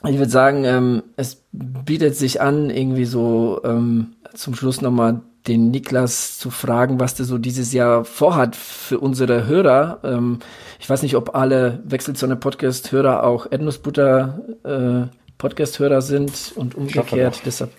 [0.08, 5.70] Ich würde sagen, ähm, es bietet sich an, irgendwie so ähm, zum Schluss nochmal den
[5.70, 10.00] Niklas zu fragen, was der so dieses Jahr vorhat für unsere Hörer.
[10.02, 10.38] Ähm,
[10.78, 17.40] ich weiß nicht, ob alle Wechselzone Podcast-Hörer auch Erdnussbutter äh, Podcast-Hörer sind und umgekehrt.
[17.44, 17.72] Deshalb,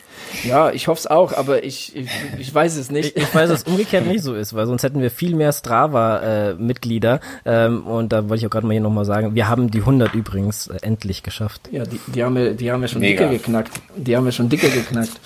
[0.43, 2.09] ja, ich hoffe es auch, aber ich, ich,
[2.39, 3.15] ich weiß es nicht.
[3.15, 5.53] Ich, ich weiß, dass es umgekehrt nicht so ist, weil sonst hätten wir viel mehr
[5.53, 7.21] Strava-Mitglieder.
[7.45, 9.79] Äh, ähm, und da wollte ich auch gerade mal hier nochmal sagen, wir haben die
[9.79, 11.69] 100 übrigens äh, endlich geschafft.
[11.71, 13.27] Ja, die, die, haben wir, die haben wir schon Mega.
[13.27, 13.71] dicke geknackt.
[13.95, 15.21] Die haben wir schon dicke geknackt.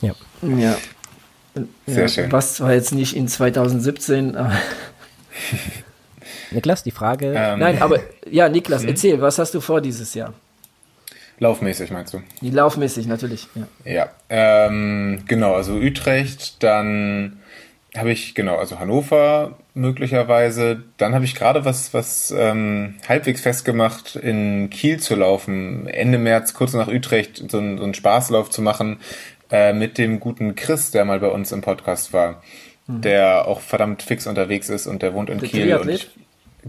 [0.00, 0.12] Ja.
[0.42, 0.76] Ja.
[1.86, 2.32] Sehr ja, schön.
[2.32, 4.52] Was zwar jetzt nicht in 2017, aber
[6.52, 7.34] Niklas, die Frage.
[7.36, 7.58] Ähm.
[7.58, 7.98] Nein, aber
[8.30, 8.90] ja, Niklas, hm?
[8.90, 10.32] erzähl, was hast du vor dieses Jahr?
[11.38, 12.22] Laufmäßig meinst du?
[12.40, 13.92] Die laufmäßig, natürlich, ja.
[13.92, 17.40] Ja, ähm, genau, also Utrecht, dann
[17.96, 20.82] habe ich, genau, also Hannover möglicherweise.
[20.96, 26.54] Dann habe ich gerade was, was ähm, halbwegs festgemacht, in Kiel zu laufen, Ende März,
[26.54, 28.98] kurz nach Utrecht, so, ein, so einen Spaßlauf zu machen
[29.50, 32.42] äh, mit dem guten Chris, der mal bei uns im Podcast war,
[32.86, 33.00] mhm.
[33.00, 35.74] der auch verdammt fix unterwegs ist und der wohnt in der Kiel.
[35.76, 36.10] Und ich,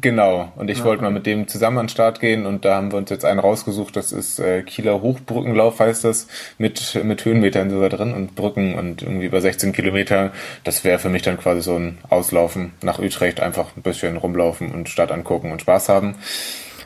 [0.02, 0.86] Genau, und ich ja.
[0.86, 3.26] wollte mal mit dem zusammen an den Start gehen und da haben wir uns jetzt
[3.26, 6.28] einen rausgesucht, das ist äh, Kieler Hochbrückenlauf heißt das,
[6.58, 10.32] mit, mit Höhenmetern sogar drin und Brücken und irgendwie über 16 Kilometer.
[10.64, 14.72] Das wäre für mich dann quasi so ein Auslaufen nach Utrecht, einfach ein bisschen rumlaufen
[14.72, 16.16] und Stadt angucken und Spaß haben.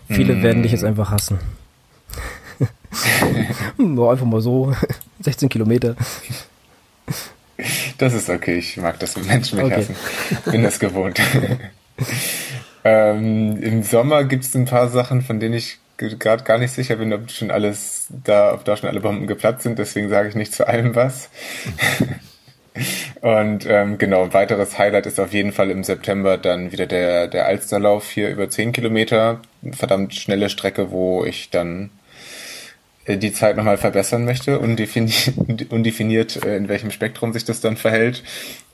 [0.09, 0.43] Viele mm.
[0.43, 1.39] werden dich jetzt einfach hassen.
[3.77, 4.73] Nur einfach mal so,
[5.19, 5.95] 16 Kilometer.
[7.97, 9.75] Das ist okay, ich mag das, wenn Menschen mich okay.
[9.75, 9.95] hassen.
[10.51, 11.19] Bin das gewohnt.
[12.83, 16.97] ähm, Im Sommer gibt es ein paar Sachen, von denen ich gerade gar nicht sicher
[16.97, 20.35] bin, ob schon alles da, ob da schon alle Bomben geplatzt sind, deswegen sage ich
[20.35, 21.29] nicht zu allem was.
[23.21, 27.27] Und ähm, genau, ein weiteres Highlight ist auf jeden Fall im September dann wieder der,
[27.27, 29.41] der Alsterlauf hier über 10 Kilometer.
[29.71, 31.91] Verdammt schnelle Strecke, wo ich dann
[33.07, 35.33] die Zeit nochmal verbessern möchte, undefiniert,
[35.69, 38.23] undefiniert, äh, in welchem Spektrum sich das dann verhält.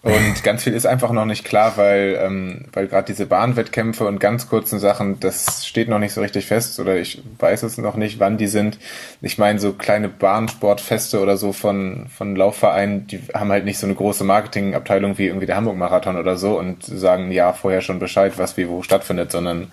[0.04, 4.20] Und ganz viel ist einfach noch nicht klar, weil, ähm, weil gerade diese Bahnwettkämpfe und
[4.20, 7.96] ganz kurzen Sachen, das steht noch nicht so richtig fest oder ich weiß es noch
[7.96, 8.78] nicht, wann die sind.
[9.22, 13.88] Ich meine, so kleine Bahnsportfeste oder so von, von Laufvereinen, die haben halt nicht so
[13.88, 18.34] eine große Marketingabteilung wie irgendwie der Hamburg-Marathon oder so und sagen Jahr vorher schon Bescheid,
[18.38, 19.72] was wie wo stattfindet, sondern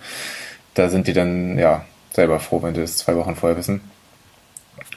[0.73, 3.81] da sind die dann ja selber froh, wenn die es zwei Wochen vorher wissen.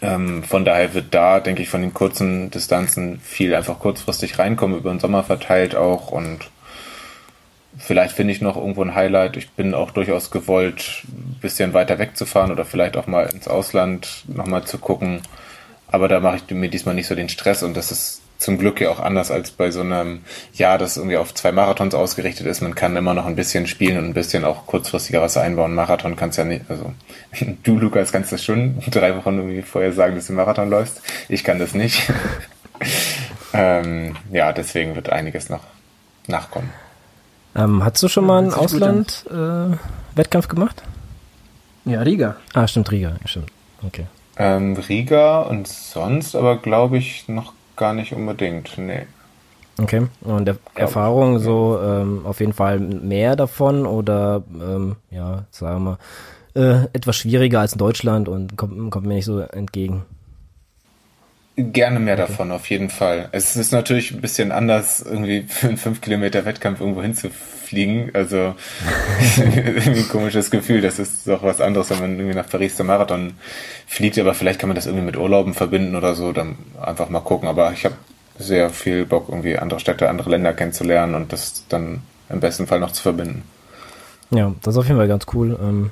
[0.03, 4.79] Ähm, von daher wird da, denke ich, von den kurzen Distanzen viel einfach kurzfristig reinkommen,
[4.79, 6.51] über den Sommer verteilt auch und
[7.79, 9.37] vielleicht finde ich noch irgendwo ein Highlight.
[9.37, 14.25] Ich bin auch durchaus gewollt, ein bisschen weiter wegzufahren oder vielleicht auch mal ins Ausland
[14.29, 15.23] nochmal zu gucken.
[15.89, 18.81] Aber da mache ich mir diesmal nicht so den Stress und das ist zum Glück
[18.81, 20.21] ja auch anders als bei so einem
[20.55, 22.63] Jahr, das irgendwie auf zwei Marathons ausgerichtet ist.
[22.63, 25.75] Man kann immer noch ein bisschen spielen und ein bisschen auch kurzfristiger was einbauen.
[25.75, 26.93] Marathon kannst ja nicht, also
[27.63, 31.03] du, Lukas, kannst das schon drei Wochen irgendwie vorher sagen, dass du Marathon läufst.
[31.29, 32.11] Ich kann das nicht.
[33.53, 35.65] ähm, ja, deswegen wird einiges noch
[36.27, 36.71] nachkommen.
[37.55, 40.83] Ähm, hast du schon mal einen Ausland-Wettkampf äh, gemacht?
[41.85, 42.37] Ja, Riga.
[42.55, 43.17] Ah, stimmt, Riga.
[43.27, 43.51] Stimmt.
[43.87, 44.07] Okay.
[44.39, 49.07] Ähm, Riga und sonst aber glaube ich noch gar nicht unbedingt, nee.
[49.81, 55.83] Okay, und der Erfahrung so ähm, auf jeden Fall mehr davon oder ähm, ja, sagen
[55.83, 55.99] wir mal,
[56.55, 60.05] äh, etwas schwieriger als in Deutschland und kommt, kommt mir nicht so entgegen.
[61.63, 63.29] Gerne mehr davon, auf jeden Fall.
[63.33, 68.11] Es ist natürlich ein bisschen anders, irgendwie für einen 5 Kilometer Wettkampf irgendwo hinzufliegen.
[68.15, 68.55] Also
[69.37, 70.81] irgendwie ein komisches Gefühl.
[70.81, 73.35] Das ist doch was anderes, wenn man irgendwie nach Paris zum Marathon
[73.87, 74.19] fliegt.
[74.19, 76.33] Aber vielleicht kann man das irgendwie mit Urlauben verbinden oder so.
[76.33, 77.49] Dann einfach mal gucken.
[77.49, 77.97] Aber ich habe
[78.39, 82.01] sehr viel Bock, irgendwie andere Städte, andere Länder kennenzulernen und das dann
[82.31, 83.43] im besten Fall noch zu verbinden.
[84.31, 85.59] Ja, das ist auf jeden Fall ganz cool.
[85.61, 85.91] Ähm,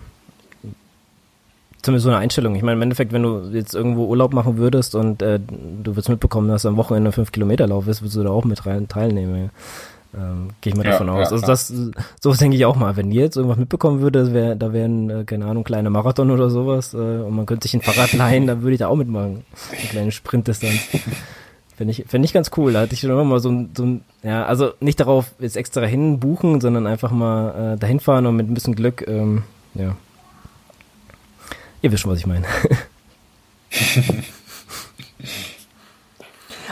[1.82, 2.54] zumindest so eine Einstellung.
[2.54, 6.08] Ich meine, im Endeffekt, wenn du jetzt irgendwo Urlaub machen würdest und äh, du würdest
[6.08, 8.88] mitbekommen, dass du am Wochenende 5 Kilometer Lauf ist, würdest du da auch mit rein
[8.88, 9.50] teilnehmen.
[10.16, 11.28] Ähm, Gehe ich mal ja, davon aus.
[11.28, 11.72] Ja, also das,
[12.20, 12.96] so denke ich auch mal.
[12.96, 16.48] Wenn ihr jetzt irgendwas mitbekommen würde, wär, da wären, äh, keine Ahnung, kleine Marathon oder
[16.48, 19.44] sowas, äh, und man könnte sich ein Fahrrad leihen, dann würde ich da auch mitmachen.
[19.70, 20.80] Eine kleine Sprintdistanz.
[21.76, 22.72] Finde ich, finde ich ganz cool.
[22.72, 25.56] Da hatte ich schon immer mal so ein, so ein, ja, also nicht darauf jetzt
[25.56, 29.44] extra hin buchen, sondern einfach mal äh, dahin fahren und mit ein bisschen Glück, ähm,
[29.74, 29.94] ja,
[31.82, 32.46] Ihr wisst schon, was ich meine.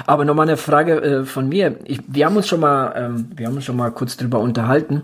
[0.07, 1.79] Aber nochmal eine Frage äh, von mir.
[1.85, 5.03] Ich, wir haben uns schon mal, ähm, wir haben uns schon mal kurz drüber unterhalten.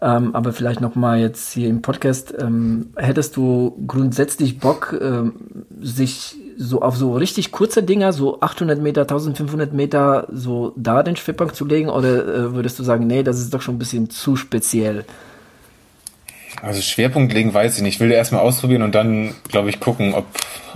[0.00, 2.34] Ähm, aber vielleicht nochmal jetzt hier im Podcast.
[2.38, 5.34] Ähm, hättest du grundsätzlich Bock, ähm,
[5.80, 11.16] sich so auf so richtig kurze Dinger, so 800 Meter, 1500 Meter, so da den
[11.16, 11.88] Schwerpunkt zu legen?
[11.88, 15.04] Oder äh, würdest du sagen, nee, das ist doch schon ein bisschen zu speziell?
[16.64, 17.96] Also Schwerpunkt legen weiß ich nicht.
[17.96, 20.26] Ich will erstmal ausprobieren und dann, glaube ich, gucken, ob,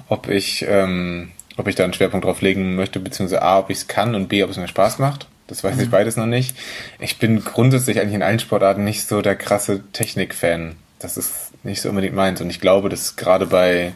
[0.09, 3.78] ob ich, ähm, ob ich da einen Schwerpunkt drauf legen möchte, beziehungsweise A, ob ich
[3.78, 5.28] es kann und B, ob es mir Spaß macht.
[5.47, 5.82] Das weiß mhm.
[5.85, 6.55] ich beides noch nicht.
[7.01, 10.77] Ich bin grundsätzlich eigentlich in allen Sportarten nicht so der krasse Technik-Fan.
[10.98, 12.43] Das ist nicht so unbedingt meins.
[12.43, 13.93] Und ich glaube, dass gerade bei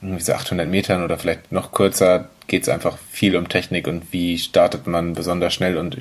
[0.00, 4.10] irgendwie so 800 Metern oder vielleicht noch kürzer geht es einfach viel um Technik und
[4.12, 5.76] wie startet man besonders schnell.
[5.76, 5.98] Und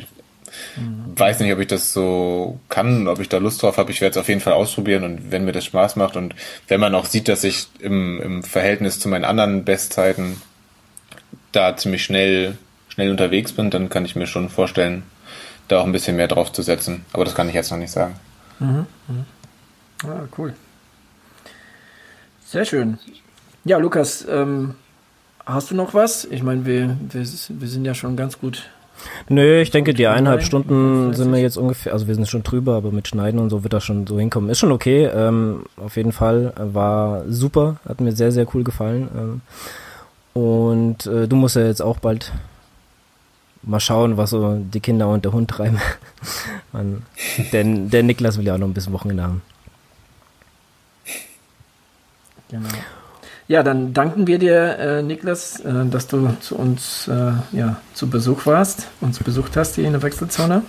[0.75, 1.17] Mhm.
[1.17, 3.91] Weiß nicht, ob ich das so kann, ob ich da Lust drauf habe.
[3.91, 6.35] Ich werde es auf jeden Fall ausprobieren und wenn mir das Spaß macht und
[6.67, 10.41] wenn man auch sieht, dass ich im, im Verhältnis zu meinen anderen Bestzeiten
[11.51, 12.57] da ziemlich schnell,
[12.89, 15.03] schnell unterwegs bin, dann kann ich mir schon vorstellen,
[15.67, 17.05] da auch ein bisschen mehr drauf zu setzen.
[17.13, 18.15] Aber das kann ich jetzt noch nicht sagen.
[18.59, 18.85] Mhm.
[19.07, 19.25] Mhm.
[20.03, 20.53] Ah, cool.
[22.45, 22.99] Sehr schön.
[23.63, 24.75] Ja, Lukas, ähm,
[25.45, 26.25] hast du noch was?
[26.25, 28.69] Ich meine, wir, wir, wir sind ja schon ganz gut
[29.29, 32.75] Nö, ich denke, die eineinhalb Stunden sind wir jetzt ungefähr, also wir sind schon drüber,
[32.75, 34.49] aber mit Schneiden und so wird das schon so hinkommen.
[34.49, 36.53] Ist schon okay, ähm, auf jeden Fall.
[36.57, 39.09] War super, hat mir sehr, sehr cool gefallen.
[39.15, 39.41] Ähm,
[40.33, 42.31] und äh, du musst ja jetzt auch bald
[43.63, 45.79] mal schauen, was so die Kinder und der Hund treiben.
[47.51, 49.41] Denn der Niklas will ja auch noch ein bisschen Wochenende haben.
[52.49, 52.69] Genau.
[53.47, 58.09] Ja, dann danken wir dir, äh, Niklas, äh, dass du zu uns äh, ja, zu
[58.09, 60.63] Besuch warst, uns besucht hast hier in der Wechselzone.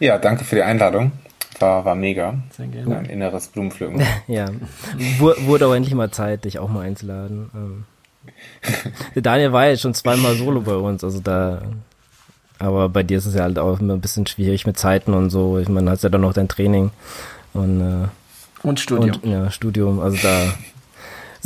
[0.00, 1.12] Ja, danke für die Einladung.
[1.60, 2.34] War, war mega.
[2.50, 2.98] Sehr gerne.
[2.98, 4.02] Ein inneres Blumenpflücken.
[4.26, 4.46] Ja,
[5.18, 7.48] Wur- wurde auch endlich mal Zeit, dich auch mal einzuladen.
[7.54, 7.84] Ähm,
[9.14, 11.62] der Daniel war jetzt schon zweimal solo bei uns, also da,
[12.58, 15.30] aber bei dir ist es ja halt auch immer ein bisschen schwierig mit Zeiten und
[15.30, 15.58] so.
[15.58, 16.90] Ich meine, hast ja dann noch dein Training
[17.54, 18.08] und, äh,
[18.66, 19.16] Und Studium.
[19.22, 20.52] und ja, Studium, also da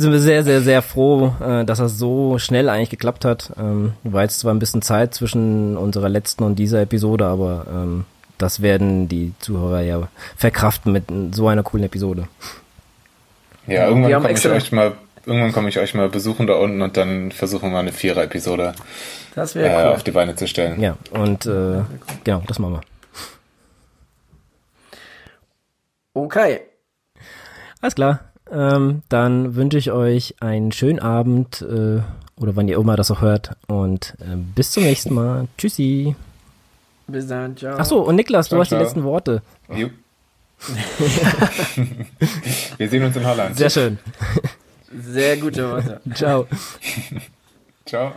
[0.01, 3.51] sind wir sehr, sehr, sehr froh, äh, dass das so schnell eigentlich geklappt hat.
[3.57, 8.05] Ähm, war jetzt zwar ein bisschen Zeit zwischen unserer letzten und dieser Episode, aber ähm,
[8.37, 12.27] das werden die Zuhörer ja verkraften mit so einer coolen Episode.
[13.67, 14.93] Ja, irgendwann komme ich euch mal,
[15.25, 18.73] irgendwann komme ich euch mal besuchen da unten und dann versuchen wir mal eine Vierer-Episode
[19.35, 19.93] äh, cool.
[19.93, 20.81] auf die Beine zu stellen.
[20.81, 21.81] Ja, und äh,
[22.23, 22.81] genau, das machen wir.
[26.13, 26.61] Okay.
[27.79, 28.30] Alles klar.
[28.51, 32.01] Ähm, dann wünsche ich euch einen schönen Abend äh,
[32.39, 35.47] oder wann ihr immer das auch hört und äh, bis zum nächsten Mal.
[35.57, 36.15] Tschüssi.
[37.07, 37.55] Bis dann.
[37.55, 37.75] Ciao.
[37.77, 38.83] Ach so, und Niklas, du Ciao, hast die ciao.
[38.83, 39.41] letzten Worte.
[39.73, 39.89] Jo.
[42.77, 43.57] wir sehen uns in Holland.
[43.57, 43.97] Sehr schön.
[44.93, 46.01] Sehr gute Worte.
[46.13, 46.47] Ciao.
[47.85, 48.13] Ciao.